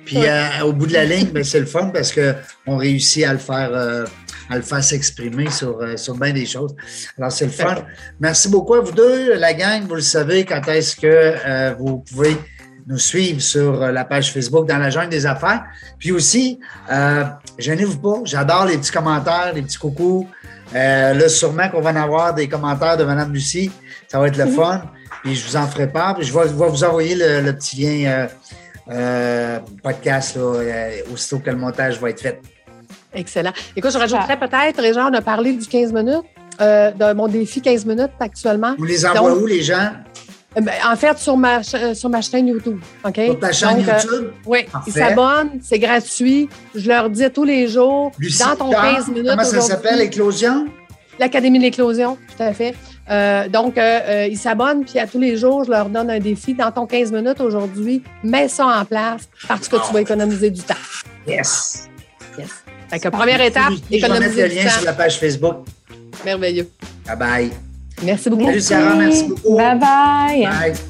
Puis 0.07 0.26
euh, 0.26 0.64
au 0.64 0.72
bout 0.72 0.86
de 0.86 0.95
la 0.95 1.05
ligne, 1.05 1.28
ben, 1.28 1.45
c'est 1.45 1.61
le 1.61 1.66
fun 1.66 1.91
parce 1.93 2.12
qu'on 2.12 2.76
réussit 2.78 3.24
à 3.24 3.34
le 3.34 3.38
faire. 3.38 3.70
Euh, 3.72 4.07
à 4.51 4.57
le 4.57 4.62
faire 4.62 4.82
s'exprimer 4.82 5.48
sur, 5.51 5.80
euh, 5.80 5.96
sur 5.96 6.16
bien 6.16 6.32
des 6.32 6.44
choses. 6.44 6.74
Alors, 7.16 7.30
c'est 7.30 7.46
le 7.46 7.53
fun. 7.53 7.76
Merci 8.18 8.48
beaucoup 8.48 8.74
à 8.74 8.80
vous 8.80 8.92
deux, 8.92 9.34
la 9.34 9.55
gang. 9.55 9.82
Vous 9.86 9.94
le 9.94 10.01
savez, 10.01 10.44
quand 10.44 10.66
est-ce 10.68 10.96
que 10.96 11.07
euh, 11.07 11.74
vous 11.78 11.98
pouvez 11.98 12.36
nous 12.86 12.98
suivre 12.98 13.40
sur 13.40 13.80
euh, 13.80 13.92
la 13.92 14.05
page 14.05 14.32
Facebook 14.32 14.66
dans 14.66 14.78
la 14.78 14.90
jungle 14.90 15.11
des 15.11 15.24
affaires. 15.24 15.62
Puis 15.98 16.11
aussi, 16.11 16.59
euh, 16.90 17.24
gênez-vous 17.59 17.98
pas, 17.98 18.20
j'adore 18.24 18.64
les 18.64 18.76
petits 18.76 18.90
commentaires, 18.90 19.53
les 19.55 19.62
petits 19.62 19.78
coucous. 19.78 20.26
là, 20.72 21.28
sûrement 21.28 21.68
qu'on 21.68 21.80
va 21.80 21.90
en 21.90 21.96
avoir 21.96 22.34
des 22.34 22.48
commentaires 22.48 22.96
de 22.96 23.05
Mme 23.05 23.32
Lucie. 23.32 23.70
Ça 24.09 24.18
va 24.18 24.26
être 24.26 24.36
le 24.36 24.46
mhm. 24.46 24.55
fun. 24.55 24.82
Puis 25.22 25.36
je 25.36 25.46
vous 25.46 25.57
en 25.57 25.66
ferai 25.68 25.86
part. 25.86 26.16
Puis 26.16 26.26
je 26.26 26.36
vais, 26.36 26.46
vous 26.46 26.84
envoyer 26.84 27.14
le, 27.14 27.53
petit 27.53 27.76
lien 27.76 28.26
podcast 29.82 30.36
aussitôt 31.12 31.38
que 31.38 31.51
le 31.51 31.57
montage 31.57 32.01
va 32.01 32.11
être 32.11 32.20
fait. 32.20 32.40
Excellent. 33.12 33.52
Écoute, 33.76 33.92
je 33.92 33.98
rajouterais 33.98 34.38
peut-être, 34.38 34.80
Réjean, 34.80 35.11
on 35.11 35.14
a 35.14 35.20
parlé 35.22 35.52
du 35.52 35.66
15 35.66 35.92
minutes, 35.92 36.22
euh, 36.61 36.90
de 36.92 37.12
mon 37.12 37.28
défi 37.28 37.61
15 37.61 37.84
minutes 37.86 38.11
actuellement. 38.20 38.74
Vous 38.78 38.84
les 38.84 39.04
envoie 39.04 39.34
où, 39.34 39.46
les 39.46 39.62
gens? 39.62 39.90
Euh, 40.56 40.61
ben, 40.61 40.72
en 40.84 40.96
fait, 40.96 41.16
sur 41.18 41.36
ma, 41.36 41.61
euh, 41.61 41.94
sur 41.94 42.08
ma 42.08 42.20
chaîne 42.22 42.48
YouTube. 42.48 42.80
OK? 43.04 43.14
Sur 43.16 43.38
ta 43.38 43.52
chaîne 43.52 43.78
Donc, 43.78 43.88
euh, 43.88 43.98
YouTube, 44.02 44.30
oui, 44.46 44.64
Parfait. 44.64 44.90
ils 44.90 44.92
s'abonnent, 44.92 45.61
c'est 45.62 45.78
gratuit. 45.78 46.48
Je 46.74 46.88
leur 46.88 47.08
dis 47.08 47.28
tous 47.30 47.44
les 47.44 47.68
jours, 47.68 48.11
Lucie 48.18 48.42
dans 48.42 48.56
ton 48.56 48.68
Hudard, 48.70 48.94
15 48.96 49.08
minutes. 49.08 49.26
comment 49.28 49.44
ça 49.44 49.61
s'appelle, 49.61 50.00
Éclosion? 50.00 50.66
L'Académie 51.18 51.58
de 51.58 51.64
l'éclosion, 51.64 52.16
tout 52.36 52.42
à 52.42 52.52
fait. 52.52 52.74
Euh, 53.11 53.48
donc, 53.48 53.76
euh, 53.76 54.00
euh, 54.06 54.26
ils 54.26 54.38
s'abonnent, 54.38 54.84
puis 54.84 54.98
à 54.98 55.06
tous 55.06 55.18
les 55.18 55.36
jours, 55.36 55.64
je 55.64 55.70
leur 55.70 55.88
donne 55.88 56.11
un 56.11 56.18
défi. 56.20 56.54
Dans 56.54 56.70
ton 56.70 56.86
15 56.86 57.12
minutes 57.12 57.40
aujourd'hui, 57.40 58.02
mets 58.22 58.48
ça 58.48 58.66
en 58.66 58.84
place 58.84 59.28
parce 59.48 59.68
que 59.68 59.76
tu 59.86 59.92
vas 59.92 60.00
économiser 60.00 60.50
du 60.50 60.62
temps. 60.62 60.74
Yes! 61.26 61.88
Yes. 62.38 62.64
Fait 62.91 62.99
que 62.99 63.09
première 63.09 63.41
étape, 63.41 63.72
Je 63.91 63.97
vais 63.97 64.09
mettre 64.09 64.14
économiser 64.16 64.43
le 64.43 64.49
du 64.49 64.55
lien 64.57 64.68
sur 64.70 64.84
la 64.84 64.93
page 64.93 65.18
Facebook. 65.18 65.57
Merveilleux. 66.24 66.68
Bye 67.07 67.16
bye. 67.16 67.51
Merci 68.03 68.30
beaucoup. 68.30 68.47
Salut, 68.47 68.61
Sarah, 68.61 68.95
merci 68.97 69.24
beaucoup. 69.24 69.57
Bye 69.57 69.78
bye. 69.78 70.47
Bye. 70.47 70.89